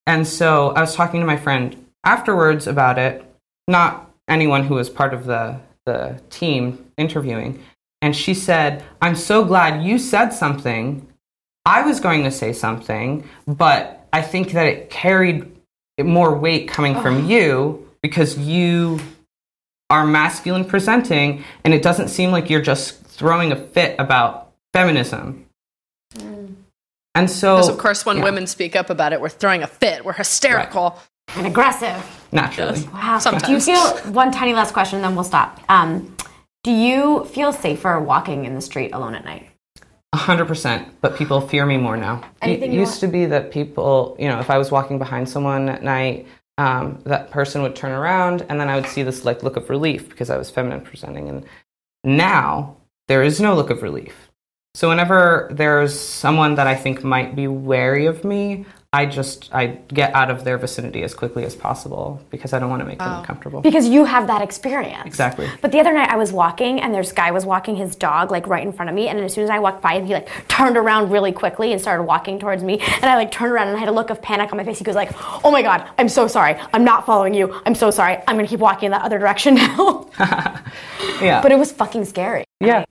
and 0.05 0.27
so 0.27 0.69
i 0.71 0.81
was 0.81 0.95
talking 0.95 1.21
to 1.21 1.25
my 1.25 1.37
friend 1.37 1.85
afterwards 2.03 2.67
about 2.67 2.97
it 2.97 3.23
not 3.67 4.11
anyone 4.27 4.65
who 4.65 4.75
was 4.75 4.89
part 4.89 5.13
of 5.13 5.25
the 5.25 5.57
the 5.85 6.19
team 6.29 6.91
interviewing 6.97 7.63
and 8.01 8.15
she 8.15 8.33
said 8.33 8.83
i'm 9.01 9.15
so 9.15 9.45
glad 9.45 9.81
you 9.81 9.97
said 9.97 10.29
something 10.29 11.07
I 11.69 11.83
was 11.83 11.99
going 11.99 12.23
to 12.23 12.31
say 12.31 12.51
something, 12.51 13.29
but 13.45 14.07
I 14.11 14.23
think 14.23 14.53
that 14.53 14.65
it 14.65 14.89
carried 14.89 15.55
more 16.03 16.35
weight 16.35 16.67
coming 16.67 16.95
oh. 16.95 17.01
from 17.01 17.29
you 17.29 17.87
because 18.01 18.39
you 18.39 18.99
are 19.91 20.03
masculine 20.03 20.65
presenting 20.65 21.43
and 21.63 21.71
it 21.71 21.83
doesn't 21.83 22.07
seem 22.07 22.31
like 22.31 22.49
you're 22.49 22.63
just 22.63 23.03
throwing 23.03 23.51
a 23.51 23.55
fit 23.55 23.95
about 23.99 24.51
feminism. 24.73 25.45
Mm. 26.15 26.55
And 27.13 27.29
so, 27.29 27.57
because 27.57 27.69
of 27.69 27.77
course, 27.77 28.03
when 28.03 28.17
yeah. 28.17 28.23
women 28.23 28.47
speak 28.47 28.75
up 28.75 28.89
about 28.89 29.13
it, 29.13 29.21
we're 29.21 29.29
throwing 29.29 29.61
a 29.61 29.67
fit, 29.67 30.03
we're 30.03 30.13
hysterical 30.13 30.97
right. 31.27 31.37
and 31.37 31.45
aggressive. 31.45 32.03
Naturally. 32.31 32.79
Yes. 32.79 32.87
Wow. 32.87 33.19
Sometimes. 33.19 33.45
Do 33.45 33.51
you 33.51 33.59
feel, 33.59 34.11
one 34.11 34.31
tiny 34.31 34.53
last 34.53 34.73
question, 34.73 35.03
then 35.03 35.13
we'll 35.13 35.23
stop. 35.23 35.59
Um, 35.69 36.15
do 36.63 36.71
you 36.71 37.25
feel 37.25 37.53
safer 37.53 37.99
walking 37.99 38.45
in 38.45 38.55
the 38.55 38.61
street 38.61 38.91
alone 38.91 39.13
at 39.13 39.23
night? 39.23 39.48
Hundred 40.13 40.45
percent, 40.45 40.87
but 41.01 41.15
people 41.15 41.39
fear 41.41 41.65
me 41.65 41.77
more 41.77 41.97
now. 41.97 42.21
Anything 42.41 42.73
it 42.73 42.75
used 42.75 42.99
to 43.01 43.07
be 43.07 43.25
that 43.27 43.51
people, 43.51 44.15
you 44.19 44.27
know, 44.27 44.39
if 44.39 44.49
I 44.49 44.57
was 44.57 44.71
walking 44.71 44.97
behind 44.97 45.29
someone 45.29 45.69
at 45.69 45.83
night, 45.83 46.27
um, 46.57 46.99
that 47.05 47.31
person 47.31 47.61
would 47.61 47.75
turn 47.75 47.91
around, 47.91 48.45
and 48.49 48.59
then 48.59 48.69
I 48.69 48.75
would 48.75 48.87
see 48.87 49.03
this 49.03 49.23
like 49.23 49.43
look 49.43 49.55
of 49.55 49.69
relief 49.69 50.09
because 50.09 50.29
I 50.29 50.37
was 50.37 50.49
feminine 50.49 50.81
presenting. 50.81 51.29
And 51.29 51.45
now 52.03 52.77
there 53.07 53.23
is 53.23 53.39
no 53.39 53.55
look 53.55 53.69
of 53.69 53.83
relief. 53.83 54.29
So 54.75 54.89
whenever 54.89 55.49
there's 55.51 55.97
someone 55.97 56.55
that 56.55 56.67
I 56.67 56.75
think 56.75 57.03
might 57.03 57.35
be 57.35 57.47
wary 57.47 58.05
of 58.05 58.23
me, 58.23 58.65
I 58.91 59.05
just 59.05 59.53
I 59.53 59.67
get 59.67 60.15
out 60.15 60.31
of 60.31 60.43
their 60.43 60.57
vicinity 60.57 61.03
as 61.03 61.13
quickly 61.13 61.45
as 61.45 61.55
possible 61.55 62.19
because 62.31 62.53
I 62.53 62.59
don't 62.59 62.71
want 62.71 62.79
to 62.79 62.85
make 62.85 62.97
them 62.97 63.07
oh. 63.07 63.19
uncomfortable. 63.19 63.61
Because 63.61 63.87
you 63.87 64.03
have 64.03 64.25
that 64.25 64.41
experience. 64.41 65.05
Exactly. 65.05 65.47
But 65.61 65.71
the 65.71 65.79
other 65.79 65.93
night 65.93 66.09
I 66.09 66.17
was 66.17 66.33
walking 66.33 66.81
and 66.81 66.91
this 66.95 67.11
guy 67.11 67.29
was 67.29 67.45
walking 67.45 67.75
his 67.75 67.95
dog 67.95 68.31
like 68.31 68.47
right 68.47 68.65
in 68.65 68.73
front 68.73 68.89
of 68.89 68.95
me 68.95 69.07
and 69.07 69.19
as 69.19 69.31
soon 69.31 69.43
as 69.43 69.51
I 69.51 69.59
walked 69.59 69.83
by 69.83 69.93
him 69.93 70.07
he 70.07 70.13
like 70.13 70.47
turned 70.47 70.75
around 70.75 71.11
really 71.11 71.31
quickly 71.31 71.71
and 71.71 71.79
started 71.79 72.01
walking 72.01 72.39
towards 72.39 72.63
me 72.63 72.79
and 72.79 73.05
I 73.05 73.15
like 73.15 73.29
turned 73.29 73.51
around 73.51 73.67
and 73.67 73.77
I 73.77 73.79
had 73.79 73.89
a 73.89 73.91
look 73.91 74.09
of 74.09 74.23
panic 74.23 74.51
on 74.51 74.57
my 74.57 74.63
face. 74.63 74.79
He 74.79 74.83
goes 74.83 74.95
like, 74.95 75.11
"Oh 75.45 75.51
my 75.51 75.61
god, 75.61 75.87
I'm 75.99 76.09
so 76.09 76.27
sorry. 76.27 76.55
I'm 76.73 76.83
not 76.83 77.05
following 77.05 77.35
you. 77.35 77.61
I'm 77.67 77.75
so 77.75 77.91
sorry. 77.91 78.17
I'm 78.27 78.37
going 78.37 78.45
to 78.45 78.49
keep 78.49 78.59
walking 78.59 78.87
in 78.87 78.91
that 78.93 79.03
other 79.03 79.19
direction 79.19 79.53
now." 79.53 80.09
yeah. 81.21 81.43
But 81.43 81.51
it 81.51 81.59
was 81.59 81.71
fucking 81.71 82.05
scary. 82.05 82.43
Yeah. 82.59 82.85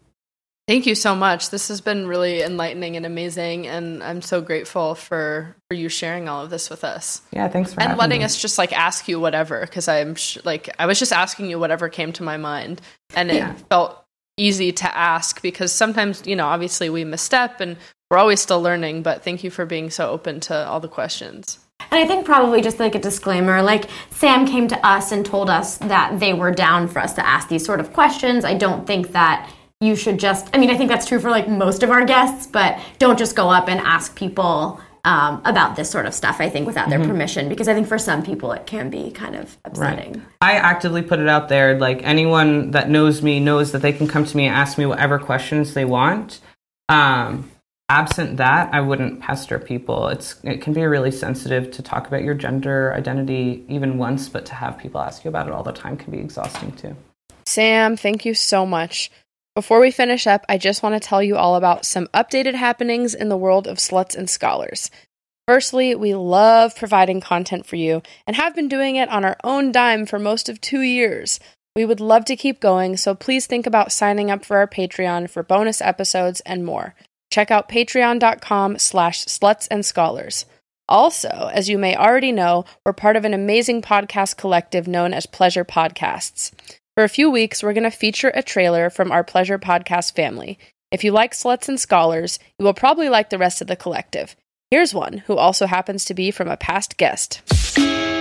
Thank 0.68 0.84
you 0.84 0.94
so 0.94 1.14
much. 1.14 1.48
This 1.48 1.68
has 1.68 1.80
been 1.80 2.06
really 2.06 2.42
enlightening 2.42 2.98
and 2.98 3.06
amazing, 3.06 3.66
and 3.66 4.02
I'm 4.02 4.20
so 4.20 4.42
grateful 4.42 4.94
for 4.94 5.56
for 5.66 5.74
you 5.74 5.88
sharing 5.88 6.28
all 6.28 6.44
of 6.44 6.50
this 6.50 6.68
with 6.68 6.84
us. 6.84 7.22
Yeah, 7.32 7.48
thanks 7.48 7.72
for 7.72 7.82
and 7.82 7.96
letting 7.96 8.18
me. 8.18 8.24
us 8.26 8.38
just 8.38 8.58
like 8.58 8.74
ask 8.74 9.08
you 9.08 9.18
whatever 9.18 9.62
because 9.62 9.88
I'm 9.88 10.14
sh- 10.14 10.36
like 10.44 10.68
I 10.78 10.84
was 10.84 10.98
just 10.98 11.10
asking 11.10 11.48
you 11.48 11.58
whatever 11.58 11.88
came 11.88 12.12
to 12.12 12.22
my 12.22 12.36
mind, 12.36 12.82
and 13.16 13.30
it 13.30 13.58
felt 13.70 14.04
easy 14.36 14.70
to 14.72 14.94
ask 14.94 15.40
because 15.40 15.72
sometimes 15.72 16.26
you 16.26 16.36
know 16.36 16.46
obviously 16.46 16.90
we 16.90 17.02
misstep 17.02 17.62
and 17.62 17.78
we're 18.10 18.18
always 18.18 18.38
still 18.38 18.60
learning. 18.60 19.02
But 19.02 19.24
thank 19.24 19.42
you 19.42 19.50
for 19.50 19.64
being 19.64 19.88
so 19.88 20.10
open 20.10 20.38
to 20.40 20.68
all 20.68 20.80
the 20.80 20.86
questions. 20.86 21.60
And 21.90 21.98
I 21.98 22.06
think 22.06 22.26
probably 22.26 22.60
just 22.60 22.78
like 22.78 22.94
a 22.94 22.98
disclaimer, 22.98 23.62
like 23.62 23.88
Sam 24.10 24.46
came 24.46 24.68
to 24.68 24.86
us 24.86 25.12
and 25.12 25.24
told 25.24 25.48
us 25.48 25.78
that 25.78 26.20
they 26.20 26.34
were 26.34 26.50
down 26.50 26.88
for 26.88 26.98
us 26.98 27.14
to 27.14 27.26
ask 27.26 27.48
these 27.48 27.64
sort 27.64 27.80
of 27.80 27.94
questions. 27.94 28.44
I 28.44 28.52
don't 28.52 28.86
think 28.86 29.12
that 29.12 29.50
you 29.80 29.94
should 29.94 30.18
just 30.18 30.48
i 30.54 30.58
mean 30.58 30.70
i 30.70 30.76
think 30.76 30.90
that's 30.90 31.06
true 31.06 31.20
for 31.20 31.30
like 31.30 31.48
most 31.48 31.82
of 31.82 31.90
our 31.90 32.04
guests 32.04 32.46
but 32.46 32.78
don't 32.98 33.18
just 33.18 33.36
go 33.36 33.48
up 33.48 33.68
and 33.68 33.80
ask 33.80 34.14
people 34.16 34.80
um, 35.04 35.40
about 35.44 35.76
this 35.76 35.88
sort 35.88 36.06
of 36.06 36.12
stuff 36.12 36.40
i 36.40 36.48
think 36.48 36.66
without 36.66 36.88
their 36.88 36.98
mm-hmm. 36.98 37.10
permission 37.10 37.48
because 37.48 37.68
i 37.68 37.74
think 37.74 37.86
for 37.86 37.98
some 37.98 38.22
people 38.22 38.50
it 38.52 38.66
can 38.66 38.90
be 38.90 39.10
kind 39.10 39.36
of 39.36 39.56
upsetting. 39.64 40.14
Right. 40.14 40.22
i 40.40 40.52
actively 40.54 41.02
put 41.02 41.20
it 41.20 41.28
out 41.28 41.48
there 41.48 41.78
like 41.78 42.02
anyone 42.02 42.72
that 42.72 42.90
knows 42.90 43.22
me 43.22 43.38
knows 43.38 43.72
that 43.72 43.80
they 43.80 43.92
can 43.92 44.08
come 44.08 44.24
to 44.24 44.36
me 44.36 44.46
and 44.46 44.54
ask 44.54 44.76
me 44.76 44.86
whatever 44.86 45.18
questions 45.18 45.74
they 45.74 45.84
want. 45.84 46.40
Um, 46.90 47.50
absent 47.90 48.38
that 48.38 48.74
i 48.74 48.80
wouldn't 48.80 49.20
pester 49.20 49.58
people. 49.58 50.08
It's 50.08 50.34
it 50.42 50.60
can 50.60 50.72
be 50.72 50.84
really 50.84 51.12
sensitive 51.12 51.70
to 51.70 51.82
talk 51.82 52.06
about 52.08 52.22
your 52.22 52.34
gender 52.34 52.92
identity 52.94 53.64
even 53.68 53.96
once 53.96 54.28
but 54.28 54.44
to 54.46 54.54
have 54.54 54.76
people 54.76 55.00
ask 55.00 55.24
you 55.24 55.28
about 55.28 55.46
it 55.46 55.52
all 55.52 55.62
the 55.62 55.72
time 55.72 55.96
can 55.96 56.10
be 56.10 56.18
exhausting 56.18 56.72
too. 56.72 56.96
Sam 57.46 57.96
thank 57.96 58.26
you 58.26 58.34
so 58.34 58.66
much 58.66 59.10
Before 59.54 59.80
we 59.80 59.90
finish 59.90 60.26
up, 60.26 60.44
I 60.48 60.56
just 60.56 60.82
want 60.82 60.94
to 60.94 61.08
tell 61.08 61.22
you 61.22 61.36
all 61.36 61.56
about 61.56 61.84
some 61.84 62.06
updated 62.08 62.54
happenings 62.54 63.14
in 63.14 63.28
the 63.28 63.36
world 63.36 63.66
of 63.66 63.78
sluts 63.78 64.16
and 64.16 64.30
scholars. 64.30 64.90
Firstly, 65.48 65.94
we 65.94 66.14
love 66.14 66.76
providing 66.76 67.20
content 67.20 67.66
for 67.66 67.76
you 67.76 68.02
and 68.26 68.36
have 68.36 68.54
been 68.54 68.68
doing 68.68 68.96
it 68.96 69.08
on 69.08 69.24
our 69.24 69.36
own 69.42 69.72
dime 69.72 70.06
for 70.06 70.18
most 70.18 70.48
of 70.48 70.60
two 70.60 70.82
years. 70.82 71.40
We 71.74 71.84
would 71.84 72.00
love 72.00 72.24
to 72.26 72.36
keep 72.36 72.60
going, 72.60 72.96
so 72.96 73.14
please 73.14 73.46
think 73.46 73.66
about 73.66 73.90
signing 73.92 74.30
up 74.30 74.44
for 74.44 74.58
our 74.58 74.66
Patreon 74.66 75.30
for 75.30 75.42
bonus 75.42 75.80
episodes 75.80 76.40
and 76.40 76.64
more. 76.64 76.94
Check 77.30 77.50
out 77.50 77.68
patreon.com 77.68 78.78
slash 78.78 79.24
sluts 79.24 79.68
and 79.70 79.86
scholars. 79.86 80.44
Also, 80.88 81.50
as 81.52 81.68
you 81.68 81.78
may 81.78 81.94
already 81.94 82.32
know, 82.32 82.64
we're 82.84 82.92
part 82.92 83.16
of 83.16 83.24
an 83.24 83.34
amazing 83.34 83.82
podcast 83.82 84.36
collective 84.36 84.88
known 84.88 85.12
as 85.12 85.26
Pleasure 85.26 85.64
Podcasts. 85.64 86.52
For 86.98 87.04
a 87.04 87.08
few 87.08 87.30
weeks, 87.30 87.62
we're 87.62 87.74
going 87.74 87.84
to 87.84 87.92
feature 87.92 88.32
a 88.34 88.42
trailer 88.42 88.90
from 88.90 89.12
our 89.12 89.22
Pleasure 89.22 89.56
Podcast 89.56 90.16
family. 90.16 90.58
If 90.90 91.04
you 91.04 91.12
like 91.12 91.32
Sluts 91.32 91.68
and 91.68 91.78
Scholars, 91.78 92.40
you 92.58 92.64
will 92.64 92.74
probably 92.74 93.08
like 93.08 93.30
the 93.30 93.38
rest 93.38 93.60
of 93.60 93.68
the 93.68 93.76
collective. 93.76 94.34
Here's 94.72 94.92
one 94.92 95.18
who 95.18 95.36
also 95.36 95.66
happens 95.66 96.04
to 96.06 96.14
be 96.14 96.32
from 96.32 96.48
a 96.48 96.56
past 96.56 96.96
guest. 96.96 97.40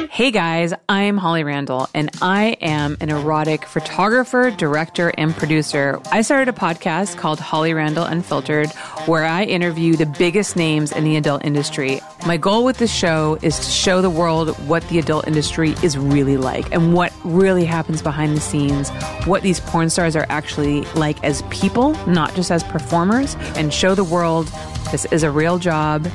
Hey 0.09 0.31
guys, 0.31 0.73
I'm 0.87 1.17
Holly 1.17 1.43
Randall, 1.43 1.89
and 1.93 2.09
I 2.21 2.57
am 2.61 2.97
an 3.01 3.09
erotic 3.09 3.65
photographer, 3.65 4.49
director, 4.51 5.11
and 5.17 5.35
producer. 5.35 5.99
I 6.11 6.21
started 6.21 6.47
a 6.47 6.57
podcast 6.57 7.17
called 7.17 7.39
Holly 7.39 7.73
Randall 7.73 8.05
Unfiltered, 8.05 8.71
where 9.05 9.25
I 9.25 9.43
interview 9.43 9.95
the 9.95 10.05
biggest 10.05 10.55
names 10.55 10.91
in 10.91 11.03
the 11.03 11.17
adult 11.17 11.43
industry. 11.45 11.99
My 12.25 12.37
goal 12.37 12.63
with 12.63 12.77
this 12.77 12.91
show 12.91 13.37
is 13.41 13.57
to 13.59 13.69
show 13.69 14.01
the 14.01 14.09
world 14.09 14.57
what 14.67 14.87
the 14.89 14.97
adult 14.97 15.27
industry 15.27 15.75
is 15.83 15.97
really 15.97 16.37
like 16.37 16.71
and 16.71 16.93
what 16.93 17.13
really 17.23 17.65
happens 17.65 18.01
behind 18.01 18.35
the 18.35 18.41
scenes, 18.41 18.89
what 19.25 19.43
these 19.43 19.59
porn 19.59 19.89
stars 19.89 20.15
are 20.15 20.25
actually 20.29 20.81
like 20.95 21.23
as 21.23 21.41
people, 21.43 21.93
not 22.07 22.33
just 22.33 22.49
as 22.49 22.63
performers, 22.63 23.35
and 23.55 23.73
show 23.73 23.93
the 23.93 24.03
world 24.03 24.47
this 24.91 25.05
is 25.05 25.23
a 25.23 25.29
real 25.29 25.59
job. 25.59 26.07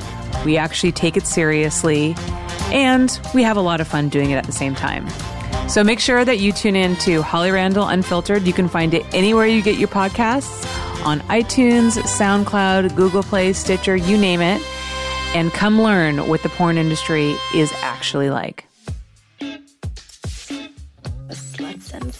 We 0.45 0.57
actually 0.57 0.91
take 0.91 1.17
it 1.17 1.25
seriously 1.25 2.15
and 2.71 3.19
we 3.33 3.43
have 3.43 3.57
a 3.57 3.61
lot 3.61 3.81
of 3.81 3.87
fun 3.87 4.09
doing 4.09 4.31
it 4.31 4.35
at 4.35 4.45
the 4.45 4.51
same 4.51 4.75
time. 4.75 5.07
So 5.69 5.83
make 5.83 5.99
sure 5.99 6.25
that 6.25 6.39
you 6.39 6.51
tune 6.51 6.75
in 6.75 6.95
to 6.97 7.21
Holly 7.21 7.51
Randall 7.51 7.87
Unfiltered. 7.87 8.45
You 8.45 8.53
can 8.53 8.67
find 8.67 8.93
it 8.93 9.05
anywhere 9.13 9.47
you 9.47 9.61
get 9.61 9.77
your 9.77 9.87
podcasts 9.87 10.65
on 11.05 11.19
iTunes, 11.21 11.97
SoundCloud, 11.97 12.95
Google 12.95 13.23
Play, 13.23 13.53
Stitcher, 13.53 13.95
you 13.95 14.17
name 14.17 14.41
it. 14.41 14.61
And 15.35 15.51
come 15.51 15.81
learn 15.81 16.27
what 16.27 16.43
the 16.43 16.49
porn 16.49 16.77
industry 16.77 17.35
is 17.55 17.71
actually 17.81 18.29
like. 18.29 18.65
Sluts 21.29 21.93
and 21.93 22.13